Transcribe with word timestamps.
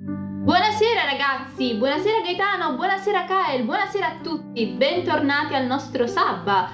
Buonasera 0.00 1.02
ragazzi, 1.04 1.74
buonasera 1.74 2.20
Gaetano, 2.22 2.76
buonasera 2.76 3.24
Kael, 3.24 3.64
buonasera 3.64 4.06
a 4.06 4.16
tutti, 4.22 4.64
bentornati 4.66 5.54
al 5.54 5.66
nostro 5.66 6.06
Sabba, 6.06 6.70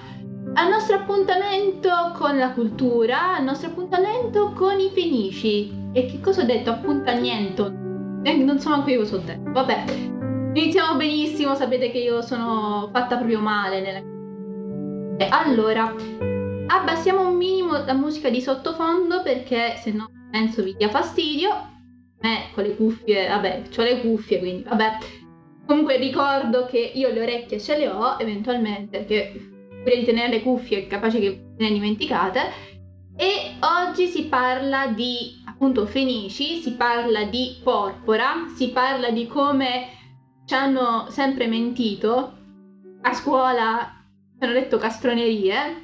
al 0.52 0.68
nostro 0.68 0.96
appuntamento 0.96 2.12
con 2.18 2.36
la 2.36 2.52
cultura, 2.52 3.36
al 3.36 3.44
nostro 3.44 3.70
appuntamento 3.70 4.52
con 4.52 4.78
i 4.78 4.90
fenici. 4.90 5.72
E 5.94 6.04
che 6.04 6.20
cosa 6.20 6.42
ho 6.42 6.44
detto? 6.44 6.68
Appuntamento. 6.68 7.72
Eh, 8.22 8.36
non 8.36 8.60
so 8.60 8.68
manco 8.68 8.90
io 8.90 9.00
cosa 9.00 9.16
ho. 9.16 9.40
Vabbè, 9.40 9.84
iniziamo 10.52 10.96
benissimo, 10.96 11.54
sapete 11.54 11.90
che 11.90 11.98
io 11.98 12.20
sono 12.20 12.90
fatta 12.92 13.16
proprio 13.16 13.40
male 13.40 13.80
nella... 13.80 14.02
E 15.16 15.28
allora, 15.30 15.94
abbassiamo 16.66 17.26
un 17.26 17.36
minimo 17.36 17.84
la 17.84 17.94
musica 17.94 18.28
di 18.28 18.42
sottofondo 18.42 19.22
perché 19.22 19.76
se 19.82 19.92
no 19.92 20.10
penso 20.30 20.62
vi 20.62 20.76
dia 20.76 20.90
fastidio 20.90 21.72
me 22.20 22.50
con 22.52 22.64
le 22.64 22.76
cuffie, 22.76 23.28
vabbè, 23.28 23.62
ho 23.76 23.82
le 23.82 24.00
cuffie, 24.00 24.38
quindi 24.38 24.62
vabbè. 24.62 24.98
Comunque 25.66 25.96
ricordo 25.96 26.66
che 26.66 26.78
io 26.78 27.10
le 27.10 27.22
orecchie 27.22 27.58
ce 27.58 27.78
le 27.78 27.88
ho, 27.88 28.18
eventualmente, 28.18 29.04
che 29.04 29.50
pure 29.82 29.98
di 29.98 30.04
tenere 30.04 30.28
le 30.28 30.42
cuffie, 30.42 30.86
capace 30.86 31.18
che 31.20 31.42
ne 31.56 31.68
dimenticate. 31.70 32.72
E 33.16 33.54
oggi 33.60 34.06
si 34.06 34.24
parla 34.24 34.88
di 34.88 35.42
appunto 35.46 35.86
fenici, 35.86 36.60
si 36.60 36.72
parla 36.72 37.24
di 37.24 37.56
porpora, 37.62 38.46
si 38.54 38.70
parla 38.70 39.10
di 39.10 39.26
come 39.26 39.88
ci 40.46 40.54
hanno 40.54 41.06
sempre 41.08 41.46
mentito. 41.46 42.32
A 43.02 43.12
scuola 43.12 44.04
ci 44.38 44.44
hanno 44.44 44.52
detto 44.52 44.78
castronerie, 44.78 45.82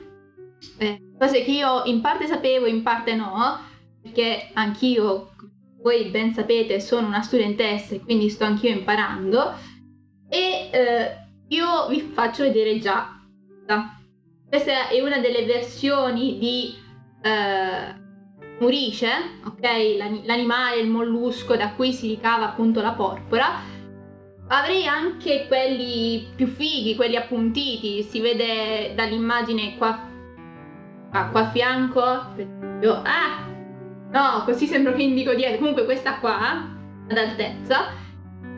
eh, 0.78 1.00
cose 1.18 1.42
che 1.42 1.50
io 1.50 1.84
in 1.84 2.00
parte 2.00 2.26
sapevo, 2.26 2.66
in 2.66 2.82
parte 2.82 3.14
no, 3.14 3.58
perché 4.02 4.50
anch'io 4.54 5.29
voi 5.82 6.10
ben 6.10 6.32
sapete 6.32 6.80
sono 6.80 7.06
una 7.06 7.22
studentessa 7.22 7.94
e 7.94 8.00
quindi 8.00 8.28
sto 8.28 8.44
anch'io 8.44 8.70
imparando 8.70 9.54
e 10.28 10.68
eh, 10.70 11.10
io 11.48 11.88
vi 11.88 12.00
faccio 12.00 12.42
vedere 12.42 12.78
già 12.78 13.20
questa 14.50 14.88
è 14.88 15.00
una 15.00 15.18
delle 15.20 15.44
versioni 15.44 16.36
di 16.38 16.74
eh, 17.22 17.94
Murice, 18.58 19.08
ok? 19.44 20.24
L'animale, 20.24 20.80
il 20.80 20.88
mollusco 20.88 21.54
da 21.54 21.70
cui 21.74 21.92
si 21.92 22.08
ricava 22.08 22.46
appunto 22.46 22.82
la 22.82 22.92
porpora. 22.92 23.78
Avrei 24.48 24.88
anche 24.88 25.46
quelli 25.46 26.32
più 26.34 26.48
fighi, 26.48 26.96
quelli 26.96 27.14
appuntiti, 27.14 28.02
si 28.02 28.20
vede 28.20 28.92
dall'immagine 28.96 29.76
qua, 29.78 30.04
qua 31.10 31.40
a 31.40 31.50
fianco. 31.50 32.02
Ah, 32.02 33.49
No, 34.10 34.42
così 34.44 34.66
sembra 34.66 34.92
che 34.92 35.02
indico 35.02 35.34
dietro. 35.34 35.58
Comunque 35.58 35.84
questa 35.84 36.18
qua, 36.18 36.68
ad 37.08 37.16
altezza, 37.16 37.92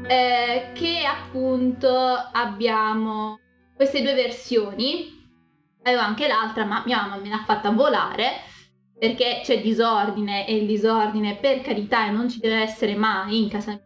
eh, 0.06 0.70
che 0.72 1.05
appunto 1.05 1.89
abbiamo 2.33 3.39
queste 3.77 4.03
due 4.03 4.14
versioni. 4.14 5.20
Avevo 5.83 6.00
anche 6.00 6.27
l'altra, 6.27 6.64
ma 6.64 6.83
mia 6.86 7.03
mamma 7.03 7.17
me 7.17 7.28
l'ha 7.28 7.42
fatta 7.45 7.70
volare 7.70 8.50
perché 8.98 9.41
c'è 9.42 9.61
disordine 9.61 10.47
e 10.47 10.55
il 10.55 10.67
disordine 10.67 11.34
per 11.34 11.61
carità 11.61 12.08
non 12.08 12.28
ci 12.28 12.39
deve 12.39 12.62
essere 12.62 12.95
mai 12.95 13.42
in 13.42 13.48
casa 13.48 13.73
mia. 13.73 13.83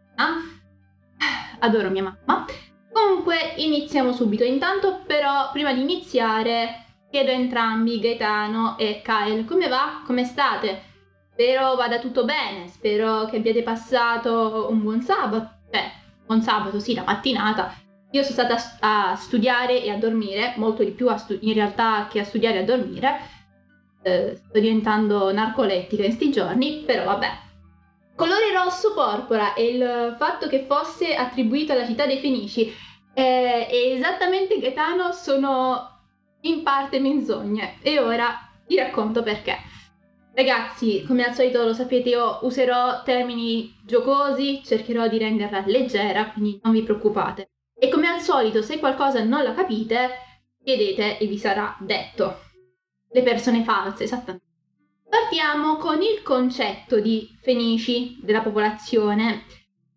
Adoro 1.59 1.89
mia 1.89 2.03
mamma. 2.03 2.45
Comunque 2.91 3.55
iniziamo 3.57 4.13
subito. 4.13 4.43
Intanto 4.43 5.01
però 5.05 5.49
prima 5.51 5.73
di 5.73 5.81
iniziare 5.81 6.85
chiedo 7.09 7.31
a 7.31 7.33
entrambi, 7.33 7.99
Gaetano 7.99 8.77
e 8.77 9.01
Kyle, 9.03 9.43
come 9.45 9.67
va? 9.67 10.03
Come 10.05 10.23
state? 10.23 10.81
Spero 11.39 11.75
vada 11.75 11.99
tutto 11.99 12.25
bene, 12.25 12.67
spero 12.67 13.25
che 13.25 13.37
abbiate 13.37 13.61
passato 13.61 14.65
un 14.71 14.81
buon 14.81 15.03
sabato, 15.03 15.59
cioè, 15.71 15.91
buon 16.25 16.41
sabato, 16.41 16.79
sì, 16.79 16.95
la 16.95 17.03
mattinata. 17.03 17.75
Io 18.09 18.23
sono 18.23 18.33
stata 18.33 18.57
a 18.79 19.15
studiare 19.15 19.83
e 19.83 19.91
a 19.91 19.97
dormire, 19.97 20.55
molto 20.55 20.83
di 20.83 20.89
più 20.89 21.15
stu- 21.15 21.37
in 21.41 21.53
realtà 21.53 22.07
che 22.09 22.21
a 22.21 22.23
studiare 22.23 22.57
e 22.57 22.61
a 22.61 22.65
dormire. 22.65 23.19
Eh, 24.01 24.35
sto 24.35 24.59
diventando 24.59 25.31
narcolettica 25.31 26.01
in 26.01 26.07
questi 26.07 26.31
giorni, 26.31 26.81
però 26.83 27.03
vabbè. 27.03 27.29
Colore 28.15 28.51
rosso 28.51 28.95
porpora 28.95 29.53
e 29.53 29.67
il 29.67 30.15
fatto 30.17 30.47
che 30.47 30.65
fosse 30.67 31.13
attribuito 31.13 31.71
alla 31.71 31.85
città 31.85 32.07
dei 32.07 32.17
Fenici 32.17 32.73
eh, 33.13 33.67
e 33.69 33.91
esattamente 33.91 34.57
Gaetano 34.57 35.11
sono 35.11 35.99
in 36.41 36.63
parte 36.63 36.99
menzogne 36.99 37.75
e 37.83 37.99
ora 37.99 38.35
vi 38.65 38.75
racconto 38.77 39.21
perché. 39.21 39.75
Ragazzi, 40.37 41.03
come 41.07 41.23
al 41.23 41.33
solito 41.33 41.65
lo 41.65 41.73
sapete, 41.73 42.09
io 42.09 42.37
userò 42.43 43.01
termini 43.01 43.75
giocosi, 43.83 44.61
cercherò 44.63 45.07
di 45.07 45.17
renderla 45.17 45.63
leggera, 45.65 46.29
quindi 46.29 46.59
non 46.61 46.73
vi 46.73 46.83
preoccupate. 46.83 47.49
E 47.75 47.89
come 47.89 48.07
al 48.07 48.21
solito, 48.21 48.61
se 48.61 48.77
qualcosa 48.77 49.23
non 49.23 49.41
la 49.41 49.55
capite, 49.55 50.09
chiedete 50.63 51.17
e 51.17 51.25
vi 51.25 51.39
sarà 51.39 51.75
detto. 51.79 52.41
Le 53.09 53.23
persone 53.23 53.63
false, 53.63 54.03
esattamente. 54.03 54.45
Partiamo 55.09 55.77
con 55.77 56.03
il 56.03 56.21
concetto 56.21 56.99
di 56.99 57.27
fenici 57.41 58.19
della 58.21 58.41
popolazione. 58.41 59.43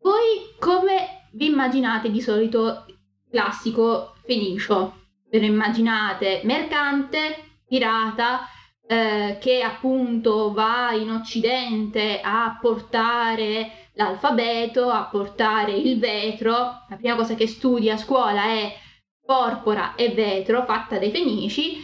Voi 0.01 0.57
come 0.59 1.29
vi 1.33 1.49
immaginate 1.49 2.11
di 2.11 2.23
solito 2.23 2.87
il 2.87 2.99
classico 3.31 4.15
fenicio? 4.25 5.09
Ve 5.29 5.39
lo 5.39 5.45
immaginate 5.45 6.41
mercante, 6.45 7.59
pirata, 7.69 8.49
eh, 8.91 9.39
che 9.41 9.63
appunto 9.63 10.53
va 10.53 10.91
in 10.93 11.13
Occidente 11.13 12.21
a 12.21 12.59
portare 12.61 13.89
l'alfabeto, 13.93 14.91
a 14.91 15.05
portare 15.05 15.71
il 15.71 15.97
vetro. 16.01 16.55
La 16.89 16.97
prima 16.97 17.15
cosa 17.15 17.37
che 17.37 17.47
studia 17.47 17.95
a 17.95 17.99
scuola 17.99 18.47
è 18.47 18.77
porpora 19.25 19.95
e 19.95 20.09
vetro 20.09 20.65
fatta 20.65 20.99
dai 20.99 21.13
fenici 21.13 21.77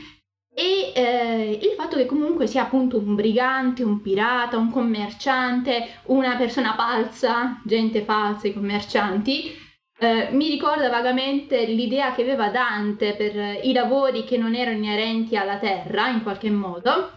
e 0.52 0.90
eh, 0.96 1.60
il 1.62 1.74
fatto 1.76 1.96
che 1.96 2.06
comunque 2.06 2.48
sia 2.48 2.62
appunto 2.62 2.98
un 2.98 3.14
brigante, 3.14 3.84
un 3.84 4.00
pirata, 4.00 4.56
un 4.56 4.72
commerciante, 4.72 6.00
una 6.06 6.34
persona 6.34 6.74
falsa, 6.74 7.60
gente 7.64 8.02
falsa, 8.02 8.48
i 8.48 8.52
commercianti, 8.52 9.54
eh, 9.98 10.28
mi 10.32 10.48
ricorda 10.48 10.90
vagamente 10.90 11.64
l'idea 11.64 12.12
che 12.14 12.22
aveva 12.22 12.48
Dante 12.48 13.14
per 13.14 13.64
i 13.64 13.72
lavori 13.72 14.24
che 14.24 14.36
non 14.36 14.54
erano 14.54 14.76
inerenti 14.76 15.36
alla 15.36 15.58
terra, 15.58 16.08
in 16.08 16.22
qualche 16.22 16.50
modo, 16.50 17.12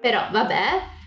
però 0.00 0.28
vabbè. 0.30 0.98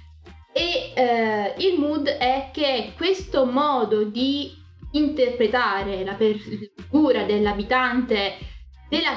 E 0.52 0.94
eh, 0.96 1.54
il 1.58 1.80
mood 1.80 2.08
è 2.08 2.50
che 2.52 2.94
questo 2.96 3.46
modo 3.46 4.04
di 4.04 4.52
interpretare 4.92 6.04
la 6.04 6.16
figura 6.16 7.24
dell'abitante 7.24 8.38
della 8.90 9.12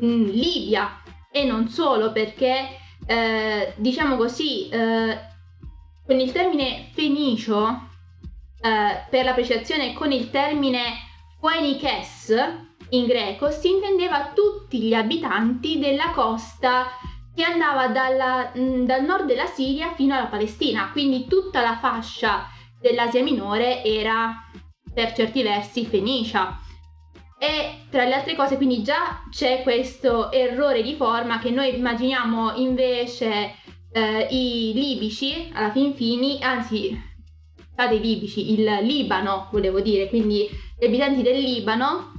mh, 0.00 0.06
mm, 0.06 0.24
Libia 0.24 1.02
e 1.30 1.44
non 1.44 1.68
solo 1.68 2.10
perché 2.10 2.76
eh, 3.06 3.72
diciamo 3.76 4.16
così 4.16 4.68
eh, 4.68 5.18
con 6.04 6.18
il 6.18 6.32
termine 6.32 6.88
fenicio 6.92 7.88
eh, 8.60 9.04
per 9.08 9.24
l'appreciazione 9.24 9.92
con 9.92 10.10
il 10.10 10.30
termine 10.30 11.08
Phoenikes 11.40 12.34
in 12.90 13.06
greco 13.06 13.50
si 13.50 13.70
intendeva 13.70 14.32
tutti 14.34 14.80
gli 14.80 14.92
abitanti 14.92 15.78
della 15.78 16.10
costa 16.10 16.88
che 17.34 17.42
andava 17.44 17.88
dalla, 17.88 18.52
mh, 18.54 18.84
dal 18.84 19.04
nord 19.04 19.24
della 19.24 19.46
Siria 19.46 19.94
fino 19.94 20.14
alla 20.14 20.26
Palestina, 20.26 20.90
quindi 20.92 21.26
tutta 21.26 21.62
la 21.62 21.78
fascia 21.78 22.46
dell'Asia 22.78 23.22
minore 23.22 23.82
era 23.82 24.50
per 24.92 25.12
certi 25.14 25.42
versi 25.42 25.86
fenicia. 25.86 26.58
E 27.38 27.86
tra 27.88 28.04
le 28.04 28.14
altre 28.14 28.34
cose, 28.34 28.56
quindi 28.56 28.82
già 28.82 29.22
c'è 29.30 29.62
questo 29.62 30.30
errore 30.30 30.82
di 30.82 30.94
forma 30.94 31.38
che 31.38 31.48
noi 31.48 31.74
immaginiamo 31.74 32.56
invece 32.56 33.54
eh, 33.92 34.26
i 34.30 34.72
libici, 34.74 35.50
alla 35.54 35.70
fin 35.70 35.94
fini, 35.94 36.42
anzi, 36.42 37.00
state 37.72 37.96
libici, 37.96 38.52
il 38.52 38.80
Libano 38.82 39.48
volevo 39.50 39.80
dire, 39.80 40.08
quindi 40.10 40.46
gli 40.80 40.86
abitanti 40.86 41.20
del 41.20 41.38
Libano 41.38 42.12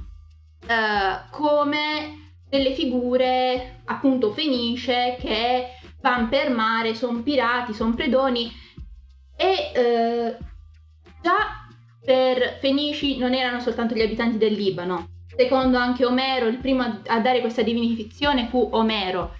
eh, 0.64 1.28
come 1.30 2.36
delle 2.48 2.74
figure 2.74 3.80
appunto 3.86 4.30
fenice 4.30 5.16
che 5.18 5.70
vanno 6.00 6.28
per 6.28 6.50
mare, 6.50 6.94
sono 6.94 7.22
pirati, 7.22 7.74
sono 7.74 7.94
predoni 7.94 8.52
e 9.36 9.72
eh, 9.74 10.36
già 11.20 11.66
per 12.04 12.58
fenici 12.60 13.18
non 13.18 13.34
erano 13.34 13.58
soltanto 13.58 13.94
gli 13.94 14.00
abitanti 14.02 14.38
del 14.38 14.52
Libano. 14.52 15.08
Secondo 15.34 15.78
anche 15.78 16.04
Omero, 16.04 16.46
il 16.46 16.58
primo 16.58 17.00
a 17.06 17.20
dare 17.20 17.40
questa 17.40 17.62
divinificazione 17.62 18.46
fu 18.48 18.68
Omero. 18.72 19.34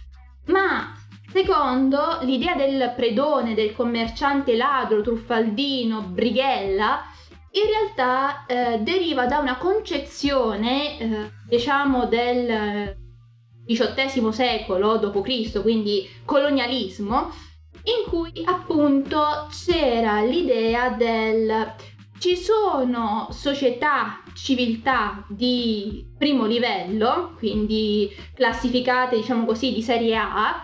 Ma 0.47 0.95
secondo 1.31 2.19
l'idea 2.23 2.55
del 2.55 2.93
predone, 2.97 3.55
del 3.55 3.75
commerciante 3.75 4.57
ladro, 4.57 5.03
truffaldino, 5.03 6.01
brighella, 6.03 7.03
in 7.53 7.67
realtà 7.67 8.47
eh, 8.47 8.79
deriva 8.81 9.27
da 9.27 9.39
una 9.39 9.59
concezione, 9.59 10.99
eh, 10.99 11.31
diciamo, 11.49 12.07
del 12.07 12.97
XVIII 13.67 14.33
secolo 14.33 14.97
d.C., 14.97 15.61
quindi 15.61 16.09
colonialismo, 16.25 17.31
in 17.85 18.09
cui 18.09 18.43
appunto 18.45 19.49
c'era 19.51 20.23
l'idea 20.23 20.91
del 20.91 21.75
ci 22.23 22.37
sono 22.37 23.27
società, 23.33 24.23
civiltà 24.33 25.27
di 25.29 26.09
primo 26.17 26.47
livello, 26.47 27.35
quindi 27.37 28.09
classificate 28.33 29.17
diciamo 29.17 29.45
così 29.45 29.73
di 29.73 29.83
serie 29.83 30.17
A, 30.17 30.63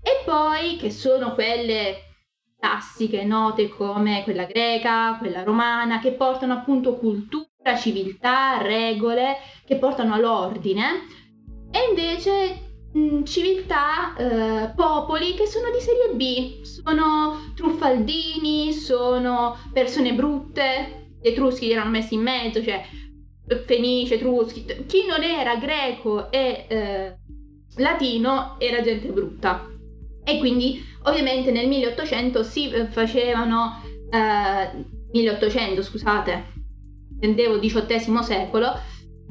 e 0.00 0.22
poi 0.24 0.76
che 0.76 0.92
sono 0.92 1.34
quelle 1.34 2.13
classiche 2.64 3.24
note 3.24 3.68
come 3.68 4.22
quella 4.24 4.46
greca, 4.46 5.16
quella 5.18 5.42
romana, 5.42 6.00
che 6.00 6.12
portano 6.12 6.54
appunto 6.54 6.96
cultura, 6.96 7.76
civiltà, 7.76 8.62
regole, 8.62 9.36
che 9.66 9.76
portano 9.76 10.14
all'ordine, 10.14 11.02
e 11.70 11.78
invece 11.90 12.62
civiltà, 13.24 14.16
eh, 14.16 14.72
popoli 14.74 15.34
che 15.34 15.46
sono 15.46 15.70
di 15.70 15.80
serie 15.80 16.14
B, 16.14 16.62
sono 16.62 17.52
truffaldini, 17.54 18.72
sono 18.72 19.58
persone 19.70 20.14
brutte, 20.14 21.16
gli 21.20 21.28
etruschi 21.28 21.66
li 21.66 21.72
erano 21.72 21.90
messi 21.90 22.14
in 22.14 22.22
mezzo, 22.22 22.62
cioè 22.62 22.82
fenice, 23.66 24.14
etruschi, 24.14 24.64
chi 24.86 25.04
non 25.06 25.22
era 25.22 25.56
greco 25.56 26.30
e 26.30 26.64
eh, 26.66 27.16
latino 27.76 28.56
era 28.58 28.80
gente 28.80 29.08
brutta. 29.08 29.68
E 30.24 30.38
quindi 30.38 30.82
ovviamente 31.02 31.50
nel 31.50 31.68
1800 31.68 32.42
si 32.42 32.70
facevano, 32.90 33.82
eh, 34.10 34.86
1800 35.12 35.82
scusate, 35.82 36.52
intendevo 37.20 37.58
XVIII 37.58 38.22
secolo, 38.22 38.72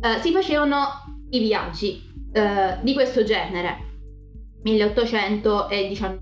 eh, 0.01 0.19
si 0.21 0.31
facevano 0.31 1.25
i 1.31 1.39
viaggi 1.39 2.01
eh, 2.31 2.77
di 2.81 2.93
questo 2.93 3.23
genere, 3.23 3.77
1819. 4.63 6.19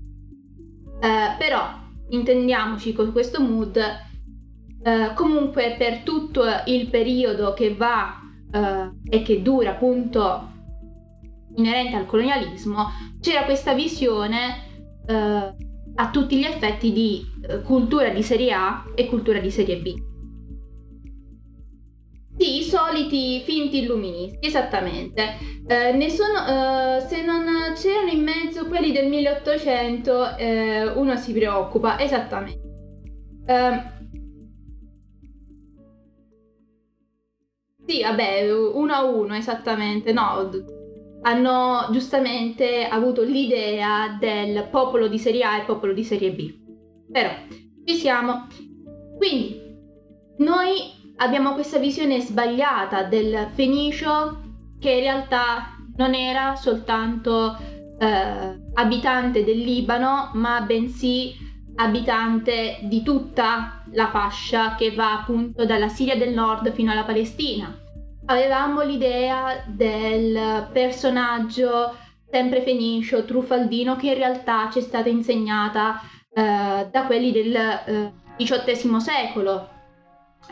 Eh, 1.00 1.36
però 1.38 1.80
intendiamoci 2.10 2.92
con 2.92 3.12
questo 3.12 3.40
mood, 3.40 3.76
eh, 3.76 5.12
comunque 5.14 5.74
per 5.76 5.98
tutto 5.98 6.44
il 6.66 6.88
periodo 6.88 7.54
che 7.54 7.74
va 7.74 8.20
eh, 8.50 8.90
e 9.08 9.22
che 9.22 9.42
dura 9.42 9.70
appunto 9.70 10.51
inerente 11.56 11.96
al 11.96 12.06
colonialismo, 12.06 12.86
c'era 13.20 13.44
questa 13.44 13.74
visione 13.74 14.90
eh, 15.06 15.54
a 15.94 16.10
tutti 16.10 16.36
gli 16.38 16.44
effetti 16.44 16.92
di 16.92 17.24
cultura 17.64 18.08
di 18.10 18.22
serie 18.22 18.52
A 18.52 18.84
e 18.94 19.06
cultura 19.06 19.38
di 19.38 19.50
serie 19.50 19.76
B. 19.78 20.10
Sì, 22.36 22.58
i 22.58 22.62
soliti 22.62 23.40
finti 23.40 23.82
illuministi, 23.82 24.46
esattamente. 24.46 25.36
Eh, 25.66 25.92
ne 25.92 26.08
sono, 26.08 26.96
eh, 26.96 27.00
se 27.06 27.22
non 27.22 27.44
c'erano 27.74 28.10
in 28.10 28.22
mezzo 28.22 28.66
quelli 28.66 28.90
del 28.90 29.08
1800, 29.08 30.36
eh, 30.36 30.86
uno 30.88 31.16
si 31.16 31.32
preoccupa, 31.32 31.98
esattamente. 32.00 32.60
Ehm, 33.46 33.90
sì, 37.86 38.02
vabbè, 38.02 38.50
uno 38.52 38.92
a 38.92 39.04
uno, 39.04 39.34
esattamente, 39.34 40.12
no. 40.12 40.48
Hanno 41.22 41.88
giustamente 41.90 42.86
avuto 42.86 43.22
l'idea 43.22 44.16
del 44.18 44.66
popolo 44.70 45.08
di 45.08 45.18
serie 45.18 45.44
A 45.44 45.58
e 45.58 45.64
popolo 45.64 45.92
di 45.92 46.04
serie 46.04 46.32
B. 46.32 46.52
Però, 47.10 47.30
ci 47.84 47.94
siamo. 47.94 48.46
Quindi, 49.16 49.60
noi 50.38 51.00
abbiamo 51.16 51.54
questa 51.54 51.78
visione 51.78 52.20
sbagliata 52.20 53.04
del 53.04 53.48
Fenicio 53.54 54.40
che 54.80 54.90
in 54.90 55.00
realtà 55.00 55.76
non 55.96 56.14
era 56.14 56.56
soltanto 56.56 57.56
eh, 57.98 58.60
abitante 58.74 59.44
del 59.44 59.58
Libano, 59.58 60.30
ma 60.34 60.60
bensì 60.62 61.34
abitante 61.76 62.80
di 62.82 63.02
tutta 63.02 63.84
la 63.92 64.08
fascia 64.08 64.74
che 64.74 64.92
va 64.92 65.20
appunto 65.20 65.64
dalla 65.64 65.88
Siria 65.88 66.16
del 66.16 66.34
Nord 66.34 66.72
fino 66.72 66.90
alla 66.90 67.04
Palestina. 67.04 67.74
Avevamo 68.26 68.82
l'idea 68.82 69.64
del 69.66 70.68
personaggio 70.72 71.96
sempre 72.30 72.62
fenicio, 72.62 73.24
truffaldino, 73.24 73.96
che 73.96 74.08
in 74.08 74.14
realtà 74.14 74.70
ci 74.70 74.78
è 74.78 74.82
stata 74.82 75.08
insegnata 75.08 76.00
eh, 76.32 76.88
da 76.90 77.04
quelli 77.06 77.32
del 77.32 77.54
eh, 77.54 78.12
XVIII 78.38 79.00
secolo, 79.00 79.68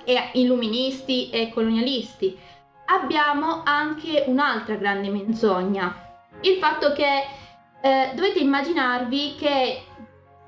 e 0.05 0.31
illuministi 0.35 1.31
e 1.31 1.51
colonialisti. 1.53 2.37
Abbiamo 2.87 3.63
anche 3.65 4.25
un'altra 4.27 4.75
grande 4.75 5.09
menzogna, 5.11 5.95
il 6.41 6.57
fatto 6.59 6.93
che 6.93 7.25
eh, 7.81 8.11
dovete 8.15 8.41
immaginarvi 8.41 9.37
che 9.37 9.83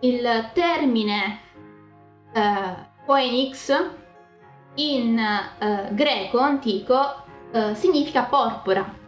il 0.01 0.51
termine 0.53 1.41
eh, 2.33 2.91
phoenix 3.07 4.01
in 4.75 5.19
eh, 5.19 5.89
greco 5.93 6.39
antico 6.39 7.25
eh, 7.53 7.75
significa 7.75 8.25
porpora. 8.25 9.01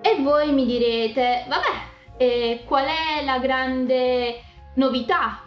E 0.00 0.22
voi 0.22 0.52
mi 0.52 0.64
direte, 0.64 1.44
vabbè, 1.48 2.64
qual 2.64 2.86
è 2.86 3.24
la 3.24 3.38
grande 3.38 4.40
novità? 4.74 5.42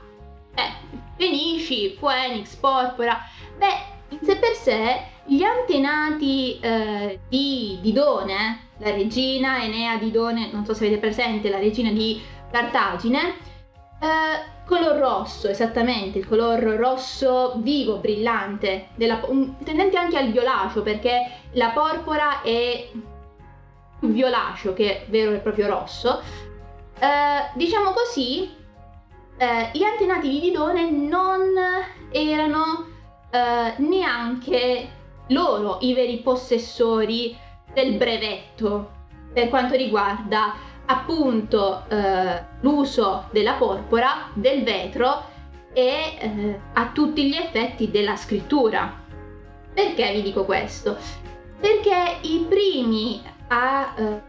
Eh, 0.53 0.99
Fenici, 1.15 1.95
Phoenix, 1.99 2.55
porpora. 2.55 3.19
Beh, 3.57 3.99
in 4.09 4.19
sé 4.21 4.35
per 4.37 4.53
sé 4.53 5.01
gli 5.25 5.43
antenati 5.43 6.59
eh, 6.59 7.19
di 7.29 7.77
Didone, 7.81 8.69
la 8.77 8.91
regina 8.91 9.63
Enea 9.63 9.97
Didone, 9.97 10.49
non 10.51 10.65
so 10.65 10.73
se 10.73 10.85
avete 10.85 10.99
presente, 10.99 11.49
la 11.49 11.59
regina 11.59 11.91
di 11.91 12.19
Cartagine, 12.51 13.35
eh, 14.01 14.65
color 14.65 14.97
rosso, 14.97 15.47
esattamente, 15.47 16.17
il 16.17 16.27
color 16.27 16.59
rosso 16.59 17.53
vivo, 17.57 17.97
brillante, 17.97 18.87
della, 18.95 19.19
tendente 19.63 19.95
anche 19.97 20.17
al 20.17 20.31
violaceo 20.31 20.81
perché 20.81 21.29
la 21.51 21.69
porpora 21.69 22.41
è 22.41 22.89
più 23.99 24.09
violaceo 24.09 24.73
che 24.73 25.05
vero 25.09 25.31
e 25.33 25.37
proprio 25.37 25.67
rosso. 25.67 26.19
Eh, 26.99 27.51
diciamo 27.53 27.91
così, 27.91 28.49
eh, 29.37 29.69
gli 29.73 29.83
antenati 29.83 30.29
di 30.29 30.39
Didone 30.39 30.89
non 30.89 31.53
erano 32.11 32.89
neanche 33.77 34.89
loro 35.27 35.77
i 35.79 35.93
veri 35.93 36.17
possessori 36.17 37.33
del 37.73 37.93
brevetto 37.93 38.91
per 39.33 39.47
quanto 39.47 39.75
riguarda 39.75 40.53
appunto 40.85 41.85
eh, 41.87 42.43
l'uso 42.61 43.27
della 43.31 43.53
porpora, 43.53 44.29
del 44.33 44.63
vetro 44.63 45.29
e 45.73 46.17
eh, 46.19 46.59
a 46.73 46.87
tutti 46.87 47.29
gli 47.29 47.35
effetti 47.35 47.89
della 47.89 48.15
scrittura. 48.15 48.99
Perché 49.73 50.11
vi 50.13 50.21
dico 50.21 50.43
questo? 50.43 50.97
Perché 51.59 52.17
i 52.21 52.45
primi 52.47 53.21
a 53.47 53.93
eh, 53.95 54.21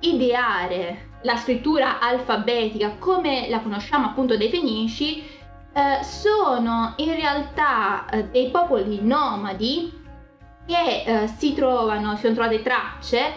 ideare 0.00 1.12
la 1.22 1.36
scrittura 1.36 1.98
alfabetica 2.00 2.96
come 2.98 3.48
la 3.48 3.60
conosciamo 3.60 4.06
appunto 4.06 4.36
dai 4.36 4.50
Fenici 4.50 5.24
eh, 5.72 6.04
sono 6.04 6.92
in 6.96 7.14
realtà 7.14 8.08
eh, 8.08 8.24
dei 8.28 8.50
popoli 8.50 9.00
nomadi 9.02 10.02
che 10.66 11.02
eh, 11.04 11.26
si 11.26 11.54
trovano, 11.54 12.14
si 12.14 12.22
sono 12.22 12.34
trovate 12.34 12.62
tracce 12.62 13.32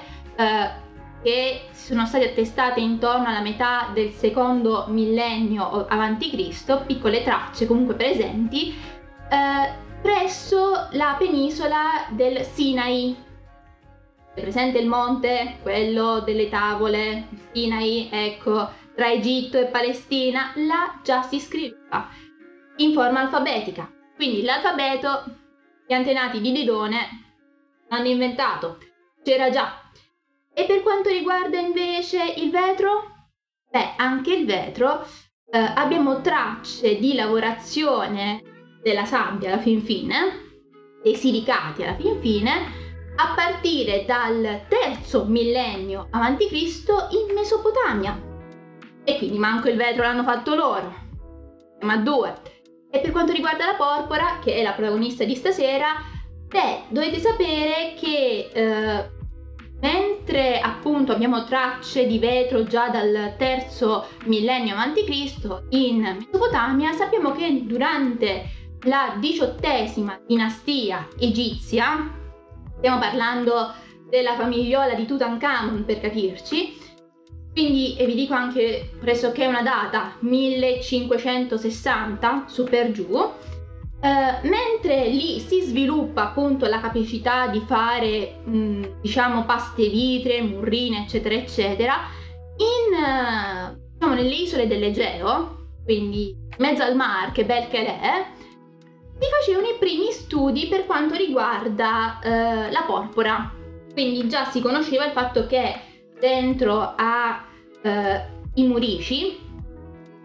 che 1.28 1.64
sono 1.74 2.06
state 2.06 2.30
attestate 2.30 2.80
intorno 2.80 3.28
alla 3.28 3.42
metà 3.42 3.90
del 3.94 4.12
secondo 4.12 4.86
millennio 4.88 5.86
avanti 5.86 6.30
Cristo, 6.30 6.84
piccole 6.86 7.22
tracce 7.22 7.68
comunque 7.68 7.96
presenti, 7.96 8.74
eh, 9.30 9.74
presso 10.02 10.88
la 10.92 11.18
penisola 11.20 12.06
del 12.12 12.46
Sinai. 12.46 13.14
È 14.34 14.40
presente 14.40 14.78
il 14.78 14.88
monte, 14.88 15.58
quello 15.64 16.22
delle 16.22 16.48
tavole, 16.48 17.28
Sinai, 17.52 18.08
ecco, 18.10 18.70
tra 18.96 19.12
Egitto 19.12 19.60
e 19.60 19.66
Palestina, 19.66 20.54
là 20.56 20.98
già 21.04 21.24
si 21.24 21.42
scriveva 21.42 22.08
in 22.78 22.94
forma 22.94 23.20
alfabetica. 23.20 23.92
Quindi 24.16 24.44
l'alfabeto 24.44 25.26
gli 25.86 25.94
antenati 25.94 26.40
di 26.40 26.54
Didone 26.54 27.00
hanno 27.90 28.08
inventato, 28.08 28.78
c'era 29.22 29.50
già. 29.50 29.82
E 30.60 30.66
per 30.66 30.82
quanto 30.82 31.10
riguarda 31.10 31.60
invece 31.60 32.34
il 32.36 32.50
vetro, 32.50 33.12
beh, 33.70 33.94
anche 33.96 34.34
il 34.34 34.48
vetro 34.48 35.06
eh, 35.52 35.60
abbiamo 35.60 36.22
tracce 36.22 36.98
di 36.98 37.14
lavorazione 37.14 38.42
della 38.82 39.06
sabbia 39.06 39.50
alla 39.50 39.62
fin 39.62 39.84
fine, 39.84 40.16
dei 41.04 41.14
silicati 41.14 41.84
alla 41.84 41.94
fin 41.94 42.20
fine, 42.20 42.52
a 43.18 43.36
partire 43.36 44.04
dal 44.06 44.62
terzo 44.68 45.26
millennio 45.26 46.08
a.C. 46.10 46.48
in 46.48 47.36
Mesopotamia. 47.36 48.20
E 49.04 49.18
quindi 49.20 49.38
manco 49.38 49.70
il 49.70 49.78
vetro 49.78 50.02
l'hanno 50.02 50.24
fatto 50.24 50.56
loro, 50.56 50.92
ma 51.82 51.98
due. 51.98 52.34
E 52.90 53.00
per 53.00 53.12
quanto 53.12 53.32
riguarda 53.32 53.68
la 53.68 53.76
porpora, 53.76 54.40
che 54.44 54.56
è 54.56 54.64
la 54.64 54.74
protagonista 54.74 55.24
di 55.24 55.36
stasera, 55.36 55.98
beh, 56.48 56.86
dovete 56.90 57.20
sapere 57.20 57.94
che 57.96 58.50
eh, 58.52 59.16
mentre 59.80 60.60
appunto 60.60 61.12
abbiamo 61.12 61.44
tracce 61.44 62.08
di 62.08 62.18
vetro 62.20 62.64
già 62.64 62.90
dal 62.90 63.36
terzo 63.38 64.08
millennio 64.26 64.76
a.C. 64.76 65.62
in 65.70 66.18
Mesopotamia, 66.20 66.92
sappiamo 66.94 67.32
che 67.32 67.64
durante 67.66 68.50
la 68.84 69.16
diciottesima 69.20 70.20
dinastia 70.26 71.08
egizia, 71.20 72.10
stiamo 72.78 73.00
parlando 73.00 73.74
della 74.10 74.36
famigliola 74.36 74.94
di 74.94 75.06
Tutankhamon 75.06 75.84
per 75.86 76.00
capirci, 76.00 76.78
quindi 77.52 77.98
e 77.98 78.06
vi 78.06 78.14
dico 78.14 78.36
anche 78.36 78.92
pressoché 79.00 79.48
una 79.48 79.64
data, 79.64 80.14
1560 80.20 82.44
su 82.48 82.64
per 82.64 82.92
giù, 82.92 83.32
eh, 84.00 84.48
mentre 84.48 85.08
lì 85.08 85.40
si 85.40 85.62
sviluppa 85.62 86.26
appunto 86.26 86.68
la 86.68 86.80
capacità 86.80 87.48
di 87.48 87.64
fare 87.66 88.42
mh, 88.44 89.00
diciamo 89.02 89.44
paste 89.46 89.88
vitre, 89.90 90.42
murrine 90.42 91.04
eccetera 91.04 91.34
eccetera, 91.34 91.96
in, 92.58 92.94
uh, 92.94 93.78
diciamo, 93.94 94.14
nelle 94.14 94.36
isole 94.36 94.68
dell'Egeo, 94.68 95.70
quindi 95.84 96.30
in 96.30 96.56
mezzo 96.58 96.84
al 96.84 96.96
mar, 96.96 97.32
che 97.32 97.46
bel 97.46 97.68
che 97.70 97.86
è, 97.86 98.26
si 99.20 99.30
facevano 99.40 99.68
i 99.68 99.78
primi 99.80 100.12
studi 100.12 100.68
per 100.68 100.86
quanto 100.86 101.16
riguarda 101.16 102.20
uh, 102.24 102.72
la 102.72 102.84
porpora. 102.86 103.52
Quindi 103.94 104.28
già 104.28 104.46
si 104.46 104.62
conosceva 104.62 105.06
il 105.06 105.12
fatto 105.12 105.48
che 105.48 105.74
dentro 106.20 106.94
ai 106.96 108.64
murici 108.64 109.40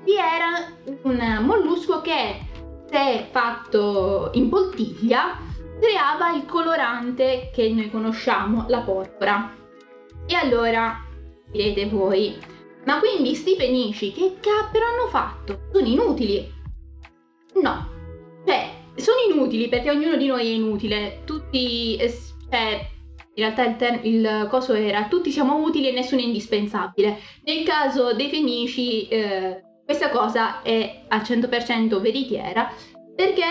vi 0.05 0.15
era 0.15 0.71
un 1.05 1.45
mollusco 1.47 2.03
che 2.03 2.52
se 2.93 3.29
fatto 3.31 4.31
in 4.35 4.51
poltiglia 4.51 5.39
creava 5.81 6.37
il 6.37 6.45
colorante 6.45 7.51
che 7.51 7.71
noi 7.71 7.91
conosciamo, 7.91 8.67
la 8.69 8.81
porpora. 8.81 9.57
E 10.27 10.35
allora 10.35 11.01
direte 11.51 11.87
voi, 11.87 12.37
ma 12.85 12.99
quindi 12.99 13.35
sti 13.35 13.57
fenici 13.57 14.13
che 14.13 14.37
cappero 14.41 14.85
hanno 14.85 15.09
fatto? 15.09 15.61
Sono 15.73 15.87
inutili? 15.87 16.53
No, 17.63 17.89
cioè 18.45 18.71
sono 18.97 19.19
inutili 19.33 19.69
perché 19.69 19.91
ognuno 19.91 20.17
di 20.17 20.27
noi 20.27 20.47
è 20.47 20.51
inutile, 20.51 21.23
tutti, 21.25 21.97
eh, 21.97 22.15
cioè 22.51 22.87
in 23.35 23.43
realtà 23.43 23.65
il, 23.65 23.77
ter- 23.77 24.05
il, 24.05 24.47
coso 24.51 24.75
era 24.75 25.09
tutti 25.09 25.31
siamo 25.31 25.63
utili 25.63 25.89
e 25.89 25.93
nessuno 25.93 26.21
è 26.21 26.25
indispensabile. 26.25 27.19
Nel 27.45 27.65
caso 27.65 28.13
dei 28.13 28.29
Fenici 28.29 29.09
eh, 29.09 29.63
questa 29.85 30.11
cosa 30.11 30.63
è 30.63 31.05
al 31.09 31.21
100% 31.21 32.01
veritiera 32.01 32.71
perché 33.15 33.45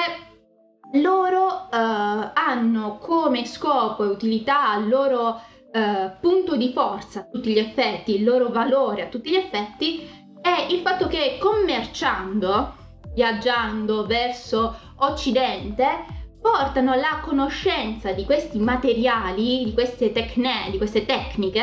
loro 0.93 1.69
eh, 1.71 1.77
hanno 1.77 2.97
come 3.00 3.45
scopo 3.45 4.03
e 4.03 4.07
utilità 4.07 4.75
il 4.75 4.89
loro 4.89 5.41
eh, 5.71 6.11
punto 6.19 6.55
di 6.57 6.71
forza 6.73 7.21
a 7.21 7.27
tutti 7.31 7.51
gli 7.51 7.59
effetti, 7.59 8.15
il 8.15 8.23
loro 8.23 8.50
valore 8.50 9.03
a 9.03 9.07
tutti 9.07 9.29
gli 9.29 9.35
effetti 9.35 10.09
è 10.41 10.67
il 10.69 10.81
fatto 10.81 11.07
che 11.07 11.38
commerciando, 11.39 12.75
viaggiando 13.13 14.05
verso 14.05 14.75
Occidente, 14.97 16.19
portano 16.41 16.95
la 16.95 17.21
conoscenza 17.23 18.11
di 18.11 18.25
questi 18.25 18.59
materiali, 18.59 19.63
di 19.63 19.73
queste 19.73 20.11
tecne, 20.11 20.69
di 20.71 20.77
queste 20.77 21.05
tecniche 21.05 21.59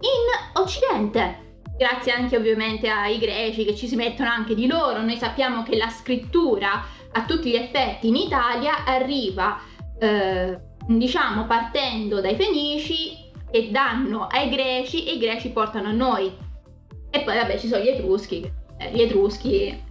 in 0.00 0.60
Occidente. 0.60 1.53
Grazie 1.76 2.12
anche 2.12 2.36
ovviamente 2.36 2.88
ai 2.88 3.18
greci 3.18 3.64
che 3.64 3.74
ci 3.74 3.88
si 3.88 3.96
mettono 3.96 4.30
anche 4.30 4.54
di 4.54 4.66
loro. 4.66 5.02
Noi 5.02 5.16
sappiamo 5.16 5.62
che 5.64 5.76
la 5.76 5.88
scrittura 5.88 6.84
a 7.12 7.24
tutti 7.24 7.50
gli 7.50 7.56
effetti 7.56 8.08
in 8.08 8.16
Italia 8.16 8.84
arriva 8.84 9.58
eh, 9.98 10.58
diciamo 10.86 11.46
partendo 11.46 12.20
dai 12.20 12.36
fenici 12.36 13.30
che 13.50 13.70
danno 13.70 14.26
ai 14.26 14.48
greci 14.50 15.06
e 15.06 15.14
i 15.14 15.18
greci 15.18 15.50
portano 15.50 15.88
a 15.88 15.92
noi. 15.92 16.32
E 17.10 17.20
poi 17.20 17.36
vabbè 17.36 17.58
ci 17.58 17.68
sono 17.68 17.82
gli 17.82 17.88
etruschi, 17.88 18.50
eh, 18.78 18.90
gli 18.92 19.00
etruschi 19.00 19.82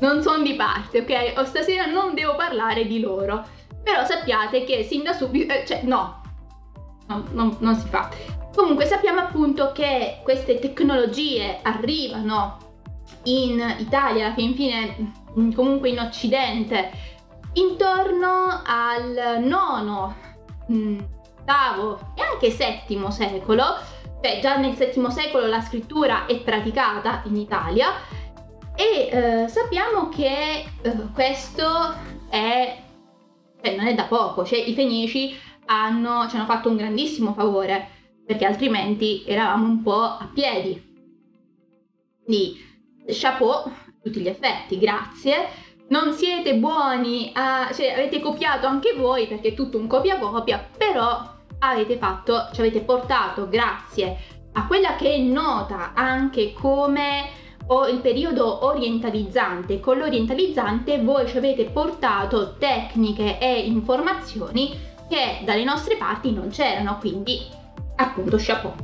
non 0.00 0.22
sono 0.22 0.42
di 0.42 0.54
parte, 0.54 1.00
ok? 1.00 1.38
O 1.38 1.44
stasera 1.44 1.86
non 1.86 2.14
devo 2.14 2.34
parlare 2.34 2.86
di 2.86 3.00
loro. 3.00 3.44
Però 3.82 4.04
sappiate 4.04 4.64
che 4.64 4.84
sin 4.84 5.02
da 5.02 5.12
subito, 5.12 5.52
eh, 5.52 5.64
cioè 5.66 5.82
no, 5.82 6.20
no 7.08 7.24
non, 7.32 7.56
non 7.60 7.74
si 7.76 7.88
fa. 7.88 8.08
Comunque 8.54 8.84
sappiamo 8.86 9.20
appunto 9.20 9.72
che 9.72 10.20
queste 10.22 10.58
tecnologie 10.58 11.60
arrivano 11.62 12.58
in 13.24 13.62
Italia, 13.78 14.26
alla 14.26 14.34
fin 14.34 14.54
fine 14.54 15.12
comunque 15.54 15.90
in 15.90 16.00
Occidente, 16.00 16.90
intorno 17.54 18.62
al 18.64 19.42
nono, 19.42 20.16
ottavo 21.50 21.98
e 22.14 22.22
anche 22.22 22.50
settimo 22.50 23.10
secolo, 23.10 23.64
cioè 24.22 24.40
già 24.40 24.56
nel 24.56 24.74
settimo 24.74 25.10
secolo 25.10 25.46
la 25.46 25.60
scrittura 25.60 26.26
è 26.26 26.38
praticata 26.40 27.22
in 27.26 27.36
Italia 27.36 27.88
e 28.74 29.08
eh, 29.10 29.48
sappiamo 29.48 30.08
che 30.08 30.64
eh, 30.80 30.92
questo 31.12 31.94
è, 32.28 32.82
cioè, 33.62 33.76
non 33.76 33.86
è 33.86 33.94
da 33.94 34.04
poco, 34.04 34.44
cioè 34.44 34.58
i 34.58 34.74
fenici 34.74 35.36
hanno, 35.66 36.28
ci 36.28 36.36
hanno 36.36 36.46
fatto 36.46 36.68
un 36.68 36.76
grandissimo 36.76 37.32
favore 37.32 37.98
perché 38.30 38.44
altrimenti 38.44 39.24
eravamo 39.26 39.66
un 39.66 39.82
po' 39.82 40.02
a 40.02 40.30
piedi. 40.32 40.80
Quindi 42.24 42.64
chapeau 43.08 43.72
tutti 44.00 44.20
gli 44.20 44.28
effetti, 44.28 44.78
grazie. 44.78 45.48
Non 45.88 46.12
siete 46.12 46.54
buoni 46.54 47.32
a... 47.34 47.70
cioè 47.72 47.90
avete 47.90 48.20
copiato 48.20 48.68
anche 48.68 48.94
voi 48.94 49.26
perché 49.26 49.48
è 49.48 49.54
tutto 49.54 49.78
un 49.78 49.88
copia-copia, 49.88 50.64
però 50.78 51.38
avete 51.58 51.96
fatto, 51.96 52.50
ci 52.52 52.60
avete 52.60 52.82
portato 52.82 53.48
grazie 53.48 54.16
a 54.52 54.64
quella 54.68 54.94
che 54.94 55.12
è 55.12 55.18
nota 55.18 55.92
anche 55.92 56.52
come 56.52 57.30
o 57.66 57.88
il 57.88 57.98
periodo 57.98 58.64
orientalizzante. 58.64 59.80
Con 59.80 59.98
l'orientalizzante 59.98 61.00
voi 61.00 61.26
ci 61.26 61.36
avete 61.36 61.64
portato 61.64 62.54
tecniche 62.58 63.40
e 63.40 63.58
informazioni 63.58 64.78
che 65.08 65.40
dalle 65.44 65.64
nostre 65.64 65.96
parti 65.96 66.30
non 66.30 66.50
c'erano, 66.50 66.98
quindi 67.00 67.58
appunto 68.00 68.36
chapeau. 68.38 68.74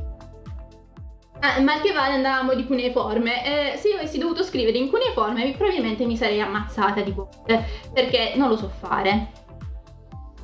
Ah, 1.40 1.61
mal 1.61 1.80
che 1.80 1.92
vale 1.92 2.14
andavamo 2.14 2.54
di 2.54 2.66
cuneiforme. 2.66 3.73
Eh, 3.75 3.76
se 3.76 3.88
io 3.88 3.96
avessi 3.96 4.18
dovuto 4.18 4.42
scrivere 4.42 4.78
in 4.78 4.88
cuneiforme 4.88 5.52
probabilmente 5.52 6.06
mi 6.06 6.16
sarei 6.16 6.40
ammazzata 6.40 7.02
di 7.02 7.12
volte 7.12 7.64
perché 7.92 8.32
non 8.37 8.49
lo 8.49 8.56
so 8.56 8.68
fare. 8.68 9.30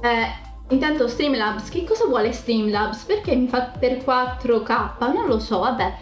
Eh, 0.01 0.27
intanto 0.69 1.09
Streamlabs, 1.09 1.71
che 1.71 1.85
cosa 1.85 2.07
vuole 2.07 2.33
Streamlabs? 2.33 3.05
Perché 3.05 3.35
mi 3.35 3.49
fa 3.49 3.73
per 3.79 3.97
4K? 3.99 5.13
Non 5.13 5.27
lo 5.27 5.39
so, 5.39 5.61
vabbè. 5.61 5.95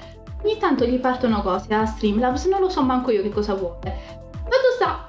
Ogni 0.43 0.57
tanto 0.57 0.87
gli 0.87 0.99
partono 0.99 1.43
cose 1.43 1.73
a 1.75 1.87
Streamlabs, 1.87 2.47
non 2.47 2.61
lo 2.61 2.69
so 2.69 2.83
manco 2.83 3.11
io 3.11 3.23
che 3.23 3.31
cosa 3.31 3.55
vuole. 3.55 4.21
Fatto 4.33 4.71
sta. 4.75 5.07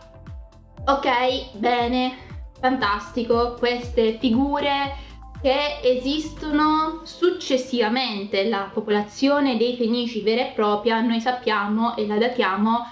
Ok, 0.85 1.57
bene, 1.57 2.17
fantastico, 2.59 3.55
queste 3.57 4.17
figure 4.19 5.09
che 5.41 5.79
esistono 5.81 7.01
successivamente. 7.03 8.47
La 8.47 8.69
popolazione 8.71 9.57
dei 9.57 9.75
Fenici 9.75 10.21
vera 10.21 10.41
e 10.41 10.51
propria, 10.53 11.01
noi 11.01 11.19
sappiamo 11.19 11.95
e 11.95 12.05
la 12.05 12.17
datiamo 12.17 12.85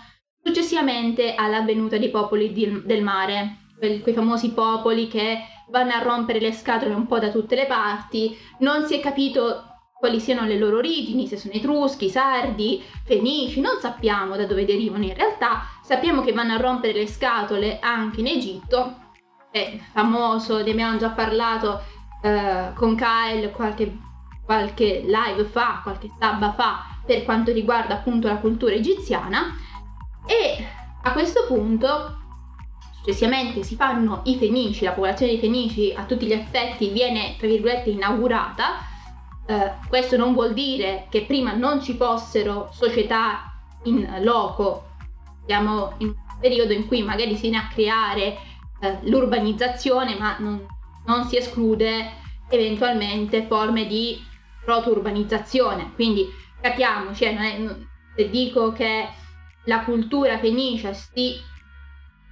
successivamente 0.43 1.35
alla 1.35 1.61
venuta 1.61 1.97
dei 1.97 2.09
popoli 2.09 2.51
di, 2.51 2.81
del 2.83 3.03
mare, 3.03 3.57
quei, 3.77 4.01
quei 4.01 4.15
famosi 4.15 4.51
popoli 4.51 5.07
che 5.07 5.39
vanno 5.69 5.91
a 5.93 6.01
rompere 6.01 6.39
le 6.39 6.51
scatole 6.51 6.93
un 6.93 7.05
po' 7.05 7.19
da 7.19 7.29
tutte 7.29 7.55
le 7.55 7.67
parti, 7.67 8.35
non 8.59 8.85
si 8.85 8.95
è 8.95 8.99
capito 8.99 9.65
quali 9.99 10.19
siano 10.19 10.45
le 10.45 10.57
loro 10.57 10.77
origini, 10.77 11.27
se 11.27 11.37
sono 11.37 11.53
etruschi, 11.53 12.09
sardi, 12.09 12.81
fenici, 13.03 13.59
non 13.59 13.77
sappiamo 13.79 14.37
da 14.37 14.45
dove 14.45 14.65
derivano 14.65 15.03
in 15.03 15.13
realtà, 15.13 15.63
sappiamo 15.83 16.21
che 16.21 16.31
vanno 16.31 16.53
a 16.53 16.57
rompere 16.57 16.93
le 16.93 17.07
scatole 17.07 17.79
anche 17.79 18.21
in 18.21 18.27
Egitto, 18.27 19.07
è 19.51 19.77
famoso, 19.91 20.63
ne 20.63 20.71
abbiamo 20.71 20.97
già 20.97 21.09
parlato 21.09 21.81
eh, 22.21 22.71
con 22.75 22.95
Kyle 22.95 23.51
qualche, 23.51 23.97
qualche 24.43 25.03
live 25.05 25.45
fa, 25.45 25.79
qualche 25.83 26.09
sabba 26.19 26.53
fa 26.53 26.85
per 27.05 27.23
quanto 27.23 27.51
riguarda 27.51 27.95
appunto 27.95 28.27
la 28.27 28.37
cultura 28.37 28.73
egiziana 28.73 29.55
e 30.25 30.65
a 31.01 31.11
questo 31.11 31.45
punto 31.47 32.17
successivamente 32.91 33.63
si 33.63 33.75
fanno 33.75 34.21
i 34.25 34.35
fenici, 34.35 34.83
la 34.83 34.91
popolazione 34.91 35.31
dei 35.31 35.41
fenici 35.41 35.93
a 35.95 36.03
tutti 36.03 36.25
gli 36.25 36.33
effetti 36.33 36.89
viene 36.89 37.35
tra 37.37 37.47
virgolette 37.47 37.89
inaugurata. 37.89 38.87
Eh, 39.45 39.71
questo 39.87 40.17
non 40.17 40.33
vuol 40.33 40.53
dire 40.53 41.07
che 41.09 41.23
prima 41.23 41.53
non 41.53 41.81
ci 41.81 41.95
fossero 41.95 42.69
società 42.71 43.53
in 43.83 44.19
loco, 44.21 44.89
siamo 45.45 45.93
in 45.97 46.07
un 46.07 46.15
periodo 46.39 46.73
in 46.73 46.85
cui 46.85 47.01
magari 47.01 47.35
si 47.35 47.49
viene 47.49 47.57
a 47.57 47.67
creare 47.67 48.37
eh, 48.81 48.99
l'urbanizzazione, 49.03 50.15
ma 50.15 50.35
non, 50.37 50.65
non 51.09 51.25
si 51.25 51.37
esclude 51.37 52.11
eventualmente 52.49 53.47
forme 53.47 53.87
di 53.87 54.23
proto-urbanizzazione. 54.63 55.91
Quindi 55.95 56.27
capiamoci, 56.61 57.23
eh, 57.23 57.35
è, 57.35 57.75
se 58.15 58.29
dico 58.29 58.71
che 58.71 59.09
la 59.65 59.83
cultura 59.83 60.37
fenicia 60.37 60.93
si 60.93 61.35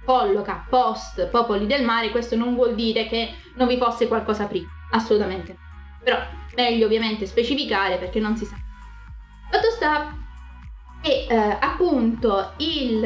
colloca 0.04 0.64
post 0.70 1.26
popoli 1.26 1.66
del 1.66 1.84
mare, 1.84 2.10
questo 2.10 2.36
non 2.36 2.54
vuol 2.54 2.74
dire 2.74 3.06
che 3.08 3.34
non 3.56 3.66
vi 3.66 3.76
fosse 3.76 4.06
qualcosa 4.06 4.46
prima, 4.46 4.68
assolutamente. 4.92 5.56
Però 6.02 6.16
meglio 6.54 6.86
ovviamente 6.86 7.26
specificare 7.26 7.98
perché 7.98 8.20
non 8.20 8.36
si 8.36 8.44
sa. 8.44 8.56
Fatto 9.50 9.70
sta 9.70 10.16
che 11.02 11.26
eh, 11.28 11.56
appunto 11.60 12.52
il 12.58 13.04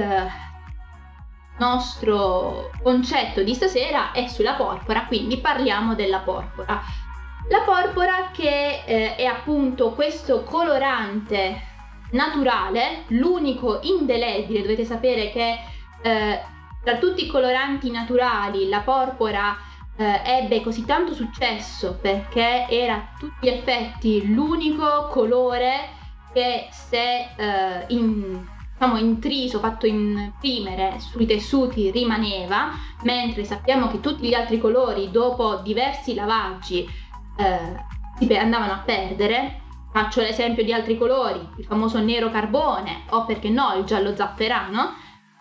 nostro 1.62 2.70
concetto 2.82 3.44
di 3.44 3.54
stasera 3.54 4.10
è 4.10 4.26
sulla 4.26 4.54
porpora, 4.54 5.06
quindi 5.06 5.38
parliamo 5.38 5.94
della 5.94 6.18
porpora. 6.18 6.82
La 7.48 7.60
porpora 7.60 8.30
che 8.32 8.82
eh, 8.84 9.14
è 9.14 9.24
appunto 9.24 9.92
questo 9.92 10.42
colorante 10.42 11.70
naturale, 12.10 13.04
l'unico 13.08 13.78
indelebile, 13.82 14.62
dovete 14.62 14.84
sapere 14.84 15.30
che 15.30 15.58
eh, 16.02 16.40
tra 16.82 16.96
tutti 16.96 17.24
i 17.24 17.28
coloranti 17.28 17.90
naturali 17.90 18.68
la 18.68 18.80
porpora 18.80 19.56
eh, 19.96 20.20
ebbe 20.24 20.62
così 20.62 20.84
tanto 20.84 21.14
successo 21.14 21.98
perché 22.00 22.66
era 22.68 22.94
a 22.94 23.08
tutti 23.18 23.46
gli 23.46 23.48
effetti 23.48 24.32
l'unico 24.32 25.06
colore 25.10 26.00
che 26.32 26.68
se 26.70 27.28
eh, 27.36 27.84
in, 27.88 28.44
diciamo, 28.82 28.98
intriso, 28.98 29.60
fatto 29.60 29.86
imprimere 29.86 30.98
sui 30.98 31.24
tessuti 31.24 31.92
rimaneva, 31.92 32.70
mentre 33.02 33.44
sappiamo 33.44 33.88
che 33.88 34.00
tutti 34.00 34.26
gli 34.26 34.34
altri 34.34 34.58
colori 34.58 35.10
dopo 35.12 35.60
diversi 35.62 36.14
lavaggi 36.14 36.84
eh, 37.36 38.36
andavano 38.36 38.72
a 38.72 38.82
perdere. 38.84 39.60
Faccio 39.92 40.20
l'esempio 40.20 40.64
di 40.64 40.72
altri 40.72 40.98
colori, 40.98 41.38
il 41.58 41.64
famoso 41.64 42.00
nero 42.00 42.30
carbone 42.30 43.04
o 43.10 43.24
perché 43.24 43.50
no 43.50 43.74
il 43.74 43.84
giallo 43.84 44.16
zafferano. 44.16 44.94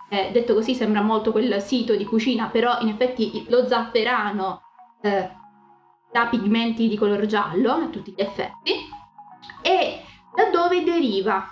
Eh, 0.10 0.30
detto 0.32 0.54
così 0.54 0.76
sembra 0.76 1.02
molto 1.02 1.32
quel 1.32 1.62
sito 1.62 1.96
di 1.96 2.06
cucina, 2.06 2.48
però 2.48 2.80
in 2.82 2.90
effetti 2.90 3.46
lo 3.48 3.66
zafferano 3.68 4.62
eh, 5.02 5.30
da 6.12 6.26
pigmenti 6.28 6.90
di 6.90 6.98
color 6.98 7.26
giallo 7.26 7.72
a 7.72 7.88
tutti 7.88 8.12
gli 8.12 8.22
effetti. 8.22 8.74
E 9.62 10.04
da 10.36 10.50
dove 10.52 10.84
deriva 10.84 11.48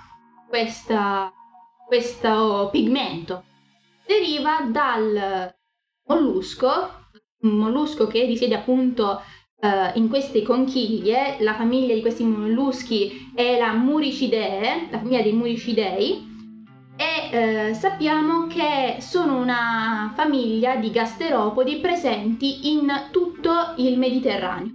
questa, 0.50 1.32
questo 1.90 2.70
pigmento? 2.72 3.46
Deriva 4.06 4.62
dal 4.70 5.52
mollusco, 6.08 6.70
un 7.42 7.58
mollusco 7.58 8.06
che 8.06 8.26
risiede 8.26 8.54
appunto 8.54 9.24
uh, 9.60 9.98
in 9.98 10.08
queste 10.08 10.44
conchiglie, 10.44 11.38
la 11.40 11.56
famiglia 11.56 11.96
di 11.96 12.02
questi 12.02 12.24
molluschi 12.24 13.32
è 13.34 13.58
la 13.58 13.74
Muricidae, 13.74 14.90
la 14.92 15.00
famiglia 15.00 15.24
dei 15.24 15.34
Muricidei, 15.34 16.28
e 16.96 17.70
uh, 17.72 17.74
sappiamo 17.74 18.46
che 18.46 18.98
sono 19.00 19.38
una 19.38 20.14
famiglia 20.16 20.76
di 20.76 20.92
gasteropodi 20.92 21.78
presenti 21.78 22.72
in 22.72 22.88
tutto 23.10 23.74
il 23.78 23.98
Mediterraneo. 23.98 24.74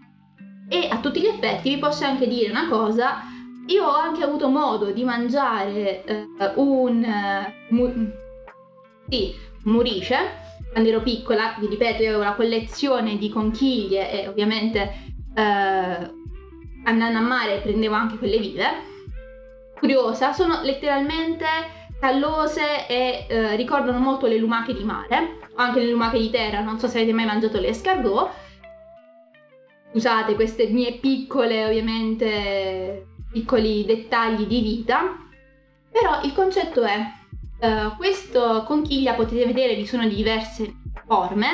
E 0.69 0.89
a 0.91 0.99
tutti 0.99 1.21
gli 1.21 1.27
effetti 1.27 1.75
vi 1.75 1.79
posso 1.79 2.05
anche 2.05 2.27
dire 2.27 2.51
una 2.51 2.69
cosa, 2.69 3.34
io 3.67 3.85
ho 3.85 3.95
anche 3.95 4.23
avuto 4.23 4.49
modo 4.49 4.91
di 4.91 5.05
mangiare 5.05 6.05
uh, 6.39 6.61
un, 6.61 7.07
mu- 7.69 8.13
sì, 9.09 9.35
murice 9.65 10.43
quando 10.75 10.91
ero 10.91 11.03
piccola, 11.03 11.55
vi 11.61 11.69
ripeto, 11.69 12.03
io 12.03 12.09
avevo 12.09 12.25
la 12.25 12.35
collezione 12.35 13.17
di 13.17 13.29
conchiglie 13.29 14.11
e 14.11 14.27
ovviamente 14.27 14.93
eh, 15.33 16.13
andando 16.85 17.19
a 17.19 17.21
mare 17.21 17.61
prendevo 17.61 17.95
anche 17.95 18.19
quelle 18.19 18.39
vive. 18.39 18.65
Curiosa, 19.79 20.33
sono 20.33 20.63
letteralmente 20.63 21.47
callose 22.01 22.89
e 22.89 23.25
eh, 23.29 23.55
ricordano 23.55 24.01
molto 24.01 24.27
le 24.27 24.37
lumache 24.37 24.75
di 24.75 24.83
mare, 24.83 25.39
anche 25.55 25.79
le 25.79 25.91
lumache 25.93 26.19
di 26.19 26.31
terra, 26.31 26.61
non 26.61 26.81
so 26.81 26.89
se 26.89 26.99
avete 26.99 27.13
mai 27.13 27.27
mangiato 27.27 27.61
le 27.61 27.69
escargot. 27.69 28.31
Scusate 29.93 30.35
queste 30.35 30.67
mie 30.67 30.95
piccole, 30.95 31.67
ovviamente, 31.67 33.07
piccoli 33.35 33.85
dettagli 33.85 34.47
di 34.47 34.61
vita, 34.61 35.19
però 35.91 36.23
il 36.23 36.33
concetto 36.33 36.83
è 36.83 37.23
Uh, 37.65 37.97
questa 37.97 38.63
conchiglia 38.63 39.15
potete 39.15 39.47
vedere 39.47 39.77
vi 39.77 39.87
sono 39.87 40.07
di 40.07 40.17
diverse 40.17 40.75
forme, 41.07 41.47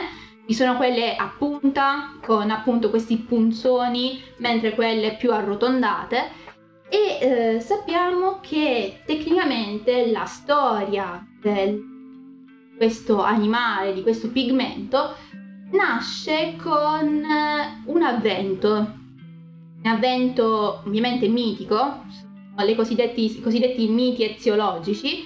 vi 0.44 0.54
sono 0.54 0.76
quelle 0.76 1.14
a 1.14 1.32
punta 1.38 2.16
con 2.24 2.50
appunto 2.50 2.90
questi 2.90 3.16
punzoni, 3.18 4.20
mentre 4.38 4.74
quelle 4.74 5.14
più 5.14 5.30
arrotondate 5.30 6.30
e 6.88 7.56
uh, 7.56 7.60
sappiamo 7.60 8.40
che 8.40 9.02
tecnicamente 9.04 10.10
la 10.10 10.24
storia 10.24 11.24
di 11.40 11.88
questo 12.76 13.22
animale, 13.22 13.92
di 13.92 14.02
questo 14.02 14.30
pigmento, 14.30 15.14
nasce 15.72 16.56
con 16.60 17.22
un 17.84 18.02
avvento, 18.02 18.94
avvento 19.88 20.82
ovviamente 20.84 21.28
mitico, 21.28 22.04
i 22.58 22.74
cosiddetti, 22.74 23.40
cosiddetti 23.40 23.88
miti 23.88 24.24
eziologici, 24.24 25.22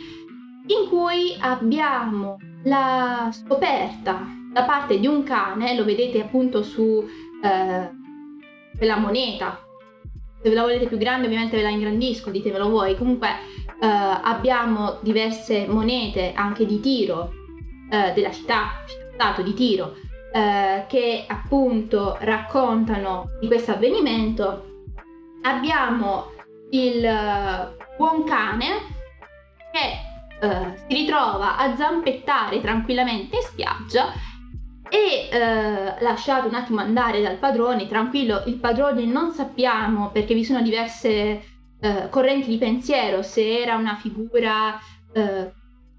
in 0.66 0.88
cui 0.88 1.34
abbiamo 1.38 2.36
la 2.64 3.28
scoperta 3.32 4.26
da 4.52 4.62
parte 4.62 5.00
di 5.00 5.06
un 5.06 5.24
cane, 5.24 5.74
lo 5.74 5.84
vedete 5.84 6.22
appunto 6.22 6.62
su 6.62 7.04
eh, 7.42 8.96
moneta. 8.96 9.58
Se 10.40 10.48
ve 10.48 10.54
la 10.54 10.62
volete 10.62 10.86
più 10.86 10.96
grande 10.98 11.26
ovviamente 11.26 11.56
ve 11.56 11.62
la 11.62 11.70
ingrandisco, 11.70 12.30
ditemelo 12.30 12.68
voi. 12.68 12.96
Comunque 12.96 13.28
eh, 13.28 13.86
abbiamo 13.86 14.98
diverse 15.00 15.66
monete 15.66 16.32
anche 16.34 16.66
di 16.66 16.80
tiro 16.80 17.32
eh, 17.90 18.12
della 18.14 18.30
città, 18.30 18.84
stato 19.12 19.42
di 19.42 19.54
tiro, 19.54 19.96
eh, 20.34 20.84
che 20.88 21.24
appunto 21.28 22.16
raccontano 22.20 23.28
di 23.40 23.46
questo 23.46 23.70
avvenimento. 23.70 24.86
Abbiamo 25.42 26.32
il 26.70 27.04
eh, 27.04 27.76
buon 27.96 28.24
cane 28.24 28.66
che 29.70 30.44
eh, 30.44 30.76
si 30.88 30.94
ritrova 30.94 31.56
a 31.56 31.76
zampettare 31.76 32.60
tranquillamente 32.60 33.36
in 33.36 33.42
spiaggia 33.42 34.12
e 34.88 35.28
eh, 35.30 36.02
lasciato 36.02 36.48
un 36.48 36.54
attimo 36.54 36.80
andare 36.80 37.22
dal 37.22 37.36
padrone, 37.36 37.86
tranquillo, 37.86 38.42
il 38.46 38.56
padrone 38.56 39.04
non 39.04 39.30
sappiamo 39.30 40.10
perché 40.10 40.34
vi 40.34 40.44
sono 40.44 40.62
diverse 40.62 41.42
eh, 41.80 42.08
correnti 42.10 42.48
di 42.48 42.58
pensiero 42.58 43.22
se 43.22 43.60
era 43.60 43.76
una 43.76 43.94
figura 43.94 44.80
eh, 45.12 45.52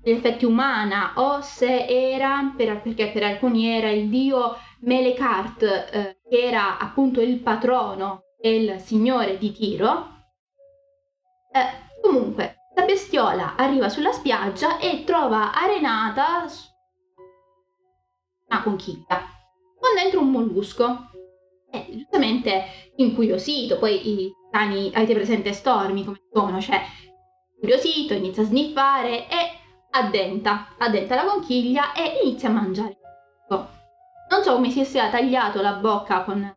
in 0.06 0.16
effetti 0.16 0.46
umana 0.46 1.14
o 1.16 1.42
se 1.42 1.86
era, 1.88 2.54
per, 2.56 2.82
perché 2.82 3.12
per 3.12 3.24
alcuni 3.24 3.68
era 3.68 3.90
il 3.90 4.10
dio 4.10 4.56
Melekart 4.82 5.64
eh, 5.64 6.20
che 6.30 6.42
era 6.42 6.78
appunto 6.78 7.22
il 7.22 7.40
patrono 7.40 8.24
e 8.40 8.56
il 8.56 8.80
signore 8.80 9.38
di 9.38 9.52
Tiro. 9.52 10.14
Eh, 11.52 12.02
comunque, 12.02 12.58
la 12.76 12.84
bestiola 12.84 13.56
arriva 13.56 13.90
sulla 13.90 14.12
spiaggia 14.12 14.78
e 14.78 15.04
trova 15.06 15.54
arenata 15.54 16.46
una 18.48 18.62
conchiglia 18.62 19.34
con 19.80 19.96
dentro 19.96 20.20
un 20.20 20.30
mollusco. 20.30 21.10
E 21.72 21.88
giustamente 21.90 22.92
incuriosito, 22.98 23.78
poi 23.80 24.08
i 24.08 24.32
cani, 24.52 24.92
avete 24.94 25.14
presente 25.14 25.52
stormi 25.52 26.06
come 26.06 26.22
sono, 26.32 26.62
cioè 26.62 26.80
incuriosito, 27.56 28.14
inizia 28.14 28.44
a 28.44 28.46
sniffare 28.46 29.28
e 29.28 29.64
addenta, 29.96 30.68
addenta 30.78 31.16
la 31.16 31.24
conchiglia 31.24 31.94
e 31.94 32.20
inizia 32.24 32.50
a 32.50 32.54
mangiare. 32.54 32.98
Non 34.28 34.44
so 34.44 34.54
come 34.54 34.70
si 34.70 34.84
sia 34.86 35.10
tagliato 35.10 35.62
la 35.62 35.74
bocca 35.74 36.24
con 36.24 36.40
il 36.40 36.56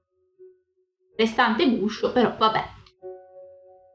restante 1.16 1.68
guscio, 1.76 2.12
però 2.12 2.34
vabbè. 2.36 2.64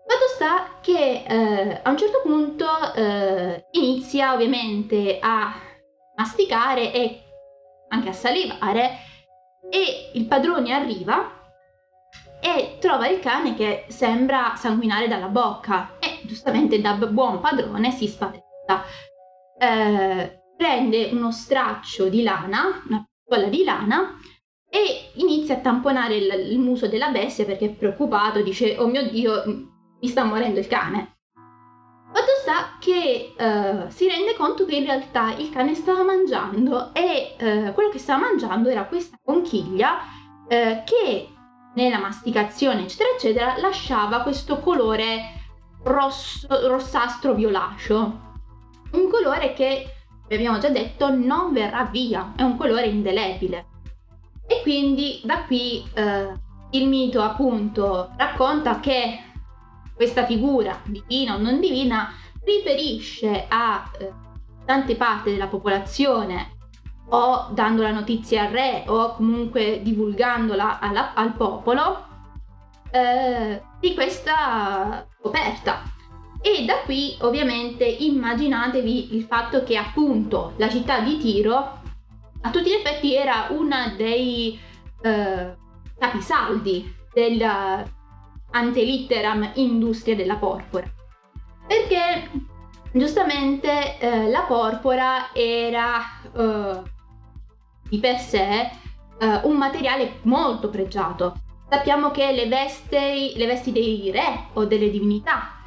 Fatto 0.06 0.28
sta 0.36 0.80
che 0.80 1.24
eh, 1.28 1.80
a 1.82 1.90
un 1.90 1.98
certo 1.98 2.22
punto 2.22 2.94
eh, 2.94 3.66
inizia 3.72 4.34
ovviamente 4.34 5.18
a 5.20 5.54
masticare 6.16 6.94
e 6.94 7.24
anche 7.90 8.10
a 8.10 8.14
salivare 8.14 8.98
e 9.70 10.12
il 10.14 10.26
padrone 10.26 10.72
arriva 10.72 11.42
e 12.40 12.78
trova 12.80 13.08
il 13.08 13.20
cane 13.20 13.56
che 13.56 13.86
sembra 13.88 14.54
sanguinare 14.56 15.08
dalla 15.08 15.28
bocca 15.28 15.98
e 16.00 16.20
giustamente 16.26 16.80
da 16.80 16.94
buon 16.94 17.40
padrone 17.40 17.90
si 17.92 18.08
spaventa. 18.08 18.84
Eh, 19.60 20.42
prende 20.56 21.10
uno 21.12 21.32
straccio 21.32 22.10
di 22.10 22.24
lana, 22.24 22.82
una 22.88 23.06
piccola 23.06 23.48
di 23.48 23.64
lana 23.64 24.18
e 24.70 25.12
inizia 25.16 25.56
a 25.56 25.60
tamponare 25.60 26.16
il, 26.16 26.52
il 26.52 26.60
muso 26.60 26.88
della 26.88 27.10
bestia 27.10 27.46
perché 27.46 27.66
è 27.66 27.74
preoccupato, 27.74 28.42
dice 28.42 28.78
oh 28.78 28.88
mio 28.88 29.10
dio 29.10 29.44
mi 30.00 30.08
sta 30.08 30.24
morendo 30.24 30.60
il 30.60 30.68
cane. 30.68 31.18
Fatto 32.14 32.32
sta 32.42 32.78
che 32.80 33.34
uh, 33.38 33.90
si 33.90 34.08
rende 34.08 34.36
conto 34.36 34.66
che 34.66 34.76
in 34.76 34.86
realtà 34.86 35.36
il 35.36 35.50
cane 35.50 35.74
stava 35.74 36.04
mangiando 36.04 36.94
e 36.94 37.36
uh, 37.40 37.74
quello 37.74 37.90
che 37.90 38.00
stava 38.00 38.22
mangiando 38.22 38.70
era 38.70 38.86
questa 38.86 39.18
conchiglia 39.24 39.98
uh, 40.44 40.84
che 40.84 41.30
nella 41.76 42.00
masticazione 42.00 42.84
eccetera 42.84 43.10
eccetera 43.16 43.58
lasciava 43.58 44.22
questo 44.22 44.60
colore 44.60 45.22
rosso, 45.84 46.48
rossastro 46.68 47.34
violaceo. 47.34 48.33
Un 48.94 49.10
colore 49.10 49.54
che, 49.54 49.94
vi 50.28 50.36
abbiamo 50.36 50.58
già 50.58 50.70
detto, 50.70 51.14
non 51.16 51.54
verrà 51.54 51.86
via, 51.86 52.34
è 52.36 52.42
un 52.42 52.58
colore 52.58 52.88
indelebile. 52.88 53.68
E 54.48 54.62
quindi 54.62 55.22
da 55.24 55.44
qui 55.44 55.84
il 56.72 56.88
mito 56.88 57.22
appunto 57.22 58.12
racconta 58.18 58.80
che 58.80 59.20
questa 59.96 60.26
figura, 60.26 60.80
divina 60.86 61.36
o 61.36 61.38
non 61.38 61.60
divina, 61.60 62.14
riferisce 62.44 63.46
a 63.48 63.90
eh, 63.98 64.12
tante 64.66 64.96
parti 64.96 65.32
della 65.32 65.48
popolazione 65.48 66.58
o 67.10 67.50
dando 67.52 67.84
la 67.84 67.92
notizia 67.92 68.44
al 68.44 68.50
re 68.50 68.84
o 68.88 69.16
comunque 69.16 69.82
divulgandola 69.82 70.80
alla, 70.80 71.14
al 71.14 71.34
popolo 71.34 72.06
eh, 72.92 73.62
di 73.80 73.94
questa 73.94 75.08
scoperta. 75.20 75.84
E 76.46 76.66
da 76.66 76.82
qui 76.84 77.16
ovviamente 77.22 77.86
immaginatevi 77.86 79.16
il 79.16 79.24
fatto 79.24 79.64
che 79.64 79.78
appunto 79.78 80.52
la 80.58 80.70
città 80.70 81.00
di 81.00 81.18
Tiro 81.18 81.80
a 82.42 82.50
tutti 82.50 82.70
gli 82.70 82.74
effetti 82.74 83.16
era 83.16 83.48
una 83.52 83.94
dei 83.96 84.60
eh, 85.02 85.56
capisaldi 85.98 86.94
della 87.14 87.82
antelitteram 88.52 89.52
industria 89.54 90.18
della 90.18 90.36
porpora. 90.36 90.86
Perché 91.66 92.30
giustamente 92.92 93.98
eh, 93.98 94.30
la 94.30 94.42
porpora 94.42 95.34
era 95.34 96.02
eh, 96.36 96.82
di 97.88 98.00
per 98.00 98.20
sé 98.20 98.70
eh, 99.18 99.40
un 99.44 99.56
materiale 99.56 100.20
molto 100.24 100.70
pregiato. 100.70 101.36
Sappiamo 101.70 102.12
che 102.12 102.34
le 102.34 102.50
vesti, 102.50 103.32
le 103.34 103.46
vesti 103.46 103.72
dei 103.72 104.12
re 104.12 104.48
o 104.56 104.66
delle 104.66 104.90
divinità 104.90 105.62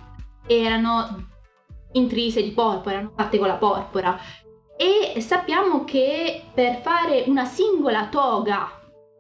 erano 0.47 1.29
intrise 1.93 2.43
di 2.43 2.51
porpora, 2.51 2.97
erano 2.97 3.13
fatte 3.17 3.39
con 3.39 3.49
la 3.49 3.55
porpora. 3.55 4.19
E 4.77 5.21
sappiamo 5.21 5.85
che 5.85 6.45
per 6.53 6.81
fare 6.83 7.25
una 7.27 7.45
singola 7.45 8.09
toga 8.09 8.71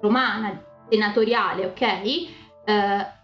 romana 0.00 0.62
senatoriale, 0.88 1.66
ok? 1.66 1.82
Eh, 1.82 3.14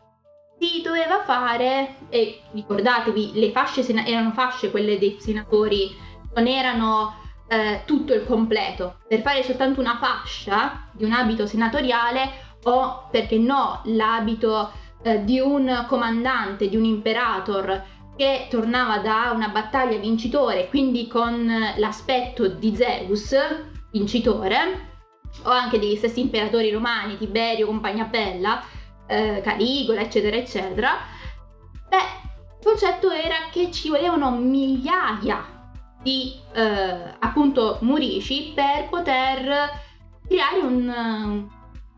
si 0.59 0.81
doveva 0.81 1.23
fare, 1.25 1.97
e 2.09 2.41
ricordatevi, 2.53 3.33
le 3.35 3.51
fasce 3.51 3.83
sena- 3.83 4.07
erano 4.07 4.31
fasce 4.31 4.71
quelle 4.71 4.99
dei 4.99 5.17
senatori, 5.19 5.91
non 6.35 6.47
erano 6.47 7.17
eh, 7.49 7.83
tutto 7.85 8.15
il 8.15 8.25
completo. 8.25 9.01
Per 9.07 9.21
fare 9.21 9.43
soltanto 9.43 9.81
una 9.81 9.99
fascia 9.99 10.88
di 10.93 11.05
un 11.05 11.12
abito 11.12 11.47
senatoriale 11.47 12.31
o, 12.62 13.09
perché 13.11 13.38
no, 13.38 13.83
l'abito 13.85 14.73
eh, 15.03 15.25
di 15.25 15.41
un 15.41 15.85
comandante, 15.88 16.69
di 16.69 16.77
un 16.77 16.85
imperator 16.85 17.83
che 18.16 18.46
tornava 18.51 18.98
da 18.98 19.33
una 19.35 19.48
battaglia 19.48 19.96
vincitore, 19.98 20.68
quindi 20.68 21.09
con 21.09 21.51
l'aspetto 21.77 22.46
di 22.48 22.77
Zeus, 22.77 23.35
vincitore, 23.90 24.90
o 25.44 25.51
anche 25.51 25.79
degli 25.79 25.96
stessi 25.96 26.20
imperatori 26.20 26.70
romani, 26.70 27.16
Tiberio, 27.16 27.66
Compagna 27.66 28.05
Bella, 28.05 28.62
eh, 29.07 29.40
Caligola, 29.42 30.01
eccetera, 30.01 30.37
eccetera, 30.37 30.98
beh, 31.88 31.96
il 31.96 32.64
concetto 32.64 33.11
era 33.11 33.37
che 33.51 33.70
ci 33.70 33.88
volevano 33.88 34.31
migliaia 34.31 35.44
di 36.03 36.35
eh, 36.53 37.14
appunto 37.18 37.79
murici 37.81 38.53
per 38.55 38.88
poter 38.88 39.70
creare 40.27 40.61
un, 40.61 41.48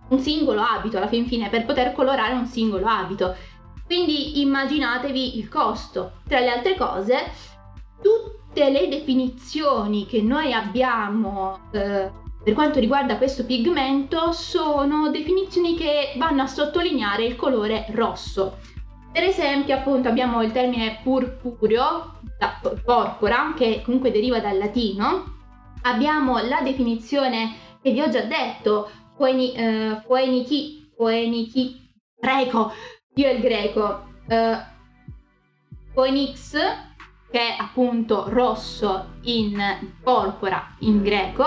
un 0.08 0.18
singolo 0.18 0.62
abito 0.62 0.96
alla 0.96 1.08
fin 1.08 1.26
fine, 1.26 1.48
per 1.48 1.64
poter 1.64 1.92
colorare 1.92 2.34
un 2.34 2.46
singolo 2.46 2.86
abito. 2.86 3.34
Quindi 3.86 4.40
immaginatevi 4.40 5.38
il 5.38 5.48
costo. 5.48 6.20
Tra 6.26 6.40
le 6.40 6.50
altre 6.50 6.76
cose, 6.76 7.30
tutte 8.02 8.70
le 8.70 8.88
definizioni 8.88 10.06
che 10.06 10.22
noi 10.22 10.52
abbiamo 10.52 11.68
eh, 11.72 12.10
per 12.44 12.52
quanto 12.52 12.78
riguarda 12.78 13.16
questo 13.16 13.46
pigmento 13.46 14.32
sono 14.32 15.08
definizioni 15.08 15.74
che 15.74 16.12
vanno 16.18 16.42
a 16.42 16.46
sottolineare 16.46 17.24
il 17.24 17.36
colore 17.36 17.86
rosso. 17.92 18.58
Per 19.10 19.22
esempio, 19.22 19.74
appunto, 19.74 20.08
abbiamo 20.08 20.42
il 20.42 20.52
termine 20.52 21.00
purpureo, 21.02 22.18
da 22.38 22.60
porpora, 22.60 23.54
che 23.56 23.80
comunque 23.82 24.10
deriva 24.10 24.40
dal 24.40 24.58
latino. 24.58 25.36
Abbiamo 25.84 26.36
la 26.46 26.60
definizione 26.60 27.54
che 27.80 27.92
vi 27.92 28.02
ho 28.02 28.10
già 28.10 28.20
detto, 28.20 28.90
poeni, 29.16 29.54
eh, 29.54 30.02
poenichi, 30.06 30.92
poenichi, 30.94 31.80
io 33.14 33.30
il 33.30 33.40
greco, 33.40 34.06
eh, 34.28 34.58
poenix, 35.92 36.52
che 37.30 37.40
è 37.40 37.56
appunto 37.58 38.28
rosso 38.28 39.14
in 39.22 39.58
porpora 40.02 40.74
in 40.80 41.02
greco, 41.02 41.44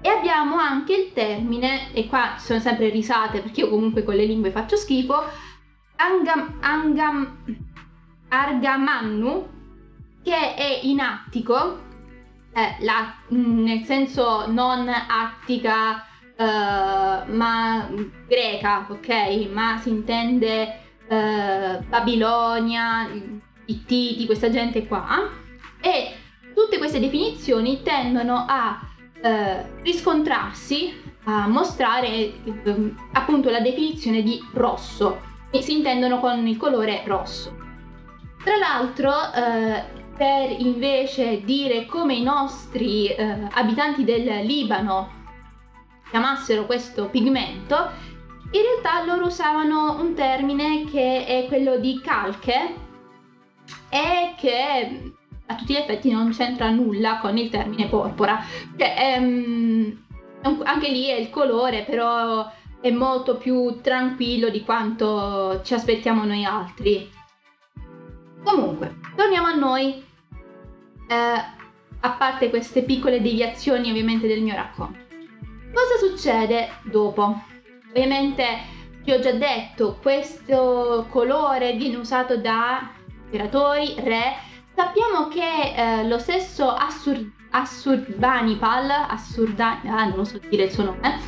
e 0.00 0.08
abbiamo 0.08 0.56
anche 0.56 0.94
il 0.94 1.12
termine, 1.12 1.92
e 1.92 2.06
qua 2.08 2.34
sono 2.38 2.58
sempre 2.58 2.88
risate 2.88 3.40
perché 3.40 3.60
io 3.60 3.70
comunque 3.70 4.04
con 4.04 4.14
le 4.14 4.26
lingue 4.26 4.50
faccio 4.50 4.76
schifo, 4.76 5.22
angam, 5.96 6.58
angam, 6.60 7.38
argamannu, 8.28 9.48
che 10.22 10.54
è 10.54 10.80
in 10.82 11.00
attico, 11.00 11.78
eh, 12.52 12.76
la, 12.84 13.14
nel 13.28 13.82
senso 13.84 14.46
non 14.50 14.88
attica, 14.88 16.04
eh, 16.36 17.24
ma 17.32 17.88
greca, 18.26 18.86
ok? 18.88 19.48
Ma 19.52 19.78
si 19.78 19.90
intende 19.90 20.82
eh, 21.08 21.78
Babilonia, 21.88 23.08
Ittiti, 23.66 24.26
questa 24.26 24.50
gente 24.50 24.86
qua. 24.86 25.28
E 25.80 26.14
tutte 26.54 26.78
queste 26.78 27.00
definizioni 27.00 27.82
tendono 27.82 28.44
a 28.46 28.80
eh, 29.20 29.80
riscontrarsi 29.82 31.02
a 31.24 31.46
mostrare 31.46 32.08
eh, 32.08 32.94
appunto 33.12 33.50
la 33.50 33.60
definizione 33.60 34.22
di 34.22 34.42
rosso 34.52 35.20
e 35.50 35.62
si 35.62 35.76
intendono 35.76 36.20
con 36.20 36.46
il 36.46 36.56
colore 36.56 37.02
rosso. 37.06 37.56
Tra 38.42 38.56
l'altro, 38.56 39.10
eh, 39.32 39.84
per 40.16 40.50
invece 40.58 41.42
dire 41.44 41.86
come 41.86 42.14
i 42.14 42.22
nostri 42.22 43.08
eh, 43.08 43.48
abitanti 43.52 44.04
del 44.04 44.44
Libano 44.44 45.22
chiamassero 46.10 46.66
questo 46.66 47.06
pigmento, 47.08 47.90
in 48.50 48.62
realtà 48.62 49.04
loro 49.04 49.26
usavano 49.26 50.00
un 50.00 50.14
termine 50.14 50.84
che 50.84 51.26
è 51.26 51.46
quello 51.48 51.78
di 51.78 52.00
calche 52.00 52.74
e 53.88 54.34
che 54.36 55.12
a 55.46 55.54
tutti 55.54 55.74
gli 55.74 55.76
effetti 55.76 56.10
non 56.10 56.30
c'entra 56.30 56.70
nulla 56.70 57.18
con 57.18 57.36
il 57.36 57.50
termine 57.50 57.88
porpora. 57.88 58.40
Cioè, 58.76 58.94
ehm, 58.98 60.04
anche 60.62 60.88
lì 60.88 61.06
è 61.08 61.14
il 61.14 61.30
colore, 61.30 61.82
però 61.82 62.50
è 62.80 62.90
molto 62.90 63.36
più 63.36 63.80
tranquillo 63.80 64.48
di 64.48 64.62
quanto 64.62 65.60
ci 65.62 65.74
aspettiamo 65.74 66.24
noi 66.24 66.44
altri. 66.44 67.10
Comunque, 68.42 68.96
torniamo 69.16 69.46
a 69.46 69.54
noi. 69.54 70.04
Eh, 71.08 71.62
a 72.00 72.10
parte 72.10 72.50
queste 72.50 72.82
piccole 72.82 73.22
deviazioni 73.22 73.88
ovviamente 73.88 74.26
del 74.26 74.42
mio 74.42 74.54
racconto. 74.54 74.98
Cosa 75.72 76.06
succede 76.06 76.68
dopo? 76.84 77.52
Ovviamente 77.94 78.44
vi 79.04 79.12
ho 79.12 79.20
già 79.20 79.30
detto, 79.30 79.98
questo 80.02 81.06
colore 81.10 81.74
viene 81.74 81.96
usato 81.96 82.36
da 82.36 82.90
imperatori, 83.26 83.94
re 83.98 84.52
Sappiamo 84.74 85.28
che 85.28 85.74
eh, 85.76 86.08
lo 86.08 86.18
stesso 86.18 86.68
Assur- 86.68 87.30
Assurbanipal, 87.50 88.90
Assurda- 89.08 89.80
ah, 89.84 90.06
non 90.06 90.26
so 90.26 90.40
dire 90.48 90.64
il 90.64 90.72
suo 90.72 90.82
nome, 90.82 91.20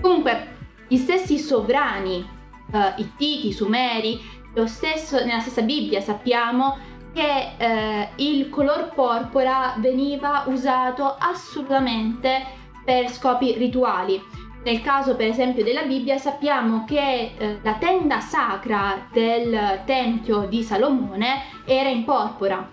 comunque 0.00 0.54
gli 0.86 0.96
stessi 0.96 1.36
sovrani, 1.36 2.24
eh, 2.72 2.94
Ittiti, 2.98 3.52
Sumeri, 3.52 4.20
lo 4.54 4.68
stesso, 4.68 5.16
nella 5.24 5.40
stessa 5.40 5.62
Bibbia 5.62 6.00
sappiamo 6.00 6.78
che 7.12 7.54
eh, 7.56 8.08
il 8.16 8.48
color 8.48 8.92
porpora 8.94 9.74
veniva 9.78 10.44
usato 10.46 11.16
assolutamente 11.18 12.46
per 12.84 13.10
scopi 13.10 13.54
rituali. 13.54 14.22
Nel 14.64 14.80
caso 14.80 15.16
per 15.16 15.26
esempio 15.26 15.64
della 15.64 15.82
Bibbia 15.82 16.18
sappiamo 16.18 16.84
che 16.84 17.34
eh, 17.36 17.58
la 17.62 17.74
tenda 17.74 18.20
sacra 18.20 19.08
del 19.10 19.82
Tempio 19.84 20.46
di 20.46 20.62
Salomone 20.62 21.42
era 21.66 21.88
in 21.88 22.04
porpora 22.04 22.70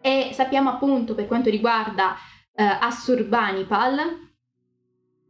e 0.00 0.30
sappiamo 0.32 0.70
appunto 0.70 1.14
per 1.14 1.26
quanto 1.26 1.50
riguarda 1.50 2.16
eh, 2.52 2.64
Assurbanipal, 2.64 3.96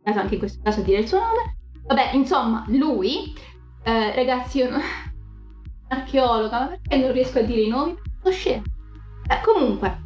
dato 0.03 0.18
anche 0.18 0.35
in 0.35 0.40
questo 0.40 0.62
caso 0.62 0.81
a 0.81 0.83
dire 0.83 1.01
il 1.01 1.09
suo 1.09 1.18
nome, 1.18 1.57
vabbè 1.87 2.11
insomma 2.14 2.64
lui, 2.68 3.35
eh, 3.85 4.14
ragazzi 4.14 4.59
io 4.59 4.70
non... 4.70 4.81
archeologa, 5.88 6.61
ma 6.61 6.66
perché 6.66 6.97
non 6.97 7.12
riesco 7.12 7.38
a 7.38 7.42
dire 7.42 7.61
i 7.61 7.68
nomi? 7.68 7.94
Sono 8.23 8.35
scemo. 8.35 8.62
Eh, 9.29 9.40
comunque, 9.42 10.03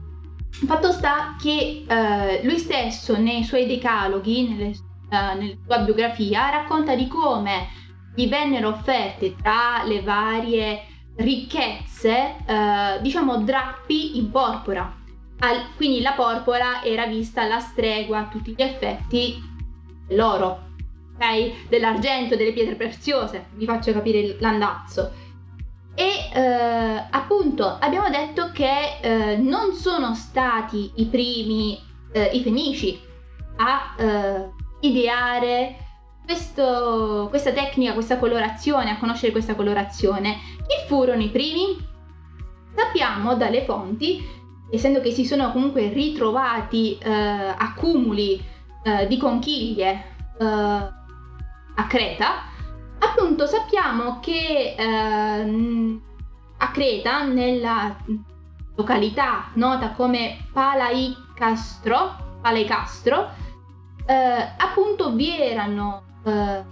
fatto 0.51 0.93
sta 0.93 1.37
che 1.41 1.85
eh, 1.89 2.45
lui 2.45 2.59
stesso 2.59 3.17
nei 3.17 3.45
suoi 3.45 3.67
decaloghi, 3.67 4.49
nelle, 4.49 4.69
uh, 4.69 4.88
nella 5.11 5.55
sua 5.65 5.79
biografia, 5.79 6.51
racconta 6.51 6.95
di 6.95 7.07
come 7.09 7.69
gli 8.15 8.29
vennero 8.29 8.69
offerte 8.69 9.37
tra 9.37 9.83
le 9.85 10.03
varie 10.03 10.83
ricchezze, 11.17 12.37
eh, 12.47 13.01
diciamo 13.01 13.39
drappi 13.39 14.19
in 14.19 14.31
porpora. 14.31 14.97
Al, 15.41 15.75
quindi 15.77 16.01
la 16.01 16.13
porpora 16.13 16.83
era 16.83 17.07
vista 17.07 17.43
alla 17.43 17.61
stregua 17.61 18.19
a 18.19 18.27
tutti 18.27 18.55
gli 18.57 18.63
effetti 18.63 19.37
dell'oro, 20.07 20.67
ok? 21.15 21.69
Dell'argento, 21.69 22.35
delle 22.35 22.53
pietre 22.53 22.75
preziose, 22.75 23.47
vi 23.55 23.65
faccio 23.65 23.93
capire 23.93 24.37
l'andazzo. 24.41 25.27
E 25.95 26.31
eh, 26.33 27.07
appunto 27.11 27.77
abbiamo 27.81 28.09
detto 28.09 28.51
che 28.53 28.99
eh, 29.01 29.37
non 29.37 29.73
sono 29.73 30.15
stati 30.15 30.93
i 30.97 31.07
primi, 31.07 31.79
eh, 32.13 32.31
i 32.33 32.41
fenici, 32.41 33.01
a 33.57 33.95
eh, 33.99 34.51
ideare 34.81 35.77
questo, 36.25 37.27
questa 37.31 37.53
tecnica, 37.53 37.95
questa 37.95 38.19
colorazione, 38.19 38.91
a 38.91 38.99
conoscere 38.99 39.33
questa 39.33 39.55
colorazione. 39.55 40.37
Chi 40.67 40.87
furono 40.87 41.23
i 41.23 41.31
primi? 41.31 41.77
Sappiamo 42.75 43.35
dalle 43.35 43.65
fonti, 43.65 44.23
essendo 44.71 45.01
che 45.01 45.11
si 45.11 45.25
sono 45.25 45.51
comunque 45.53 45.89
ritrovati 45.89 46.99
eh, 46.99 47.11
accumuli 47.11 48.41
eh, 48.83 49.07
di 49.07 49.17
conchiglie 49.17 50.05
eh, 50.39 50.45
a 50.45 51.87
Creta, 51.89 52.43
appunto 52.99 53.47
sappiamo 53.47 54.21
che 54.21 54.75
ehm, 54.77 56.03
a 56.59 56.71
Creta, 56.71 57.25
nella 57.25 57.97
località 58.77 59.51
nota 59.55 59.93
come 59.93 60.47
Palaicastro, 60.53 62.39
Palaicastro 62.43 63.47
eh, 64.09 64.55
appunto 64.57 65.13
vi 65.13 65.39
erano 65.39 66.21
eh, 66.25 66.65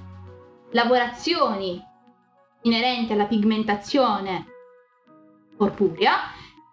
lavorazioni 0.71 1.85
inerenti 2.63 3.13
alla 3.13 3.27
pigmentazione 3.27 4.47
porpurea 5.55 6.15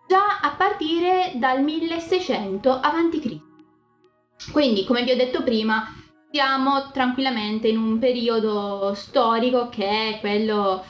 già 0.08 0.39
a 0.41 0.56
partire 0.56 1.34
dal 1.36 1.62
1600 1.62 2.71
a.C. 2.71 3.39
Quindi, 4.52 4.86
come 4.86 5.04
vi 5.04 5.12
ho 5.12 5.15
detto 5.17 5.43
prima, 5.43 5.86
siamo 6.32 6.91
tranquillamente 6.91 7.67
in 7.67 7.78
un 7.78 7.99
periodo 7.99 8.93
storico 8.93 9.67
che 9.67 10.15
è 10.15 10.19
quello 10.21 10.84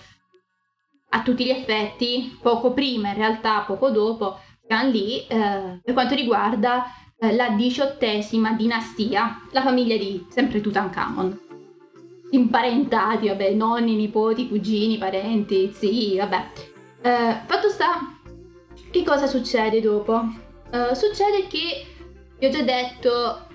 a 1.10 1.22
tutti 1.22 1.46
gli 1.46 1.50
effetti, 1.50 2.38
poco 2.42 2.74
prima, 2.74 3.10
in 3.10 3.16
realtà 3.16 3.62
poco 3.62 3.90
dopo, 3.90 4.40
siamo 4.66 4.90
lì 4.90 5.26
eh, 5.28 5.80
per 5.84 5.94
quanto 5.94 6.16
riguarda 6.16 6.86
la 7.32 7.50
diciottesima 7.50 8.54
dinastia, 8.54 9.42
la 9.52 9.62
famiglia 9.62 9.98
di 9.98 10.26
sempre 10.30 10.62
Tutankhamon. 10.62 11.40
Imparentati, 12.32 13.28
vabbè, 13.28 13.52
nonni, 13.52 13.96
nipoti, 13.96 14.48
cugini, 14.48 14.98
parenti, 14.98 15.72
zii, 15.74 16.18
vabbè. 16.18 16.48
Eh, 17.02 17.42
fatto 17.46 17.70
sta, 17.70 18.18
che 18.92 19.04
cosa 19.04 19.28
succede 19.28 19.80
dopo? 19.82 20.22
Eh, 20.72 20.96
succede 20.96 21.48
che, 21.48 21.86
vi 22.40 22.46
ho 22.46 22.50
già 22.50 22.62
detto, 22.62 23.48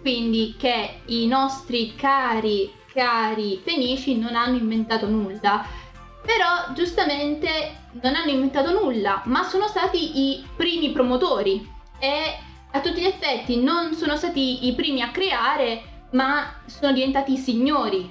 quindi 0.00 0.54
che 0.58 1.02
i 1.06 1.26
nostri 1.26 1.94
cari, 1.94 2.72
cari 2.92 3.60
fenici 3.62 4.16
non 4.18 4.34
hanno 4.34 4.56
inventato 4.56 5.08
nulla 5.08 5.64
però 6.24 6.72
giustamente 6.74 7.48
non 8.00 8.14
hanno 8.14 8.30
inventato 8.30 8.72
nulla, 8.72 9.22
ma 9.26 9.42
sono 9.42 9.66
stati 9.66 10.30
i 10.30 10.46
primi 10.56 10.92
promotori 10.92 11.68
e 11.98 12.38
a 12.72 12.80
tutti 12.80 13.00
gli 13.00 13.06
effetti 13.06 13.62
non 13.62 13.94
sono 13.94 14.16
stati 14.16 14.66
i 14.66 14.74
primi 14.74 15.02
a 15.02 15.10
creare, 15.10 15.82
ma 16.12 16.54
sono 16.66 16.92
diventati 16.92 17.32
i 17.32 17.38
signori 17.38 18.10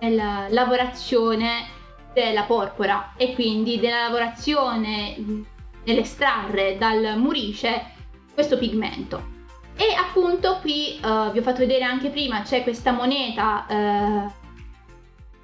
nella 0.00 0.46
lavorazione 0.48 1.74
della 2.12 2.44
porpora 2.44 3.12
e 3.16 3.34
quindi 3.34 3.78
della 3.78 4.04
lavorazione 4.04 5.44
nell'estrarre 5.84 6.78
dal 6.78 7.18
murice 7.18 7.92
questo 8.32 8.56
pigmento. 8.58 9.34
E 9.76 9.92
appunto 9.94 10.58
qui 10.60 10.98
uh, 11.02 11.30
vi 11.32 11.38
ho 11.38 11.42
fatto 11.42 11.58
vedere 11.58 11.84
anche 11.84 12.08
prima, 12.08 12.40
c'è 12.42 12.62
questa 12.62 12.92
moneta 12.92 13.66
uh, 13.68 14.32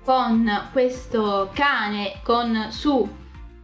con 0.04 0.68
questo 0.72 1.50
cane 1.52 2.20
con 2.22 2.68
su 2.70 3.08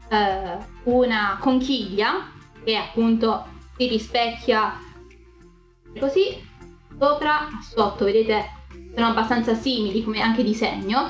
eh, 0.08 0.56
una 0.84 1.36
conchiglia 1.40 2.30
che 2.64 2.76
appunto 2.76 3.46
si 3.76 3.88
rispecchia 3.88 4.78
così 5.98 6.46
sopra 6.98 7.48
sotto 7.62 8.04
vedete 8.04 8.56
sono 8.94 9.10
abbastanza 9.10 9.54
simili 9.54 10.02
come 10.02 10.20
anche 10.20 10.42
disegno 10.42 11.08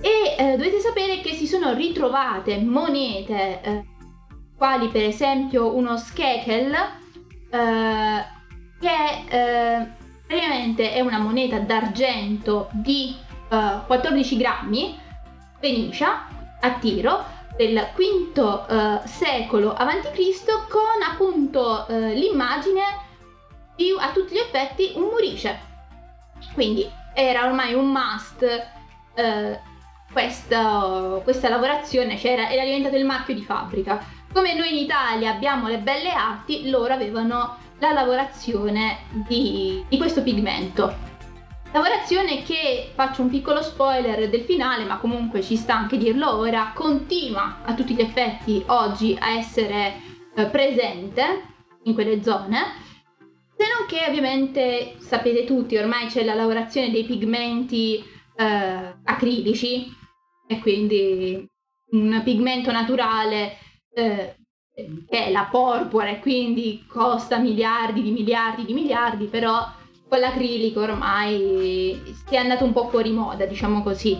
e 0.00 0.36
eh, 0.38 0.56
dovete 0.56 0.78
sapere 0.78 1.20
che 1.20 1.34
si 1.34 1.46
sono 1.46 1.74
ritrovate 1.74 2.58
monete 2.58 3.60
eh, 3.60 3.84
quali 4.56 4.88
per 4.88 5.02
esempio 5.02 5.74
uno 5.74 5.96
skekel 5.96 6.72
eh, 7.50 8.24
che 8.78 9.24
eh, 9.28 9.86
praticamente 10.26 10.92
è 10.92 11.00
una 11.00 11.18
moneta 11.18 11.58
d'argento 11.58 12.68
di 12.72 13.26
14 13.48 14.34
eh, 14.34 14.36
grammi 14.36 14.98
Venusia 15.58 16.28
a 16.60 16.72
tiro 16.72 17.24
del 17.56 17.88
V 17.96 18.38
uh, 18.38 19.00
secolo 19.04 19.72
a.C. 19.72 20.68
con 20.68 21.02
appunto 21.02 21.86
l'immagine 21.88 22.82
di 23.78 23.94
a 23.96 24.10
tutti 24.10 24.34
gli 24.34 24.38
effetti 24.38 24.92
un 24.96 25.04
murice. 25.04 25.66
Quindi 26.52 26.88
era 27.14 27.46
ormai 27.46 27.74
un 27.74 27.86
must 27.86 28.42
uh, 28.42 29.56
questa, 30.12 31.20
questa, 31.22 31.48
lavorazione, 31.48 32.18
cioè 32.18 32.32
era, 32.32 32.50
era 32.50 32.64
diventato 32.64 32.96
il 32.96 33.04
marchio 33.04 33.34
di 33.34 33.42
fabbrica. 33.42 34.04
Come 34.32 34.54
noi 34.54 34.70
in 34.70 34.82
Italia 34.82 35.30
abbiamo 35.30 35.68
le 35.68 35.78
belle 35.78 36.10
arti, 36.10 36.68
loro 36.68 36.92
avevano 36.92 37.56
la 37.78 37.92
lavorazione 37.92 38.98
di, 39.26 39.84
di 39.88 39.96
questo 39.96 40.22
pigmento. 40.22 41.06
Lavorazione 41.70 42.42
che, 42.42 42.90
faccio 42.94 43.22
un 43.22 43.28
piccolo 43.28 43.62
spoiler 43.62 44.28
del 44.28 44.40
finale, 44.40 44.84
ma 44.84 44.96
comunque 44.96 45.42
ci 45.42 45.54
sta 45.54 45.76
anche 45.76 45.98
dirlo 45.98 46.36
ora, 46.36 46.72
continua 46.74 47.58
a 47.62 47.74
tutti 47.74 47.94
gli 47.94 48.00
effetti 48.00 48.62
oggi 48.66 49.16
a 49.20 49.36
essere 49.36 50.00
eh, 50.34 50.46
presente 50.46 51.42
in 51.84 51.94
quelle 51.94 52.22
zone. 52.22 52.86
Se 53.58 53.64
non 53.66 53.88
che 53.88 54.08
ovviamente 54.08 54.94
sapete 55.00 55.44
tutti, 55.44 55.76
ormai 55.76 56.06
c'è 56.06 56.22
la 56.22 56.34
lavorazione 56.34 56.92
dei 56.92 57.02
pigmenti 57.02 57.96
eh, 58.36 58.94
acrilici 59.02 59.92
e 60.46 60.60
quindi 60.60 61.44
un 61.90 62.20
pigmento 62.22 62.70
naturale 62.70 63.56
eh, 63.92 64.36
che 65.08 65.24
è 65.24 65.32
la 65.32 65.48
porpora 65.50 66.08
e 66.08 66.20
quindi 66.20 66.84
costa 66.86 67.38
miliardi 67.38 68.00
di 68.00 68.12
miliardi 68.12 68.64
di 68.64 68.74
miliardi, 68.74 69.24
però 69.24 69.66
con 70.08 70.20
l'acrilico 70.20 70.82
ormai 70.82 72.00
si 72.28 72.34
è 72.36 72.36
andato 72.36 72.64
un 72.64 72.72
po' 72.72 72.88
fuori 72.88 73.10
moda, 73.10 73.44
diciamo 73.44 73.82
così. 73.82 74.16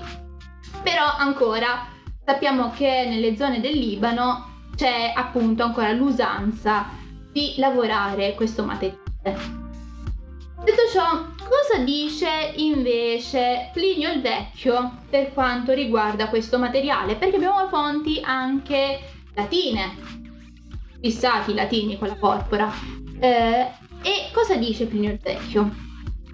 Però 0.83 1.05
ancora 1.17 1.87
sappiamo 2.25 2.73
che 2.73 3.07
nelle 3.09 3.37
zone 3.37 3.61
del 3.61 3.79
Libano 3.79 4.67
c'è 4.75 5.13
appunto 5.15 5.63
ancora 5.63 5.93
l'usanza 5.93 6.87
di 7.31 7.55
lavorare 7.59 8.35
questo 8.35 8.65
materiale. 8.65 9.08
Detto 9.31 10.89
ciò, 10.93 11.27
cosa 11.37 11.83
dice 11.83 12.53
invece 12.57 13.71
Plinio 13.73 14.13
il 14.13 14.21
Vecchio 14.21 14.99
per 15.09 15.33
quanto 15.33 15.73
riguarda 15.73 16.29
questo 16.29 16.59
materiale? 16.59 17.17
Perché 17.17 17.37
abbiamo 17.37 17.69
fonti 17.69 18.21
anche 18.23 19.01
latine, 19.35 19.97
fissati 21.01 21.55
latini 21.55 21.97
con 21.97 22.09
la 22.09 22.17
porpora. 22.17 22.73
Eh, 23.21 23.67
e 24.03 24.31
cosa 24.33 24.57
dice 24.57 24.87
Plinio 24.87 25.13
il 25.13 25.21
Vecchio? 25.23 25.75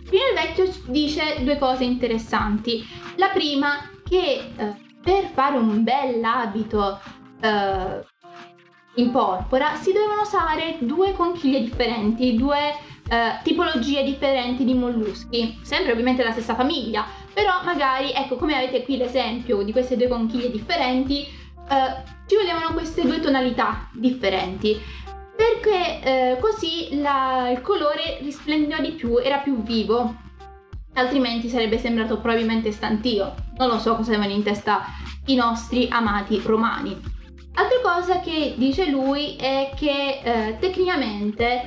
Plinio 0.05 0.29
il 0.29 0.35
Vecchio 0.35 0.73
dice 0.87 1.43
due 1.43 1.59
cose 1.59 1.85
interessanti. 1.85 2.85
La 3.17 3.29
prima 3.29 3.89
che 4.09 4.53
eh, 4.57 4.75
per 5.03 5.31
fare 5.33 5.57
un 5.59 5.83
bell'abito 5.85 7.01
eh, 7.41 8.05
in 8.97 9.11
porpora 9.11 9.75
si 9.77 9.93
dovevano 9.93 10.23
usare 10.23 10.77
due 10.81 11.13
conchiglie 11.13 11.61
differenti, 11.61 12.37
due 12.37 12.75
eh, 13.09 13.39
tipologie 13.43 14.05
differenti 14.05 14.65
di 14.65 14.75
molluschi, 14.75 15.59
sempre 15.63 15.93
ovviamente 15.93 16.23
la 16.23 16.33
stessa 16.33 16.55
famiglia, 16.55 17.05
però 17.33 17.63
magari, 17.65 18.13
ecco 18.13 18.37
come 18.37 18.57
avete 18.57 18.83
qui 18.85 18.97
l'esempio 18.97 19.63
di 19.63 19.73
queste 19.73 19.97
due 19.97 20.09
conchiglie 20.09 20.51
differenti, 20.51 21.23
eh, 21.23 22.13
ci 22.27 22.37
volevano 22.37 22.73
queste 22.73 23.03
due 23.03 23.21
tonalità 23.21 23.89
differenti 23.93 24.81
perché 25.37 26.01
eh, 26.03 26.39
così 26.41 27.01
la, 27.01 27.51
il 27.51 27.61
colore 27.61 28.19
risplendeva 28.21 28.81
di 28.81 28.93
più, 28.93 29.19
era 29.19 29.39
più 29.39 29.63
vivo, 29.63 30.15
altrimenti 30.95 31.49
sarebbe 31.49 31.79
sembrato 31.79 32.19
probabilmente 32.19 32.71
stantio. 32.71 33.35
Non 33.59 33.69
lo 33.69 33.79
so 33.79 33.97
cosa 33.97 34.13
avevano 34.13 34.33
in 34.33 34.45
testa 34.45 34.85
i 35.27 35.35
nostri 35.35 35.89
amati 35.91 36.41
romani. 36.45 37.14
Altra 37.57 37.81
cosa 37.83 38.19
che 38.19 38.55
dice 38.57 38.91
lui 38.91 39.37
è 39.37 39.73
che 39.77 40.21
eh, 40.23 40.59
tecnicamente 40.59 41.63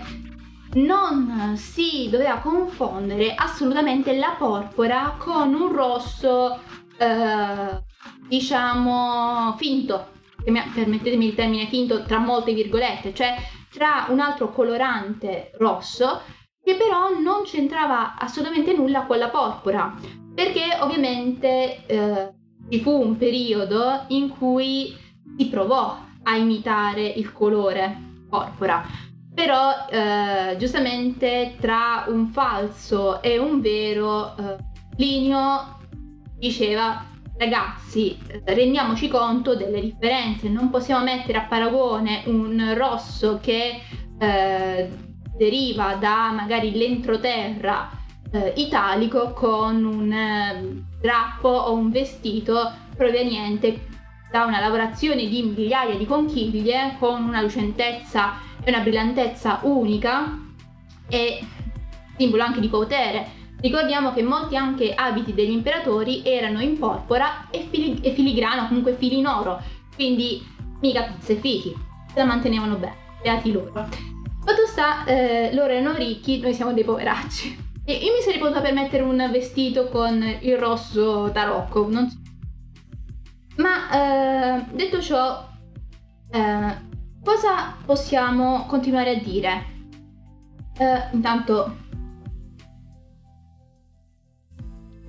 non 0.73 1.53
si 1.55 2.09
doveva 2.09 2.39
confondere 2.39 3.33
assolutamente 3.33 4.13
la 4.17 4.35
porpora 4.37 5.15
con 5.17 5.53
un 5.53 5.71
rosso, 5.73 6.59
eh, 6.97 7.81
diciamo, 8.27 9.55
finto. 9.57 10.15
Permettetemi 10.43 11.27
il 11.27 11.35
termine 11.35 11.67
finto 11.67 12.03
tra 12.03 12.19
molte 12.19 12.53
virgolette, 12.53 13.13
cioè 13.13 13.35
tra 13.71 14.07
un 14.09 14.19
altro 14.19 14.51
colorante 14.51 15.51
rosso 15.57 16.21
che 16.61 16.75
però 16.75 17.17
non 17.17 17.43
c'entrava 17.43 18.17
assolutamente 18.17 18.73
nulla 18.73 19.05
con 19.05 19.17
la 19.17 19.29
porpora, 19.29 19.95
perché 20.35 20.77
ovviamente 20.81 21.85
eh, 21.85 22.33
ci 22.69 22.81
fu 22.81 22.91
un 22.91 23.17
periodo 23.17 24.03
in 24.07 24.29
cui 24.29 25.05
si 25.37 25.47
provò 25.47 25.97
a 26.23 26.35
imitare 26.35 27.05
il 27.05 27.31
colore 27.31 27.95
porpora. 28.29 28.83
però 29.33 29.87
eh, 29.89 30.55
giustamente 30.57 31.55
tra 31.59 32.05
un 32.07 32.27
falso 32.29 33.21
e 33.21 33.37
un 33.37 33.61
vero 33.61 34.35
eh, 34.35 34.55
Plinio 34.95 35.77
diceva 36.37 37.05
ragazzi 37.37 38.17
rendiamoci 38.45 39.07
conto 39.07 39.55
delle 39.55 39.79
differenze 39.79 40.49
non 40.49 40.71
possiamo 40.71 41.03
mettere 41.03 41.37
a 41.37 41.45
paragone 41.45 42.23
un 42.25 42.73
rosso 42.75 43.39
che 43.39 43.79
eh, 44.19 44.89
deriva 45.37 45.93
da 45.95 46.31
magari 46.31 46.75
l'entroterra 46.75 47.91
eh, 48.31 48.53
italico 48.57 49.33
con 49.33 49.85
un 49.85 50.11
eh, 50.11 50.83
drappo 50.99 51.47
o 51.47 51.73
un 51.73 51.91
vestito 51.91 52.73
proveniente 52.95 53.95
da 54.29 54.45
una 54.45 54.59
lavorazione 54.59 55.27
di 55.27 55.43
migliaia 55.43 55.95
di 55.95 56.05
conchiglie 56.05 56.95
con 56.99 57.23
una 57.23 57.41
lucentezza 57.41 58.33
e 58.63 58.69
una 58.69 58.81
brillantezza 58.81 59.59
unica 59.63 60.37
e 61.07 61.45
simbolo 62.17 62.43
anche 62.43 62.59
di 62.59 62.67
potere. 62.67 63.35
Ricordiamo 63.59 64.13
che 64.13 64.21
molti 64.21 64.55
anche 64.55 64.93
abiti 64.93 65.33
degli 65.33 65.51
imperatori 65.51 66.21
erano 66.23 66.61
in 66.61 66.77
porpora 66.77 67.47
e, 67.49 67.67
fili- 67.69 67.99
e 68.01 68.11
filigrano, 68.11 68.67
comunque 68.67 68.95
fili 68.95 69.17
in 69.17 69.27
oro, 69.27 69.59
quindi 69.95 70.45
mica 70.79 71.03
pizze 71.03 71.35
fichi, 71.35 71.73
se 72.13 72.19
la 72.19 72.25
mantenevano 72.25 72.75
bene, 72.75 72.95
beati 73.21 73.51
loro. 73.51 73.71
Fatto 73.73 74.65
sta, 74.67 75.03
eh, 75.05 75.53
loro 75.53 75.73
erano 75.73 75.97
ricchi, 75.97 76.39
noi 76.39 76.53
siamo 76.53 76.71
dei 76.73 76.83
poveracci. 76.83 77.65
E 77.83 77.93
io 77.93 78.13
mi 78.13 78.21
sarei 78.21 78.39
potuta 78.39 78.61
permettere 78.61 79.01
un 79.01 79.27
vestito 79.31 79.87
con 79.87 80.21
il 80.41 80.57
rosso 80.57 81.31
tarocco, 81.33 81.87
non 81.89 82.09
so. 82.09 82.17
Ma 83.57 83.89
eh, 84.59 84.65
detto 84.71 85.01
ciò, 85.01 85.47
eh, 86.31 86.85
Cosa 87.27 87.75
possiamo 87.85 88.65
continuare 88.67 89.17
a 89.17 89.19
dire? 89.19 89.65
Uh, 90.79 91.13
intanto 91.13 91.75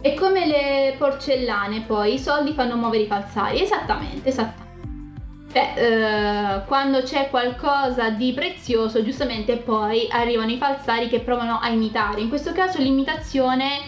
è 0.00 0.14
come 0.14 0.44
le 0.44 0.96
porcellane 0.98 1.82
poi, 1.82 2.14
i 2.14 2.18
soldi 2.18 2.54
fanno 2.54 2.74
muovere 2.74 3.04
i 3.04 3.06
falsari, 3.06 3.62
esattamente, 3.62 4.30
esattamente. 4.30 5.52
Cioè, 5.52 6.62
uh, 6.64 6.66
quando 6.66 7.02
c'è 7.02 7.30
qualcosa 7.30 8.11
di 8.11 8.32
prezioso, 8.32 9.04
giustamente 9.04 9.58
poi 9.58 10.08
arrivano 10.11 10.50
i 10.50 10.58
falsari 10.58 11.06
che 11.06 11.20
provano 11.20 11.61
a 11.61 11.68
imitare. 11.68 12.20
In 12.20 12.28
questo 12.28 12.50
caso 12.52 12.80
l'imitazione 12.80 13.78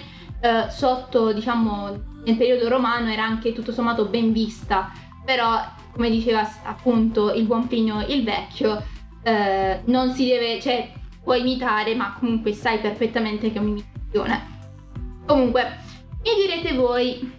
uh, 0.41 0.69
sotto, 0.69 1.33
diciamo, 1.33 2.10
nel 2.25 2.37
periodo 2.37 2.69
romano 2.69 3.11
era 3.11 3.25
anche 3.25 3.53
tutto 3.53 3.73
sommato 3.73 4.07
ben 4.07 4.33
vista, 4.33 4.93
però 5.25 5.63
come 5.93 6.11
diceva 6.11 6.49
appunto 6.65 7.33
il 7.33 7.45
buon 7.45 7.67
Plinio 7.67 8.05
il 8.07 8.25
vecchio, 8.25 8.83
eh, 9.23 9.81
non 9.85 10.13
si 10.13 10.27
deve, 10.27 10.61
cioè 10.61 10.93
puoi 11.23 11.41
imitare, 11.41 11.95
ma 11.95 12.17
comunque 12.19 12.53
sai 12.53 12.79
perfettamente 12.79 13.53
che 13.53 13.59
è 13.59 13.61
un'imitazione. 13.61 14.59
Comunque, 15.27 15.79
mi 16.23 16.31
direte 16.47 16.75
voi, 16.75 17.33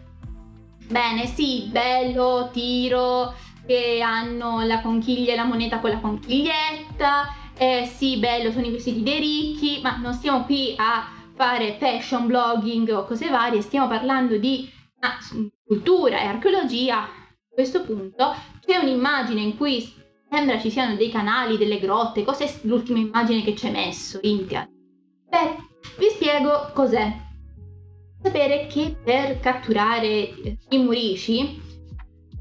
bene, 0.88 1.26
sì, 1.26 1.68
bello, 1.72 2.50
tiro, 2.52 3.34
che 3.66 4.02
hanno 4.02 4.62
la 4.62 4.82
conchiglia 4.82 5.34
e 5.34 5.36
la 5.36 5.46
moneta 5.46 5.80
con 5.80 5.90
la 5.90 6.00
conchiglietta, 6.00 7.34
eh, 7.58 7.90
sì, 7.92 8.18
bello, 8.18 8.52
sono 8.52 8.66
i 8.66 8.72
vestiti 8.72 9.04
dei 9.04 9.20
ricchi, 9.20 9.80
ma 9.82 9.98
non 9.98 10.14
stiamo 10.14 10.44
qui 10.46 10.74
a 10.78 11.08
fare 11.42 11.76
fashion 11.80 12.28
blogging 12.28 12.88
o 12.90 13.04
cose 13.04 13.28
varie, 13.28 13.64
stiamo 13.64 13.88
parlando 13.88 14.38
di 14.38 14.70
ah, 15.00 15.18
cultura 15.66 16.22
e 16.22 16.26
archeologia 16.26 17.02
a 17.02 17.10
questo 17.50 17.82
punto 17.82 18.36
c'è 18.64 18.78
un'immagine 18.78 19.42
in 19.42 19.58
cui 19.58 19.92
sembra 20.30 20.60
ci 20.60 20.70
siano 20.70 20.96
dei 20.96 21.10
canali, 21.10 21.58
delle 21.58 21.80
grotte. 21.80 22.24
Cos'è 22.24 22.48
l'ultima 22.62 23.00
immagine 23.00 23.42
che 23.42 23.56
ci 23.56 23.66
hai 23.66 23.72
messo, 23.72 24.20
Intia? 24.22 24.70
Beh, 25.28 25.56
vi 25.98 26.10
spiego 26.12 26.70
cos'è. 26.76 27.12
Sapere 28.22 28.68
che 28.68 28.96
per 29.04 29.40
catturare 29.40 30.58
i 30.70 30.78
murici 30.78 31.70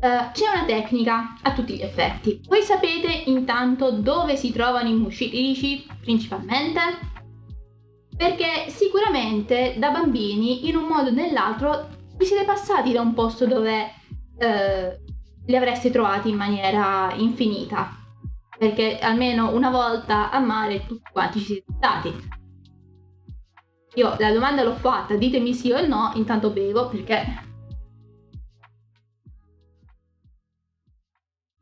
Uh, 0.01 0.33
c'è 0.33 0.49
una 0.51 0.65
tecnica 0.65 1.37
a 1.43 1.53
tutti 1.53 1.77
gli 1.77 1.83
effetti. 1.83 2.41
Voi 2.49 2.63
sapete 2.63 3.25
intanto 3.27 3.91
dove 3.91 4.35
si 4.35 4.51
trovano 4.51 4.89
i 4.89 4.95
murici 4.95 5.87
principalmente? 6.01 7.10
Perché 8.21 8.69
sicuramente 8.69 9.77
da 9.79 9.91
bambini, 9.91 10.69
in 10.69 10.77
un 10.77 10.85
modo 10.85 11.09
o 11.09 11.11
nell'altro, 11.11 11.89
vi 12.19 12.27
siete 12.27 12.45
passati 12.45 12.93
da 12.93 13.01
un 13.01 13.15
posto 13.15 13.47
dove 13.47 13.95
eh, 14.37 15.01
li 15.47 15.57
avresti 15.57 15.91
trovati 15.91 16.29
in 16.29 16.37
maniera 16.37 17.15
infinita. 17.15 17.89
Perché 18.59 18.99
almeno 18.99 19.55
una 19.55 19.71
volta 19.71 20.29
a 20.31 20.39
mare 20.39 20.85
tutti 20.85 21.11
quanti 21.11 21.39
ci 21.39 21.47
siete 21.47 21.73
stati. 21.79 22.29
Io 23.95 24.15
la 24.19 24.33
domanda 24.33 24.65
l'ho 24.65 24.75
fatta, 24.75 25.17
ditemi 25.17 25.55
sì 25.55 25.73
o 25.73 25.87
no, 25.87 26.13
intanto 26.17 26.51
bevo 26.51 26.91
perché... 26.91 27.25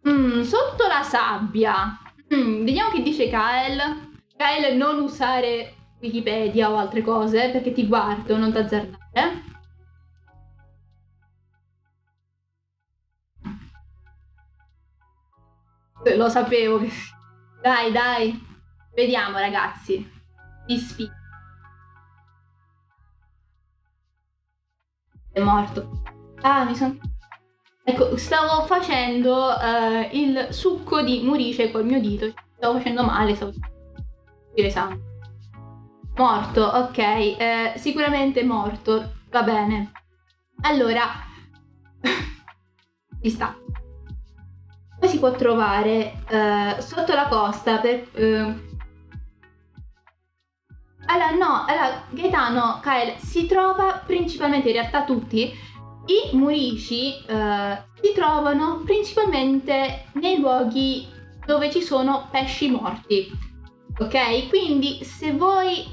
Mm, 0.08 0.40
sotto 0.40 0.88
la 0.88 1.04
sabbia. 1.04 1.96
Mm, 2.34 2.64
vediamo 2.64 2.90
che 2.90 3.00
dice 3.00 3.28
Kael. 3.28 3.78
Kael 4.36 4.76
non 4.76 4.98
usare 4.98 5.74
Wikipedia 6.00 6.70
o 6.70 6.76
altre 6.76 7.02
cose 7.02 7.50
perché 7.50 7.72
ti 7.72 7.86
guardo, 7.86 8.36
non 8.36 8.52
t'azzardare. 8.52 9.46
Lo 16.16 16.28
sapevo. 16.28 16.80
Dai, 17.60 17.90
dai. 17.90 18.46
Vediamo, 18.94 19.38
ragazzi. 19.38 20.08
Vi 20.66 20.76
sfido. 20.78 21.12
È 25.32 25.40
morto. 25.40 26.02
Ah, 26.40 26.64
mi 26.64 26.74
sono... 26.74 26.96
Ecco, 27.84 28.16
stavo 28.16 28.64
facendo 28.66 29.48
uh, 29.48 30.08
il 30.12 30.48
succo 30.50 31.02
di 31.02 31.22
murice 31.22 31.70
col 31.70 31.84
mio 31.84 32.00
dito. 32.00 32.32
Stavo 32.56 32.78
facendo 32.78 33.02
male, 33.02 33.34
stavo... 33.34 33.52
Sangue. 34.70 35.07
Morto, 36.18 36.62
ok. 36.62 36.98
Eh, 36.98 37.72
sicuramente 37.76 38.44
morto. 38.44 39.14
Va 39.30 39.42
bene. 39.42 39.92
Allora... 40.60 41.04
Ci 43.22 43.30
sta 43.30 43.56
poi 44.98 45.08
si 45.08 45.18
può 45.18 45.30
trovare 45.32 46.22
uh, 46.28 46.80
sotto 46.80 47.14
la 47.14 47.28
costa 47.28 47.78
per... 47.78 48.08
Uh... 48.14 48.66
Allora 51.10 51.30
no, 51.30 51.64
allora 51.66 52.02
Gaetano, 52.10 52.80
Kael, 52.82 53.16
si 53.16 53.46
trova 53.46 54.02
principalmente, 54.04 54.68
in 54.68 54.74
realtà 54.74 55.04
tutti, 55.04 55.50
i 56.06 56.36
murici 56.36 57.14
uh, 57.28 57.76
si 58.00 58.12
trovano 58.14 58.82
principalmente 58.84 60.06
nei 60.14 60.38
luoghi 60.38 61.06
dove 61.46 61.70
ci 61.70 61.80
sono 61.80 62.28
pesci 62.30 62.68
morti. 62.68 63.30
Ok? 64.00 64.48
Quindi 64.48 65.04
se 65.04 65.32
voi 65.32 65.86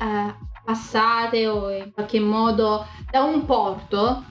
passate 0.64 1.48
o 1.48 1.72
in 1.72 1.92
qualche 1.94 2.20
modo 2.20 2.86
da 3.10 3.24
un 3.24 3.46
porto, 3.46 4.24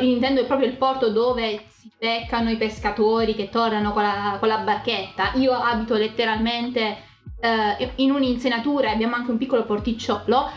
intendo 0.00 0.44
proprio 0.46 0.68
il 0.68 0.76
porto 0.76 1.10
dove 1.10 1.64
si 1.68 1.90
beccano 1.98 2.50
i 2.50 2.56
pescatori 2.56 3.34
che 3.34 3.48
tornano 3.48 3.92
con 3.92 4.02
la, 4.02 4.36
con 4.38 4.48
la 4.48 4.58
barchetta. 4.58 5.32
Io 5.34 5.52
abito 5.52 5.94
letteralmente 5.94 6.98
eh, 7.40 7.92
in 7.96 8.10
un'insenatura 8.10 8.88
e 8.88 8.92
abbiamo 8.92 9.14
anche 9.14 9.30
un 9.30 9.38
piccolo 9.38 9.64
porticciolo. 9.64 10.50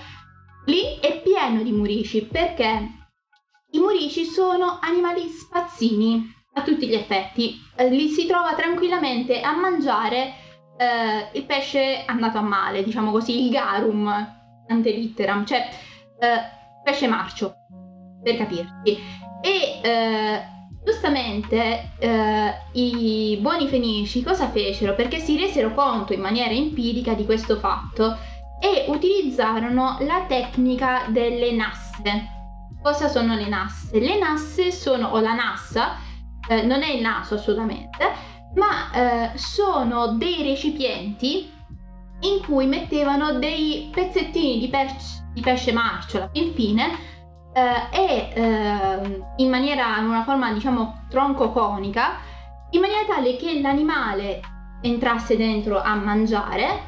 Lì 0.65 0.99
è 0.99 1.21
pieno 1.21 1.61
di 1.61 1.71
murici 1.71 2.25
perché 2.25 2.89
i 3.71 3.79
murici 3.79 4.25
sono 4.25 4.79
animali 4.81 5.27
spazzini 5.27 6.33
a 6.53 6.63
tutti 6.63 6.87
gli 6.87 6.95
effetti. 6.95 7.59
Eh, 7.75 7.89
li 7.89 8.09
si 8.09 8.25
trova 8.25 8.53
tranquillamente 8.55 9.41
a 9.41 9.55
mangiare 9.55 10.33
eh, 10.79 11.37
il 11.37 11.43
pesce 11.43 12.03
andato 12.05 12.37
a 12.37 12.41
male, 12.41 12.83
diciamo 12.83 13.11
così, 13.11 13.43
il 13.45 13.51
garum 13.51 14.07
ante 14.67 14.91
litteram, 14.91 15.45
cioè 15.45 15.67
eh, 16.19 16.81
pesce 16.81 17.07
marcio 17.07 17.53
per 18.23 18.37
capirci. 18.37 18.97
E 19.41 19.79
eh, 19.81 20.41
giustamente 20.85 21.91
eh, 21.99 22.53
i 22.73 23.37
buoni 23.41 23.67
fenici 23.67 24.23
cosa 24.23 24.47
fecero? 24.47 24.95
Perché 24.95 25.19
si 25.19 25.37
resero 25.37 25.73
conto 25.73 26.13
in 26.13 26.21
maniera 26.21 26.53
empirica 26.53 27.13
di 27.13 27.25
questo 27.25 27.57
fatto 27.57 28.17
e 28.61 28.85
utilizzarono 28.87 29.97
la 30.01 30.25
tecnica 30.27 31.03
delle 31.09 31.51
nasse. 31.51 32.37
Cosa 32.81 33.09
sono 33.09 33.35
le 33.35 33.49
nasse? 33.49 33.99
Le 33.99 34.17
nasse 34.17 34.71
sono, 34.71 35.07
o 35.07 35.19
la 35.19 35.33
nassa, 35.33 35.97
eh, 36.47 36.61
non 36.61 36.83
è 36.83 36.89
il 36.89 37.01
naso 37.01 37.35
assolutamente, 37.35 38.37
ma 38.55 38.91
eh, 38.91 39.37
sono 39.37 40.13
dei 40.13 40.43
recipienti 40.43 41.51
in 42.21 42.43
cui 42.43 42.65
mettevano 42.65 43.39
dei 43.39 43.89
pezzettini 43.93 44.59
di, 44.59 44.67
pesce, 44.67 45.29
di 45.33 45.41
pesce 45.41 45.71
marcio 45.71 46.17
alla 46.17 46.29
fin 46.31 46.53
fine 46.53 46.89
eh, 47.53 47.87
e 47.91 48.29
eh, 48.33 49.23
in 49.37 49.49
maniera, 49.49 49.97
in 49.97 50.05
una 50.05 50.23
forma 50.23 50.51
diciamo 50.51 51.05
tronco-conica, 51.09 52.17
in 52.71 52.81
maniera 52.81 53.05
tale 53.05 53.35
che 53.37 53.61
l'animale 53.61 54.41
entrasse 54.81 55.37
dentro 55.37 55.81
a 55.81 55.95
mangiare 55.95 56.87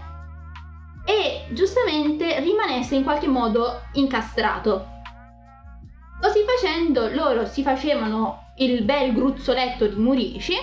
e 1.06 1.48
giustamente 1.54 2.40
rimanesse 2.40 2.96
in 2.96 3.04
qualche 3.04 3.28
modo 3.28 3.82
incastrato. 3.94 4.88
Così 6.22 6.40
facendo 6.46 7.10
loro 7.14 7.46
si 7.46 7.64
facevano 7.64 8.52
il 8.58 8.84
bel 8.84 9.14
gruzzoletto 9.14 9.88
di 9.88 9.96
murici 9.96 10.54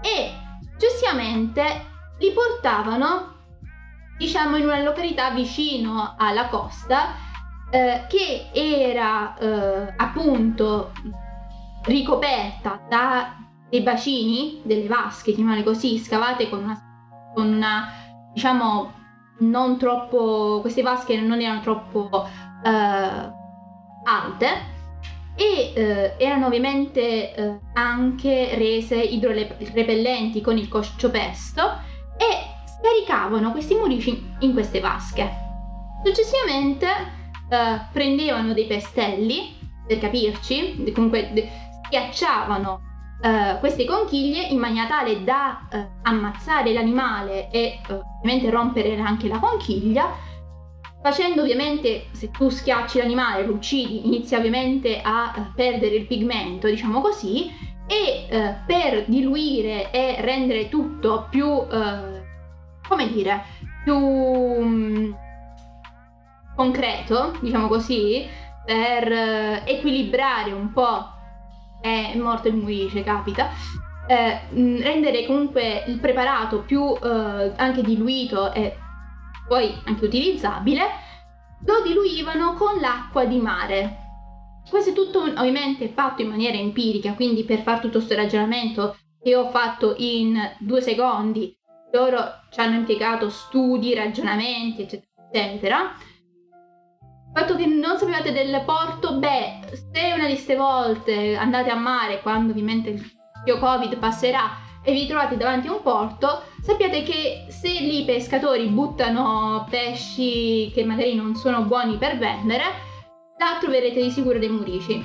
e 0.00 0.32
successivamente 0.72 1.86
li 2.18 2.32
portavano 2.32 3.38
diciamo 4.18 4.56
in 4.56 4.64
una 4.64 4.82
località 4.82 5.30
vicino 5.30 6.14
alla 6.18 6.48
costa 6.48 7.14
eh, 7.70 8.06
che 8.08 8.50
era 8.52 9.36
eh, 9.38 9.94
appunto 9.96 10.92
ricoperta 11.84 12.80
da 12.88 13.36
dei 13.70 13.82
bacini, 13.82 14.60
delle 14.64 14.88
vasche, 14.88 15.32
chiamiamole 15.32 15.62
così, 15.62 15.96
scavate 15.96 16.48
con 16.48 16.64
una, 16.64 17.30
con 17.32 17.52
una 17.52 17.88
diciamo 18.32 18.98
non 19.38 19.78
troppo 19.78 20.58
queste 20.60 20.82
vasche 20.82 21.18
non 21.18 21.40
erano 21.40 21.60
troppo 21.60 22.28
eh, 22.62 23.32
alte 24.04 24.48
e 25.36 25.72
eh, 25.74 26.14
erano 26.18 26.46
ovviamente 26.46 27.34
eh, 27.34 27.58
anche 27.74 28.54
rese 28.54 28.96
idrorepellenti 28.96 30.40
con 30.40 30.58
il 30.58 30.68
coccio-pesto 30.68 31.62
e 32.16 32.58
scaricavano 32.78 33.52
questi 33.52 33.74
murici 33.74 34.34
in 34.40 34.52
queste 34.52 34.80
vasche. 34.80 35.30
Successivamente 36.04 36.86
eh, 37.48 37.80
prendevano 37.92 38.52
dei 38.52 38.66
pestelli, 38.66 39.58
per 39.86 39.98
capirci, 39.98 40.92
comunque 40.92 41.32
schiacciavano 41.86 42.80
eh, 43.22 43.58
queste 43.58 43.84
conchiglie 43.84 44.46
in 44.46 44.58
maniera 44.58 44.86
tale 44.86 45.22
da 45.24 45.66
eh, 45.70 45.88
ammazzare 46.02 46.72
l'animale 46.72 47.50
e 47.50 47.80
eh, 47.86 48.02
ovviamente 48.18 48.48
rompere 48.50 48.98
anche 48.98 49.28
la 49.28 49.38
conchiglia, 49.38 50.10
facendo 51.02 51.42
ovviamente, 51.42 52.06
se 52.12 52.30
tu 52.30 52.48
schiacci 52.48 52.98
l'animale, 52.98 53.46
lo 53.46 53.54
uccidi, 53.54 54.06
inizia 54.06 54.38
ovviamente 54.38 55.00
a 55.02 55.34
eh, 55.36 55.52
perdere 55.54 55.96
il 55.96 56.06
pigmento, 56.06 56.68
diciamo 56.68 57.00
così, 57.00 57.50
e 57.86 58.26
eh, 58.28 58.54
per 58.66 59.04
diluire 59.06 59.90
e 59.90 60.16
rendere 60.20 60.68
tutto 60.68 61.26
più, 61.28 61.48
come 62.88 63.12
dire, 63.12 63.42
più 63.82 63.96
um, 63.96 65.16
concreto, 66.54 67.36
diciamo 67.40 67.66
così, 67.66 68.24
per 68.64 69.12
equilibrare 69.66 70.52
un 70.52 70.70
po' 70.72 71.18
è 71.80 72.14
morto 72.16 72.48
il 72.48 72.54
muice, 72.54 73.02
capita. 73.02 73.48
Eh, 74.06 74.40
rendere 74.82 75.24
comunque 75.24 75.84
il 75.86 75.98
preparato 75.98 76.62
più 76.62 76.94
eh, 76.94 77.52
anche 77.56 77.82
diluito 77.82 78.52
e 78.52 78.76
poi 79.50 79.76
anche 79.86 80.04
utilizzabile, 80.04 80.82
lo 81.66 81.82
diluivano 81.82 82.54
con 82.54 82.78
l'acqua 82.78 83.24
di 83.24 83.38
mare. 83.38 83.96
Questo 84.70 84.90
è 84.90 84.92
tutto 84.92 85.22
ovviamente 85.22 85.88
fatto 85.88 86.22
in 86.22 86.28
maniera 86.28 86.56
empirica, 86.56 87.14
quindi 87.14 87.42
per 87.42 87.62
fare 87.62 87.80
tutto 87.80 87.98
questo 87.98 88.14
ragionamento 88.14 88.96
che 89.20 89.34
ho 89.34 89.50
fatto 89.50 89.96
in 89.98 90.38
due 90.60 90.80
secondi, 90.80 91.52
loro 91.90 92.22
ci 92.52 92.60
hanno 92.60 92.76
impiegato 92.76 93.28
studi, 93.28 93.92
ragionamenti, 93.92 94.82
eccetera, 94.82 95.08
eccetera 95.32 95.94
il 97.32 97.38
fatto 97.38 97.56
che 97.56 97.66
non 97.66 97.96
sapevate 97.96 98.32
del 98.32 98.62
porto, 98.64 99.18
beh, 99.18 99.60
se 99.72 100.12
una 100.14 100.26
di 100.26 100.32
queste 100.32 100.54
volte 100.54 101.36
andate 101.36 101.70
a 101.70 101.76
mare, 101.76 102.20
quando 102.22 102.52
ovviamente 102.52 102.90
il 102.90 103.58
Covid 103.58 103.96
passerà 103.98 104.50
e 104.82 104.92
vi 104.92 105.06
trovate 105.06 105.36
davanti 105.36 105.68
a 105.68 105.72
un 105.72 105.82
porto, 105.82 106.42
sappiate 106.62 107.02
che 107.02 107.46
se 107.48 107.68
lì 107.68 108.00
i 108.00 108.04
pescatori 108.04 108.66
buttano 108.66 109.66
pesci 109.68 110.70
che 110.72 110.84
magari 110.84 111.14
non 111.14 111.34
sono 111.34 111.62
buoni 111.62 111.96
per 111.96 112.18
vendere, 112.18 112.64
là 113.38 113.58
troverete 113.60 114.02
di 114.02 114.10
sicuro 114.10 114.38
dei 114.38 114.48
murici, 114.48 115.02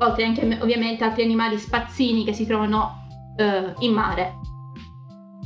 oltre 0.00 0.24
anche 0.24 0.58
ovviamente 0.60 1.04
altri 1.04 1.22
animali 1.22 1.58
spazzini 1.58 2.24
che 2.24 2.32
si 2.32 2.46
trovano 2.46 3.06
uh, 3.36 3.84
in 3.84 3.92
mare. 3.92 4.38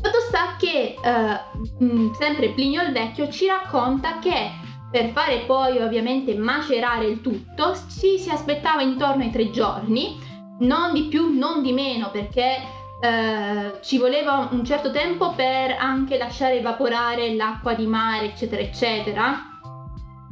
Fatto 0.01 0.21
sta 0.21 0.57
che 0.59 0.95
uh, 0.99 2.15
sempre 2.15 2.51
Plinio 2.51 2.83
il 2.83 2.93
Vecchio 2.93 3.29
ci 3.29 3.47
racconta 3.47 4.19
che 4.19 4.51
per 4.91 5.09
fare 5.09 5.45
poi 5.47 5.79
ovviamente 5.79 6.35
macerare 6.37 7.07
il 7.07 7.21
tutto 7.21 7.75
ci 7.99 8.19
si 8.19 8.31
aspettava 8.31 8.83
intorno 8.83 9.23
ai 9.23 9.31
tre 9.31 9.51
giorni, 9.51 10.17
non 10.61 10.93
di 10.93 11.05
più, 11.05 11.37
non 11.37 11.63
di 11.63 11.73
meno, 11.73 12.11
perché 12.11 12.59
eh, 13.01 13.79
ci 13.83 13.99
voleva 13.99 14.49
un 14.51 14.65
certo 14.65 14.91
tempo 14.91 15.35
per 15.35 15.77
anche 15.79 16.17
lasciare 16.17 16.59
evaporare 16.59 17.35
l'acqua 17.35 17.75
di 17.75 17.87
mare, 17.87 18.27
eccetera, 18.27 18.63
eccetera, 18.63 19.35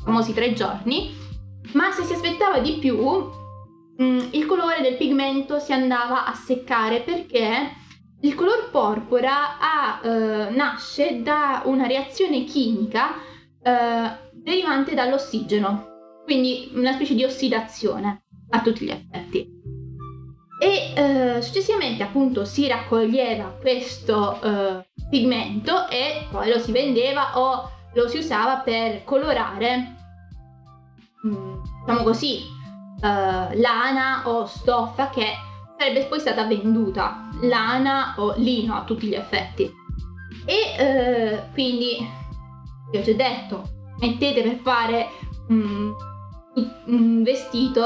famosi 0.02 0.32
tre 0.32 0.52
giorni, 0.52 1.14
ma 1.72 1.90
se 1.90 2.04
si 2.04 2.12
aspettava 2.12 2.58
di 2.58 2.78
più, 2.78 2.96
mh, 2.96 4.04
mm, 4.04 4.18
il 4.30 4.46
colore 4.46 4.80
del 4.82 4.96
pigmento 4.96 5.58
si 5.58 5.72
andava 5.72 6.26
a 6.26 6.34
seccare 6.34 7.00
perché 7.00 7.72
il 8.20 8.34
color 8.34 8.70
porpora 8.70 9.58
ha, 9.58 10.00
eh, 10.02 10.50
nasce 10.50 11.22
da 11.22 11.62
una 11.66 11.86
reazione 11.86 12.44
chimica 12.44 13.14
eh, 13.62 14.30
derivante 14.32 14.94
dall'ossigeno, 14.94 16.22
quindi 16.24 16.70
una 16.74 16.92
specie 16.92 17.14
di 17.14 17.24
ossidazione 17.24 18.24
a 18.50 18.60
tutti 18.62 18.86
gli 18.86 18.90
effetti. 18.90 19.63
E 20.64 20.94
eh, 20.94 21.42
successivamente 21.42 22.02
appunto 22.02 22.46
si 22.46 22.66
raccoglieva 22.66 23.58
questo 23.60 24.40
eh, 24.40 24.86
pigmento 25.10 25.88
e 25.88 26.26
poi 26.30 26.48
lo 26.48 26.58
si 26.58 26.72
vendeva 26.72 27.38
o 27.38 27.70
lo 27.92 28.08
si 28.08 28.16
usava 28.16 28.60
per 28.60 29.04
colorare, 29.04 29.96
mm, 31.26 31.54
diciamo 31.80 32.02
così, 32.02 32.38
eh, 32.38 33.58
lana 33.58 34.22
o 34.24 34.46
stoffa 34.46 35.10
che 35.10 35.34
sarebbe 35.76 36.06
poi 36.06 36.18
stata 36.18 36.46
venduta, 36.46 37.28
lana 37.42 38.14
o 38.16 38.32
lino 38.38 38.74
a 38.74 38.84
tutti 38.84 39.08
gli 39.08 39.14
effetti. 39.14 39.70
E 40.46 40.76
eh, 40.78 41.42
quindi, 41.52 41.98
vi 42.90 42.96
ho 42.96 43.02
già 43.02 43.12
detto, 43.12 43.64
mettete 43.98 44.40
per 44.40 44.58
fare 44.62 45.10
un, 45.48 45.92
un 46.86 47.22
vestito, 47.22 47.84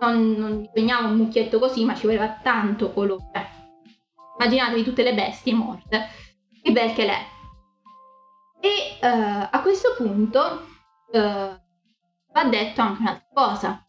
non, 0.00 0.32
non 0.32 0.60
disegniamo 0.60 1.08
un 1.08 1.16
mucchietto 1.16 1.58
così, 1.58 1.84
ma 1.84 1.94
ci 1.94 2.06
voleva 2.06 2.38
tanto 2.42 2.92
colore. 2.92 3.56
Immaginatevi 4.38 4.84
tutte 4.84 5.02
le 5.02 5.14
bestie 5.14 5.54
morte. 5.54 6.08
Che 6.62 6.72
bel 6.72 6.92
che 6.92 7.04
l'è. 7.04 7.26
E 8.60 8.98
uh, 9.00 9.48
a 9.50 9.60
questo 9.62 9.94
punto 9.96 10.66
uh, 11.12 11.18
va 11.18 12.44
detto 12.48 12.80
anche 12.80 13.00
un'altra 13.00 13.28
cosa. 13.32 13.82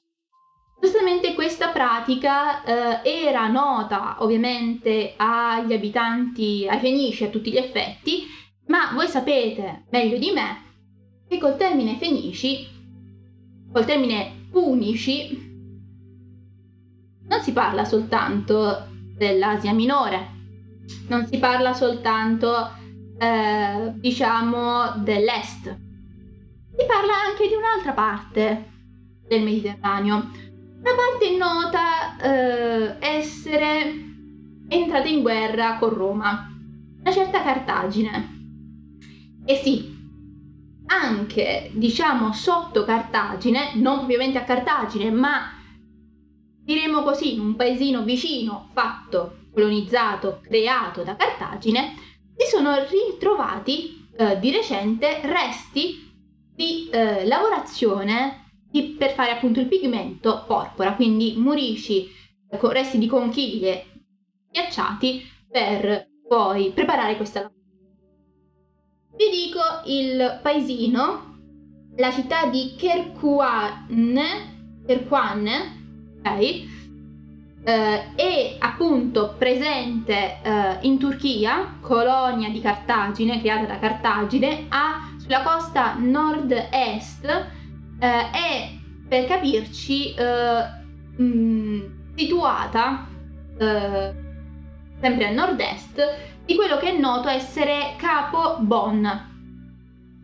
Giustamente 0.82 1.34
questa 1.34 1.70
pratica 1.70 2.62
uh, 2.62 3.00
era 3.04 3.48
nota 3.48 4.18
ovviamente 4.20 5.14
agli 5.18 5.74
abitanti, 5.74 6.68
ai 6.70 6.80
fenici 6.80 7.26
a 7.26 7.30
tutti 7.30 7.52
gli 7.52 7.58
effetti, 7.58 8.24
ma 8.68 8.92
voi 8.94 9.08
sapete 9.08 9.88
meglio 9.90 10.18
di 10.18 10.32
me 10.32 10.68
che 11.28 11.38
col 11.38 11.58
termine 11.58 11.98
fenici, 11.98 12.68
col 13.72 13.86
termine 13.86 14.48
punici, 14.52 15.49
non 17.30 17.42
si 17.42 17.54
parla 17.54 17.86
soltanto 17.86 18.88
dell'Asia 19.16 19.72
minore, 19.72 20.38
non 21.08 21.28
si 21.28 21.38
parla 21.38 21.74
soltanto, 21.74 22.72
eh, 23.18 23.94
diciamo, 23.96 24.94
dell'Est, 24.98 25.78
si 26.76 26.86
parla 26.86 27.14
anche 27.28 27.48
di 27.48 27.54
un'altra 27.54 27.94
parte 27.94 28.72
del 29.28 29.44
Mediterraneo, 29.44 30.16
una 30.16 30.92
parte 30.96 31.38
nota 31.38 32.18
eh, 32.18 32.96
essere 33.00 34.08
entrata 34.68 35.08
in 35.08 35.22
guerra 35.22 35.78
con 35.78 35.90
Roma, 35.90 36.50
una 37.00 37.12
certa 37.12 37.44
Cartagine. 37.44 38.38
E 39.46 39.56
sì, 39.56 39.98
anche, 40.88 41.72
diciamo, 41.74 42.34
sotto 42.34 42.86
Cartagine, 42.86 43.76
non 43.76 44.00
ovviamente 44.00 44.38
a 44.38 44.44
Cartagine, 44.44 45.12
ma 45.12 45.59
diremo 46.70 47.02
così, 47.02 47.40
un 47.40 47.56
paesino 47.56 48.04
vicino, 48.04 48.70
fatto, 48.74 49.48
colonizzato, 49.52 50.40
creato 50.44 51.02
da 51.02 51.16
Cartagine, 51.16 51.96
si 52.38 52.46
sono 52.48 52.76
ritrovati 52.88 54.08
eh, 54.16 54.38
di 54.38 54.52
recente 54.52 55.20
resti 55.24 56.14
di 56.54 56.88
eh, 56.92 57.26
lavorazione 57.26 58.52
di, 58.70 58.84
per 58.84 59.14
fare 59.14 59.32
appunto 59.32 59.60
il 59.60 59.68
pigmento 59.68 60.44
porpora, 60.46 60.94
quindi 60.94 61.34
murici, 61.38 62.08
eh, 62.52 62.60
resti 62.62 63.00
di 63.00 63.08
conchiglie 63.08 63.86
ghiacciati 64.52 65.24
per 65.50 66.08
poi 66.28 66.70
preparare 66.70 67.18
questa 67.18 67.42
lavorazione. 67.42 67.58
Vi 69.16 69.30
dico 69.32 69.60
il 69.86 70.40
paesino, 70.44 71.40
la 71.96 72.12
città 72.12 72.46
di 72.46 72.76
Kerkuane, 72.78 73.88
Kerkuane 74.86 75.78
ok? 76.24 76.78
Eh, 77.62 78.16
è 78.16 78.56
appunto 78.60 79.36
presente 79.38 80.40
eh, 80.42 80.78
in 80.82 80.98
Turchia, 80.98 81.76
colonia 81.82 82.50
di 82.50 82.62
Cartagine, 82.62 83.42
creata 83.42 83.66
da 83.66 83.80
Cartagine, 83.80 84.66
ha 84.70 85.12
sulla 85.18 85.44
costa 85.44 85.96
nord-est 85.98 87.26
eh, 88.00 88.08
e 88.08 88.80
per 89.08 89.26
capirci 89.26 90.16
mh, 90.16 91.24
mm, 91.24 91.82
situata 92.16 93.08
sempre 95.02 95.28
a 95.28 95.32
nord-est 95.32 96.02
di 96.46 96.56
quello 96.56 96.78
che 96.78 96.94
è 96.94 96.98
noto 96.98 97.28
essere 97.28 97.96
Capo 97.98 98.58
Bon. 98.62 99.28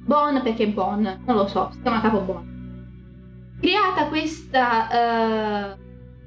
Bon 0.05 0.41
perché 0.41 0.67
Bon, 0.67 1.01
non 1.25 1.35
lo 1.35 1.47
so, 1.47 1.69
si 1.71 1.81
chiama 1.81 2.01
Capo 2.01 2.19
Bon. 2.19 2.53
Creata 3.59 4.07
questa 4.07 5.75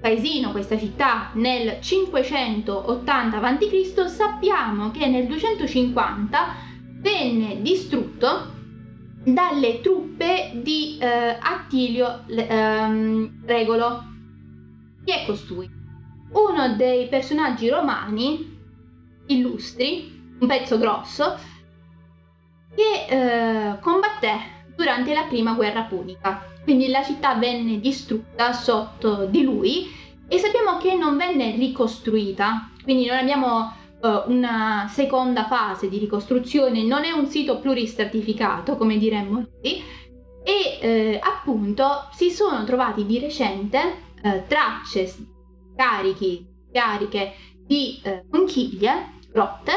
paesino, 0.01 0.53
questa 0.53 0.79
città 0.79 1.31
nel 1.35 1.81
580 1.81 3.41
a.C., 3.41 4.09
sappiamo 4.09 4.91
che 4.91 5.07
nel 5.07 5.27
250 5.27 6.67
venne 7.01 7.61
distrutto 7.63 8.57
dalle 9.25 9.81
truppe 9.81 10.53
di 10.63 10.99
eh, 11.01 11.37
Attilio 11.41 12.25
ehm, 12.27 13.45
Regolo. 13.45 14.05
Chi 15.05 15.13
è 15.13 15.25
costui? 15.27 15.69
Uno 16.33 16.75
dei 16.77 17.09
personaggi 17.09 17.69
romani 17.69 18.57
illustri, 19.27 20.37
un 20.39 20.47
pezzo 20.47 20.79
grosso, 20.79 21.37
che 22.75 23.07
eh, 23.09 23.79
combatté 23.81 24.57
durante 24.77 25.13
la 25.13 25.25
prima 25.25 25.55
guerra 25.55 25.83
punica. 25.83 26.57
Quindi 26.69 26.89
la 26.89 27.03
città 27.03 27.33
venne 27.33 27.81
distrutta 27.81 28.53
sotto 28.53 29.25
di 29.25 29.43
lui 29.43 29.87
e 30.29 30.37
sappiamo 30.37 30.77
che 30.77 30.95
non 30.97 31.17
venne 31.17 31.53
ricostruita, 31.53 32.73
quindi 32.85 33.07
non 33.07 33.17
abbiamo 33.17 33.73
uh, 34.03 34.31
una 34.31 34.87
seconda 34.91 35.47
fase 35.47 35.89
di 35.89 35.97
ricostruzione, 35.97 36.83
non 36.83 37.05
è 37.05 37.11
un 37.11 37.25
sito 37.25 37.59
pluristratificato 37.59 38.77
come 38.77 38.99
diremmo 38.99 39.37
noi. 39.39 39.83
E 40.45 40.79
eh, 40.83 41.19
appunto 41.23 42.07
si 42.13 42.31
sono 42.31 42.63
trovati 42.65 43.07
di 43.07 43.19
recente 43.19 44.03
eh, 44.21 44.45
tracce 44.47 45.11
carichi, 45.75 46.47
cariche 46.71 47.33
di 47.65 47.99
eh, 48.03 48.27
conchiglie 48.31 49.21
rotte 49.33 49.73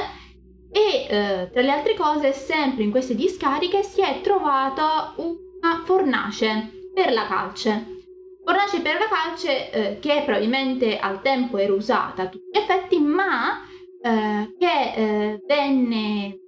e 0.69 1.07
eh, 1.07 1.49
tra 1.53 1.61
le 1.61 1.71
altre 1.71 1.95
cose 1.95 2.33
sempre 2.33 2.83
in 2.83 2.91
queste 2.91 3.15
discariche 3.15 3.81
si 3.81 4.01
è 4.01 4.19
trovata 4.19 5.13
una 5.15 5.83
fornace 5.85 6.79
per 6.93 7.11
la 7.13 7.27
calce. 7.27 7.99
Fornace 8.43 8.81
per 8.81 8.99
la 8.99 9.07
calce 9.07 9.71
eh, 9.71 9.99
che 9.99 10.23
probabilmente 10.25 10.97
al 10.97 11.21
tempo 11.21 11.57
era 11.57 11.73
usata 11.73 12.23
a 12.23 12.27
tutti 12.27 12.49
gli 12.51 12.57
effetti, 12.57 12.99
ma 12.99 13.61
eh, 14.01 14.55
che 14.57 14.93
eh, 14.95 15.43
venne 15.45 16.39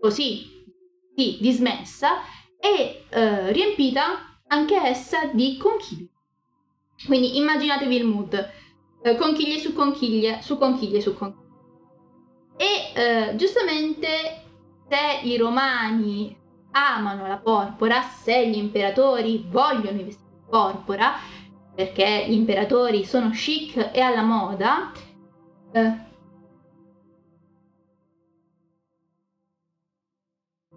così 0.00 0.64
sì, 1.14 1.38
dismessa 1.40 2.16
e 2.58 3.04
eh, 3.08 3.52
riempita 3.52 4.40
anche 4.48 4.76
essa 4.76 5.26
di 5.32 5.56
conchiglie. 5.56 6.08
Quindi 7.06 7.36
immaginatevi 7.36 7.96
il 7.96 8.04
mood, 8.04 8.50
eh, 9.02 9.16
conchiglie 9.16 9.58
su 9.58 9.72
conchiglie, 9.72 10.40
su 10.42 10.58
conchiglie 10.58 11.00
su 11.00 11.14
conchiglie. 11.14 11.42
E 12.56 12.92
eh, 12.94 13.36
giustamente 13.36 14.42
se 14.88 15.26
i 15.26 15.36
romani 15.36 16.36
amano 16.74 17.26
la 17.26 17.38
porpora, 17.38 18.02
se 18.02 18.48
gli 18.48 18.56
imperatori 18.56 19.46
vogliono 19.48 20.00
i 20.00 20.04
vestiti 20.04 20.30
di 20.30 20.46
porpora, 20.48 21.12
perché 21.74 22.26
gli 22.28 22.32
imperatori 22.32 23.04
sono 23.04 23.30
chic 23.30 23.90
e 23.92 24.00
alla 24.00 24.22
moda, 24.22 24.92
eh, 25.72 26.12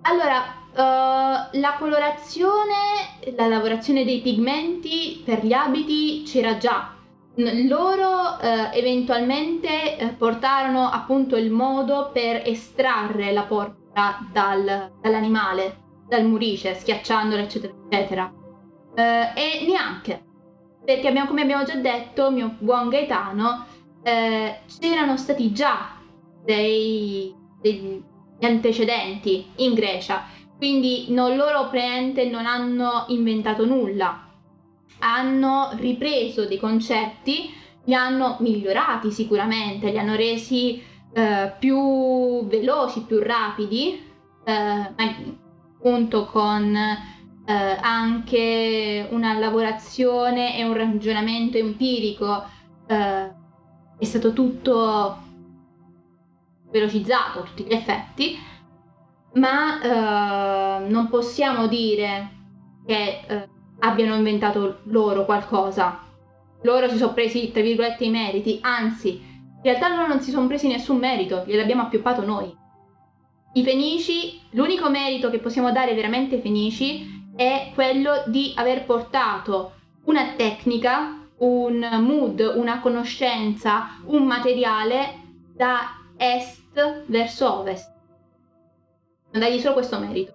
Allora, 0.09 0.39
uh, 0.71 1.59
la 1.59 1.75
colorazione, 1.77 3.33
la 3.35 3.47
lavorazione 3.47 4.05
dei 4.05 4.21
pigmenti 4.21 5.21
per 5.25 5.43
gli 5.45 5.51
abiti 5.51 6.23
c'era 6.25 6.57
già. 6.57 6.93
Loro 7.35 8.37
uh, 8.39 8.69
eventualmente 8.71 9.97
uh, 9.99 10.15
portarono 10.15 10.89
appunto 10.89 11.35
il 11.35 11.51
modo 11.51 12.09
per 12.13 12.41
estrarre 12.45 13.33
la 13.33 13.43
porpora 13.43 14.19
dal, 14.31 14.93
dall'animale, 15.01 15.86
dal 16.07 16.25
murice, 16.25 16.75
schiacciandola, 16.75 17.41
eccetera, 17.41 17.73
eccetera. 17.89 18.33
e 18.95 19.65
neanche, 19.67 20.25
perché 20.83 21.07
abbiamo, 21.07 21.27
come 21.27 21.41
abbiamo 21.41 21.63
già 21.63 21.75
detto, 21.75 22.31
mio 22.31 22.55
buon 22.59 22.89
Gaetano, 22.89 23.65
c'erano 24.03 25.17
stati 25.17 25.51
già 25.51 25.97
dei, 26.43 27.33
dei 27.61 28.03
antecedenti 28.41 29.45
in 29.57 29.73
Grecia, 29.73 30.23
quindi 30.57 31.07
non 31.09 31.35
loro 31.35 31.67
praticamente 31.69 32.25
non 32.25 32.45
hanno 32.45 33.05
inventato 33.09 33.65
nulla, 33.65 34.27
hanno 34.99 35.69
ripreso 35.75 36.45
dei 36.45 36.57
concetti, 36.57 37.53
li 37.85 37.93
hanno 37.93 38.37
migliorati 38.39 39.11
sicuramente, 39.11 39.91
li 39.91 39.97
hanno 39.97 40.15
resi 40.15 40.81
eh, 41.13 41.53
più 41.59 42.45
veloci, 42.47 43.01
più 43.01 43.19
rapidi, 43.19 44.01
eh, 44.43 44.93
appunto 45.78 46.25
con 46.25 46.75
eh, 46.75 47.78
anche 47.82 49.07
una 49.11 49.38
lavorazione 49.38 50.57
e 50.57 50.65
un 50.65 50.73
ragionamento 50.73 51.57
empirico. 51.57 52.43
Eh, 52.88 53.36
è 53.97 54.05
stato 54.05 54.34
tutto 54.34 55.17
velocizzato 56.69 57.39
a 57.39 57.43
tutti 57.43 57.63
gli 57.63 57.73
effetti, 57.73 58.38
ma 59.34 59.82
eh, 60.84 60.88
non 60.89 61.07
possiamo 61.09 61.67
dire 61.67 62.32
che 62.86 63.21
eh, 63.28 63.49
abbiano 63.80 64.15
inventato 64.15 64.82
loro 64.84 65.25
qualcosa. 65.25 66.03
Loro 66.63 66.89
si 66.89 66.97
sono 66.97 67.13
presi, 67.13 67.51
tra 67.51 67.61
virgolette, 67.61 68.05
i 68.05 68.09
meriti, 68.09 68.59
anzi, 68.61 69.09
in 69.09 69.61
realtà 69.61 69.88
loro 69.89 70.07
non 70.07 70.21
si 70.21 70.32
sono 70.32 70.47
presi 70.47 70.67
nessun 70.67 70.97
merito, 70.97 71.43
gliel'abbiamo 71.45 71.84
appioppato 71.84 72.25
noi. 72.25 72.55
I 73.57 73.63
Fenici, 73.63 74.39
l'unico 74.51 74.87
merito 74.87 75.31
che 75.31 75.39
possiamo 75.39 75.71
dare 75.71 75.95
veramente 75.95 76.35
ai 76.35 76.41
Fenici 76.41 77.31
è 77.35 77.71
quello 77.73 78.21
di 78.27 78.53
aver 78.55 78.85
portato 78.85 79.71
una 80.03 80.33
tecnica, 80.37 81.27
un 81.37 81.79
mood, 82.03 82.53
una 82.55 82.79
conoscenza, 82.79 83.97
un 84.05 84.25
materiale 84.25 85.23
da 85.55 85.89
est 86.17 87.05
verso 87.07 87.51
ovest. 87.51 87.91
Dagli 89.31 89.59
solo 89.59 89.73
questo 89.73 89.97
merito. 89.97 90.33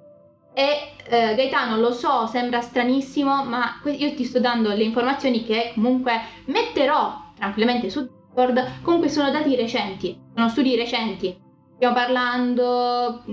E 0.52 0.94
eh, 1.06 1.34
Gaetano, 1.36 1.76
lo 1.76 1.92
so, 1.92 2.26
sembra 2.26 2.60
stranissimo, 2.60 3.44
ma 3.44 3.80
io 3.84 4.14
ti 4.14 4.24
sto 4.24 4.40
dando 4.40 4.70
le 4.70 4.82
informazioni 4.82 5.44
che 5.44 5.70
comunque 5.74 6.20
metterò 6.46 7.30
tranquillamente 7.36 7.88
su 7.88 8.00
Discord. 8.00 8.82
Comunque 8.82 9.08
sono 9.08 9.30
dati 9.30 9.54
recenti, 9.54 10.18
sono 10.34 10.48
studi 10.48 10.74
recenti. 10.74 11.41
Stiamo 11.82 11.98
parlando 11.98 13.24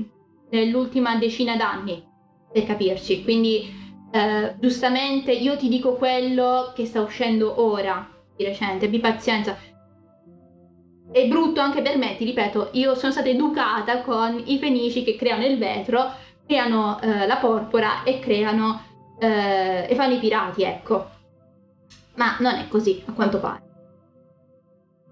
dell'ultima 0.50 1.18
decina 1.18 1.56
d'anni, 1.56 2.04
per 2.52 2.66
capirci. 2.66 3.24
Quindi, 3.24 3.72
eh, 4.12 4.56
giustamente, 4.60 5.32
io 5.32 5.56
ti 5.56 5.70
dico 5.70 5.94
quello 5.94 6.72
che 6.74 6.88
sta 6.88 7.00
uscendo 7.00 7.62
ora, 7.62 8.10
di 8.36 8.44
recente. 8.44 8.88
Abbi 8.88 8.98
pazienza 8.98 9.56
è 11.12 11.28
brutto 11.28 11.60
anche 11.60 11.84
per 11.84 12.00
me, 12.00 12.16
ti 12.18 12.26
ripeto, 12.26 12.70
io 12.72 12.96
sono 12.96 13.12
stata 13.12 13.30
educata 13.30 14.02
con 14.02 14.42
i 14.44 14.58
fenici 14.58 15.04
che 15.04 15.16
creano 15.16 15.46
il 15.46 15.60
vetro, 15.60 16.12
creano 16.48 17.00
eh, 17.02 17.28
la 17.28 17.38
porpora 17.38 18.02
e 18.02 18.18
creano 18.18 18.82
eh, 19.20 19.86
e 19.88 19.94
fanno 19.94 20.16
i 20.16 20.20
pirati, 20.20 20.64
ecco. 20.64 21.08
Ma 22.16 22.36
non 22.40 22.56
è 22.56 22.68
così, 22.68 23.04
a 23.06 23.12
quanto 23.12 23.40
pare. 23.40 23.69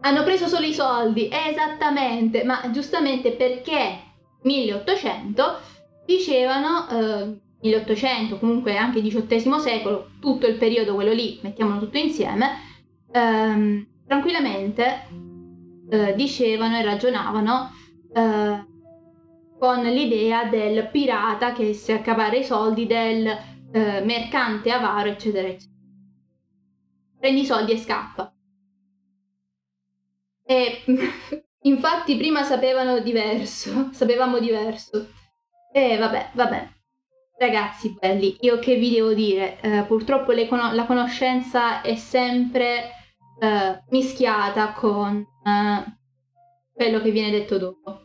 Hanno 0.02 0.24
preso 0.24 0.48
solo 0.48 0.66
i 0.66 0.74
soldi, 0.74 1.30
esattamente, 1.32 2.44
ma 2.44 2.70
giustamente 2.72 3.32
perché 3.32 4.00
1800 4.44 5.60
dicevano 6.06 6.88
eh, 6.90 7.40
1800, 7.62 8.38
comunque 8.38 8.78
anche 8.78 9.02
XVIII 9.02 9.60
secolo, 9.60 10.12
tutto 10.20 10.48
il 10.48 10.56
periodo 10.56 10.94
quello 10.94 11.12
lì, 11.12 11.40
mettiamolo 11.42 11.80
tutto 11.80 11.98
insieme, 11.98 12.52
ehm, 13.12 13.88
tranquillamente 14.06 15.08
eh, 15.90 16.14
dicevano 16.16 16.78
e 16.78 16.84
ragionavano 16.84 17.72
eh, 18.14 18.66
con 19.60 19.84
l'idea 19.84 20.46
del 20.46 20.90
pirata 20.92 21.52
che 21.52 21.74
si 21.74 21.92
accavara 21.92 22.36
i 22.36 22.44
soldi, 22.44 22.86
del 22.86 23.26
eh, 23.72 24.02
mercante 24.02 24.72
avaro, 24.72 25.10
eccetera, 25.10 25.48
eccetera. 25.48 25.76
Prendi 27.20 27.42
i 27.42 27.46
soldi 27.46 27.72
e 27.72 27.78
scappa. 27.78 28.32
E 30.48 30.84
infatti 31.64 32.16
prima 32.18 32.44
sapevano 32.44 33.00
diverso, 33.00 33.90
sapevamo 33.92 34.40
diverso. 34.40 35.10
E 35.72 35.98
vabbè, 35.98 36.32
vabbè. 36.34 36.70
Ragazzi 37.40 37.96
belli, 38.00 38.36
io 38.42 38.58
che 38.60 38.76
vi 38.78 38.92
devo 38.92 39.14
dire? 39.14 39.60
Eh, 39.62 39.84
purtroppo 39.84 40.34
con- 40.48 40.74
la 40.74 40.86
conoscenza 40.86 41.82
è 41.82 41.96
sempre 41.96 42.90
eh, 43.40 43.84
mischiata 43.90 44.72
con 44.74 45.18
eh, 45.18 45.84
quello 46.74 47.00
che 47.02 47.12
viene 47.12 47.30
detto 47.32 47.58
dopo. 47.60 48.02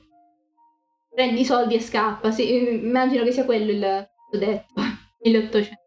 prendi 1.15 1.41
i 1.41 1.45
soldi 1.45 1.75
e 1.75 1.81
scappa. 1.81 2.31
Sì, 2.31 2.55
immagino 2.85 3.25
che 3.25 3.33
sia 3.33 3.45
quello 3.45 3.71
il 3.71 4.09
detto, 4.39 4.73
1800. 5.23 5.81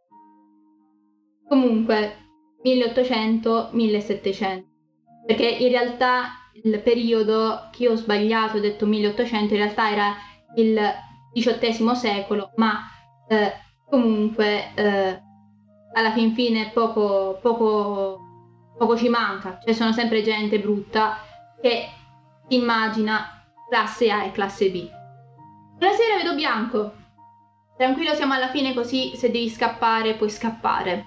Comunque, 1.48 2.16
1800-1700. 2.64 4.64
Perché 5.26 5.48
in 5.48 5.70
realtà 5.70 6.26
il 6.64 6.80
periodo 6.82 7.70
che 7.72 7.90
ho 7.90 7.96
sbagliato, 7.96 8.58
ho 8.58 8.60
detto 8.62 8.86
1800, 8.86 9.54
in 9.54 9.60
realtà 9.60 9.92
era 9.92 10.16
il 10.56 10.80
XVIII 11.34 11.96
secolo, 11.96 12.52
ma 12.56 12.80
eh, 13.28 13.54
comunque 13.90 14.72
eh, 14.74 15.22
alla 15.94 16.12
fin 16.12 16.34
fine 16.34 16.72
poco, 16.74 17.40
poco, 17.42 18.20
poco 18.78 18.98
ci 18.98 19.10
manca. 19.10 19.60
Cioè 19.64 19.74
sono 19.74 19.92
sempre 19.92 20.22
gente 20.22 20.60
brutta 20.60 21.18
che 21.62 21.90
immagina 22.50 23.44
classe 23.70 24.10
A 24.12 24.24
e 24.24 24.32
classe 24.32 24.70
B. 24.70 24.90
Buonasera, 25.78 26.18
vedo 26.18 26.36
bianco. 26.36 26.94
Tranquillo, 27.78 28.14
siamo 28.14 28.34
alla 28.34 28.50
fine 28.50 28.74
così 28.74 29.14
se 29.16 29.30
devi 29.30 29.50
scappare 29.50 30.14
puoi 30.14 30.30
scappare. 30.30 31.06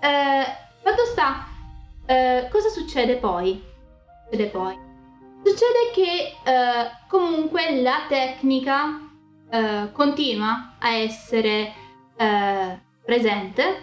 Eh, 0.00 0.44
fatto 0.82 1.04
sta, 1.04 1.44
eh, 2.06 2.48
cosa 2.50 2.70
succede 2.70 3.16
poi? 3.16 3.76
Succede 4.30 4.50
poi? 4.50 4.78
Succede 5.42 5.90
che 5.94 6.34
eh, 6.44 6.90
comunque 7.08 7.80
la 7.80 8.04
tecnica 8.08 9.00
eh, 9.50 9.90
continua 9.92 10.74
a 10.78 10.94
essere 10.94 11.72
eh, 12.16 12.80
presente, 13.04 13.82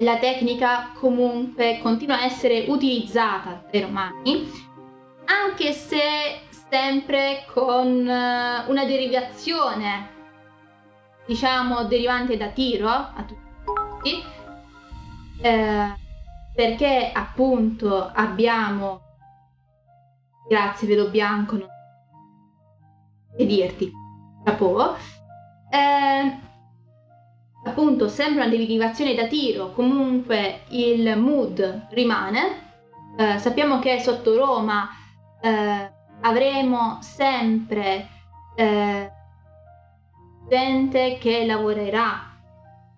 la 0.00 0.18
tecnica 0.18 0.90
comunque 0.94 1.78
continua 1.82 2.18
a 2.18 2.24
essere 2.24 2.66
utilizzata 2.68 3.64
dai 3.70 3.80
romani, 3.80 4.50
anche 5.24 5.72
se 5.72 6.40
sempre 6.68 7.44
con 7.52 8.06
eh, 8.06 8.64
una 8.66 8.84
derivazione, 8.84 10.08
diciamo, 11.26 11.84
derivante 11.84 12.36
da 12.36 12.48
tiro 12.48 12.88
a 12.88 13.24
tutti, 13.26 14.22
eh, 15.40 15.94
perché 16.54 17.10
appunto 17.14 18.10
abbiamo, 18.14 19.00
grazie 20.50 20.88
vedo 20.88 21.10
bianco, 21.10 21.56
non 21.56 21.68
che 23.36 23.46
dirti, 23.46 23.92
chapeau, 24.44 24.96
eh, 25.70 26.38
appunto 27.64 28.08
sempre 28.08 28.40
una 28.42 28.50
derivazione 28.50 29.14
da 29.14 29.28
tiro, 29.28 29.70
comunque 29.70 30.62
il 30.70 31.16
mood 31.16 31.86
rimane, 31.90 32.72
eh, 33.16 33.38
sappiamo 33.38 33.78
che 33.78 34.00
sotto 34.00 34.36
Roma 34.36 34.88
eh, 35.40 35.92
avremo 36.22 36.98
sempre 37.00 38.08
eh, 38.56 39.12
gente 40.48 41.18
che 41.18 41.46
lavorerà 41.46 42.28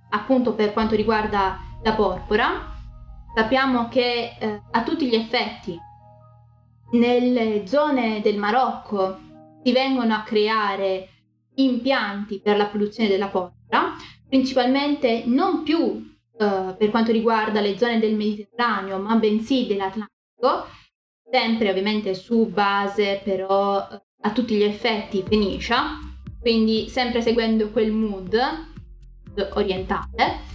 appunto 0.08 0.54
per 0.54 0.72
quanto 0.72 0.96
riguarda 0.96 1.58
la 1.82 1.92
porpora. 1.92 2.70
Sappiamo 3.34 3.88
che 3.88 4.36
eh, 4.38 4.62
a 4.70 4.82
tutti 4.82 5.06
gli 5.06 5.14
effetti 5.14 5.78
nelle 6.92 7.66
zone 7.66 8.20
del 8.20 8.38
Marocco 8.38 9.18
si 9.62 9.72
vengono 9.72 10.14
a 10.14 10.22
creare 10.22 11.08
impianti 11.54 12.40
per 12.40 12.56
la 12.56 12.66
produzione 12.66 13.08
della 13.08 13.28
porpora, 13.28 13.94
principalmente 14.28 15.22
non 15.26 15.62
più 15.62 16.10
eh, 16.38 16.74
per 16.76 16.90
quanto 16.90 17.12
riguarda 17.12 17.60
le 17.60 17.76
zone 17.78 17.98
del 17.98 18.16
Mediterraneo, 18.16 18.98
ma 18.98 19.14
bensì 19.16 19.66
dell'Atlantico, 19.66 20.66
sempre 21.30 21.70
ovviamente 21.70 22.14
su 22.14 22.46
base 22.46 23.20
però 23.22 23.88
eh, 23.90 24.02
a 24.22 24.32
tutti 24.32 24.54
gli 24.54 24.62
effetti 24.62 25.22
Fenicia, 25.26 25.98
quindi 26.40 26.88
sempre 26.88 27.22
seguendo 27.22 27.70
quel 27.70 27.92
mood 27.92 28.36
orientale. 29.54 30.50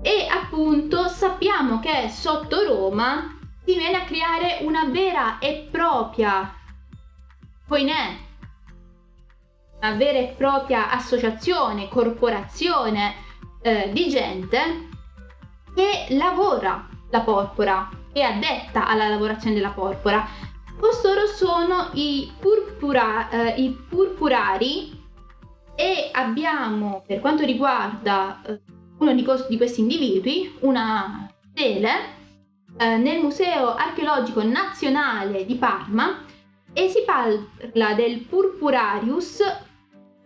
E 0.00 0.26
appunto 0.30 1.08
sappiamo 1.08 1.80
che 1.80 2.08
sotto 2.08 2.62
Roma 2.62 3.37
si 3.68 3.76
viene 3.76 3.98
a 3.98 4.04
creare 4.04 4.60
una 4.62 4.86
vera 4.86 5.38
e 5.38 5.68
propria 5.70 6.54
coinè, 7.68 8.16
una 9.78 9.92
vera 9.92 10.20
e 10.20 10.34
propria 10.34 10.90
associazione, 10.90 11.86
corporazione 11.88 13.16
eh, 13.60 13.90
di 13.92 14.08
gente 14.08 14.88
che 15.74 16.06
lavora 16.16 16.88
la 17.10 17.20
porpora 17.20 17.90
è 18.10 18.22
addetta 18.22 18.86
alla 18.86 19.06
lavorazione 19.08 19.54
della 19.54 19.72
porpora. 19.72 20.26
Costoro 20.80 21.26
sono 21.26 21.90
i, 21.92 22.32
purpura, 22.40 23.28
eh, 23.28 23.60
i 23.60 23.68
purpurari 23.86 24.98
e 25.74 26.08
abbiamo 26.10 27.04
per 27.06 27.20
quanto 27.20 27.44
riguarda 27.44 28.40
eh, 28.46 28.62
uno 28.98 29.12
di, 29.12 29.22
cos- 29.22 29.46
di, 29.46 29.58
questi 29.58 29.80
individui 29.80 30.56
una 30.60 31.30
stele 31.50 32.16
eh, 32.78 32.96
nel 32.96 33.20
Museo 33.20 33.74
Archeologico 33.74 34.42
Nazionale 34.42 35.44
di 35.44 35.56
Parma 35.56 36.24
e 36.72 36.88
si 36.88 37.02
parla 37.04 37.94
del 37.94 38.20
Purpurarius 38.20 39.42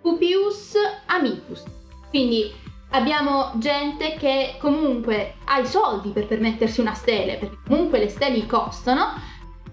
pupius 0.03 0.75
amicus. 1.07 1.65
Quindi 2.11 2.53
abbiamo 2.91 3.53
gente 3.57 4.17
che 4.19 4.57
comunque 4.59 5.37
ha 5.47 5.61
i 5.61 5.67
soldi 5.67 6.11
per 6.11 6.27
permettersi 6.27 6.81
una 6.81 6.93
stele, 6.93 7.39
perché 7.39 7.57
comunque 7.67 7.99
le 7.99 8.09
stele 8.09 8.45
costano, 8.47 9.15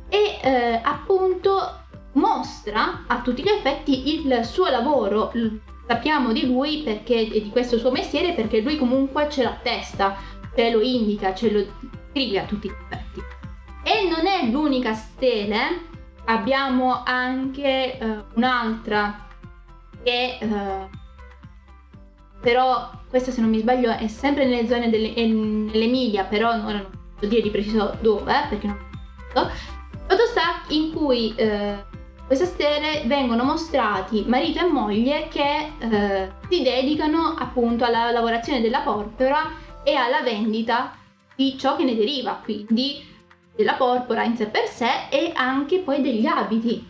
e 0.07 0.39
eh, 0.41 0.79
appunto 0.81 1.81
mostra 2.13 3.03
a 3.07 3.21
tutti 3.21 3.41
gli 3.41 3.49
effetti 3.49 4.15
il 4.15 4.45
suo 4.45 4.69
lavoro. 4.69 5.31
Sappiamo 5.85 6.31
di 6.31 6.45
lui 6.45 6.83
perché, 6.83 7.27
e 7.27 7.41
di 7.41 7.49
questo 7.49 7.77
suo 7.77 7.91
mestiere 7.91 8.33
perché 8.33 8.61
lui 8.61 8.77
comunque 8.77 9.27
ce 9.29 9.43
l'ha 9.43 9.49
a 9.49 9.59
testa, 9.61 10.15
ce 10.55 10.71
lo 10.71 10.81
indica, 10.81 11.33
ce 11.33 11.51
lo 11.51 11.65
a 12.11 12.43
tutti 12.43 12.69
gli 12.69 12.75
effetti. 12.89 13.21
E 13.83 14.07
non 14.09 14.27
è 14.27 14.49
l'unica 14.49 14.93
stele, 14.93 15.87
abbiamo 16.25 17.03
anche 17.03 17.97
eh, 17.97 18.23
un'altra 18.35 19.27
che 20.03 20.37
eh, 20.39 20.97
però 22.41 22.89
questa 23.09 23.31
se 23.31 23.41
non 23.41 23.49
mi 23.49 23.59
sbaglio 23.59 23.91
è 23.91 24.07
sempre 24.07 24.45
nelle 24.45 24.67
zone 24.67 24.89
dell'Emilia, 24.89 26.23
però 26.23 26.49
ora 26.49 26.77
non 26.77 26.89
posso 27.15 27.27
dire 27.27 27.41
di 27.41 27.49
preciso 27.49 27.97
dove, 28.01 28.33
perché 28.49 28.67
non 28.67 28.77
so. 29.33 29.49
Fatto 30.07 30.25
sta 30.25 30.61
in 30.69 30.93
cui 30.93 31.33
eh, 31.35 31.83
queste 32.25 32.45
stelle 32.45 33.03
vengono 33.05 33.43
mostrati 33.43 34.23
marito 34.27 34.59
e 34.59 34.71
moglie 34.71 35.27
che 35.27 35.71
eh, 35.79 36.31
si 36.49 36.63
dedicano 36.63 37.35
appunto 37.37 37.83
alla 37.83 38.11
lavorazione 38.11 38.61
della 38.61 38.79
porpora 38.79 39.51
e 39.83 39.95
alla 39.95 40.21
vendita 40.21 40.93
di 41.39 41.57
ciò 41.57 41.77
che 41.77 41.85
ne 41.85 41.95
deriva, 41.95 42.41
quindi 42.43 43.01
della 43.55 43.75
porpora 43.75 44.25
in 44.25 44.35
sé 44.35 44.47
per 44.47 44.67
sé 44.67 45.07
e 45.09 45.31
anche 45.33 45.79
poi 45.79 46.01
degli 46.01 46.25
abiti. 46.25 46.85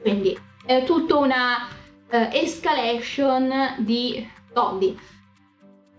Quindi 0.00 0.36
è 0.64 0.82
tutta 0.82 1.14
una 1.14 1.68
uh, 1.68 2.28
escalation 2.32 3.76
di 3.78 4.28
soldi. 4.52 4.98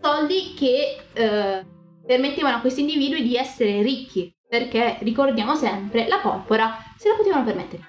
Soldi 0.02 0.54
che 0.54 0.98
uh, 1.14 2.06
permettevano 2.06 2.58
a 2.58 2.60
questi 2.60 2.82
individui 2.82 3.24
di 3.24 3.38
essere 3.38 3.82
ricchi, 3.82 4.36
perché 4.46 4.98
ricordiamo 5.00 5.56
sempre, 5.56 6.10
la 6.10 6.20
porpora 6.20 6.78
se 6.98 7.08
la 7.08 7.16
potevano 7.16 7.46
permettere. 7.46 7.88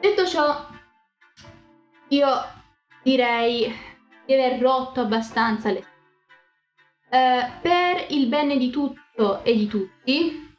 Detto 0.00 0.26
ciò, 0.26 0.66
io 2.08 2.28
direi 3.02 3.74
di 4.26 4.34
aver 4.34 4.60
rotto 4.60 5.00
abbastanza 5.00 5.70
le... 5.70 5.91
Uh, 7.12 7.60
per 7.60 8.06
il 8.08 8.26
bene 8.28 8.56
di 8.56 8.70
tutto 8.70 9.44
e 9.44 9.54
di 9.54 9.66
tutti, 9.66 10.54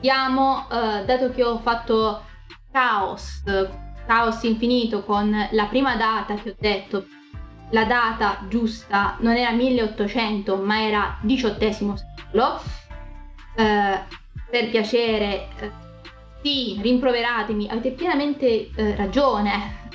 diamo, 0.00 0.66
dato 0.68 1.30
che 1.30 1.44
ho 1.44 1.58
fatto 1.58 2.24
caos 2.72 3.42
caos 4.06 4.42
infinito 4.44 5.02
con 5.02 5.34
la 5.50 5.64
prima 5.66 5.96
data 5.96 6.34
che 6.34 6.50
ho 6.50 6.56
detto, 6.58 7.06
la 7.70 7.84
data 7.84 8.44
giusta 8.48 9.16
non 9.20 9.34
era 9.34 9.50
1800 9.50 10.56
ma 10.56 10.82
era 10.82 11.18
XVIII 11.20 11.94
secolo, 11.96 12.60
eh, 13.56 14.00
per 14.48 14.70
piacere, 14.70 15.48
eh, 15.58 15.70
sì, 16.42 16.78
rimproveratemi, 16.80 17.68
avete 17.68 17.90
pienamente 17.90 18.70
eh, 18.74 18.94
ragione, 18.94 19.88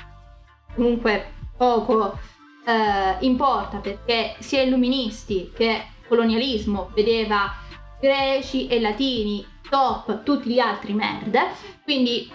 comunque 0.76 1.32
poco 1.56 2.20
eh, 2.66 3.18
importa 3.26 3.78
perché 3.78 4.36
sia 4.39 4.62
illuministi 4.62 5.51
che 5.53 5.86
colonialismo 6.07 6.91
vedeva 6.93 7.51
greci 7.99 8.68
e 8.68 8.80
latini 8.82 9.45
top 9.70 10.24
tutti 10.24 10.49
gli 10.49 10.59
altri 10.59 10.93
merde, 10.93 11.47
quindi 11.84 12.30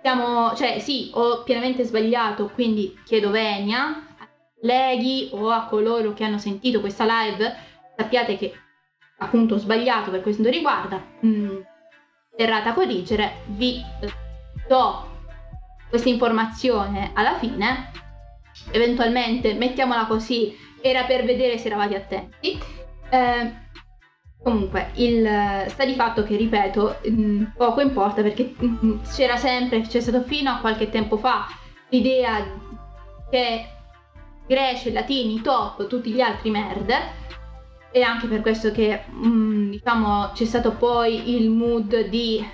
siamo, 0.00 0.54
cioè 0.54 0.78
sì, 0.78 1.10
ho 1.14 1.42
pienamente 1.42 1.84
sbagliato, 1.84 2.48
quindi 2.48 2.98
chiedo 3.04 3.30
venia 3.30 3.86
a 4.18 4.28
colleghi 4.58 5.28
o 5.32 5.50
a 5.50 5.66
coloro 5.66 6.12
che 6.12 6.24
hanno 6.24 6.38
sentito 6.38 6.80
questa 6.80 7.04
live, 7.04 7.54
sappiate 7.96 8.36
che 8.36 8.52
appunto 9.18 9.54
ho 9.54 9.58
sbagliato 9.58 10.10
per 10.10 10.22
questo 10.22 10.48
riguarda, 10.48 11.00
mh, 11.20 11.28
mm, 11.28 11.60
errata 12.36 12.70
a 12.70 12.74
corriggere, 12.74 13.42
vi 13.48 13.80
do 14.66 15.10
questa 15.88 16.08
informazione 16.08 17.10
alla 17.14 17.36
fine, 17.38 17.90
eventualmente 18.70 19.54
mettiamola 19.54 20.06
così, 20.06 20.56
era 20.80 21.04
per 21.04 21.24
vedere 21.24 21.58
se 21.58 21.66
eravate 21.66 21.96
attenti. 21.96 22.58
Eh, 23.10 23.52
comunque, 24.42 24.90
il, 24.94 25.64
sta 25.68 25.84
di 25.84 25.94
fatto 25.94 26.22
che, 26.24 26.36
ripeto, 26.36 27.00
mm, 27.08 27.44
poco 27.56 27.80
importa 27.80 28.22
perché 28.22 28.54
mm, 28.62 28.98
c'era 29.14 29.36
sempre, 29.36 29.80
c'è 29.82 30.00
stato 30.00 30.22
fino 30.22 30.50
a 30.50 30.58
qualche 30.58 30.90
tempo 30.90 31.16
fa 31.16 31.46
l'idea 31.88 32.44
che 33.30 33.66
greci 34.46 34.92
latini 34.92 35.40
top, 35.40 35.86
tutti 35.86 36.10
gli 36.10 36.20
altri 36.20 36.50
merde, 36.50 37.20
e 37.92 38.02
anche 38.02 38.26
per 38.26 38.40
questo 38.40 38.72
che 38.72 39.04
mh, 39.06 39.26
mm, 39.26 39.70
diciamo 39.70 40.30
c'è 40.32 40.44
stato 40.44 40.72
poi 40.72 41.36
il 41.36 41.50
mood 41.50 42.08
di 42.08 42.44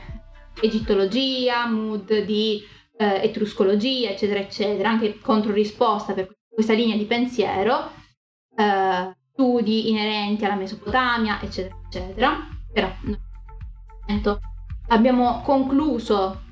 egittologia, 0.61 1.66
mood 1.66 2.24
di 2.24 2.62
eh, 2.99 3.22
etruscologia, 3.22 4.11
eccetera, 4.11 4.40
eccetera, 4.40 4.90
anche 4.90 5.18
controrisposta 5.20 6.12
per 6.12 6.36
questa 6.49 6.72
linea 6.72 6.96
di 6.96 7.05
pensiero, 7.05 7.92
eh, 8.57 9.16
studi 9.32 9.88
inerenti 9.88 10.44
alla 10.44 10.57
Mesopotamia, 10.57 11.40
eccetera, 11.40 11.76
eccetera. 11.86 12.49
Però 12.72 14.38
abbiamo 14.88 15.42
concluso 15.42 16.42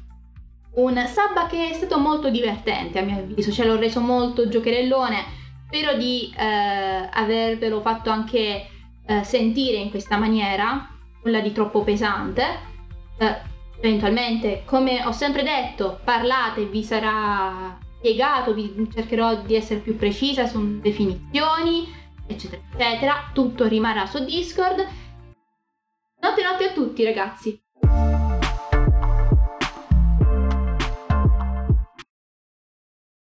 un 0.75 1.05
sabba 1.07 1.47
che 1.47 1.71
è 1.71 1.73
stato 1.73 1.99
molto 1.99 2.31
divertente 2.31 2.99
a 2.99 3.03
mio 3.03 3.19
avviso, 3.19 3.51
ce 3.51 3.65
l'ho 3.65 3.77
reso 3.77 4.01
molto 4.01 4.49
giocherellone, 4.49 5.25
spero 5.67 5.97
di 5.97 6.33
eh, 6.37 7.09
avervelo 7.13 7.81
fatto 7.81 8.11
anche 8.11 8.69
eh, 9.05 9.25
sentire 9.25 9.79
in 9.79 9.91
questa 9.91 10.17
maniera, 10.17 10.89
nulla 11.25 11.41
di 11.41 11.53
troppo 11.53 11.83
pesante. 11.83 12.45
Eh, 13.19 13.55
eventualmente, 13.81 14.63
come 14.65 15.05
ho 15.05 15.13
sempre 15.13 15.43
detto, 15.43 16.01
parlate, 16.03 16.67
vi 16.67 16.83
sarà 16.83 17.79
spiegato, 17.99 18.55
vi 18.55 18.89
cercherò 18.93 19.43
di 19.43 19.55
essere 19.55 19.81
più 19.81 19.97
precisa 19.97 20.47
su 20.47 20.81
definizioni, 20.81 21.87
eccetera, 22.27 22.63
eccetera. 22.73 23.31
Tutto 23.33 23.67
rimarrà 23.67 24.07
su 24.07 24.25
Discord. 24.25 24.87
Notte 26.21 26.43
notte 26.43 26.69
a 26.69 26.73
tutti, 26.73 27.05
ragazzi! 27.05 27.66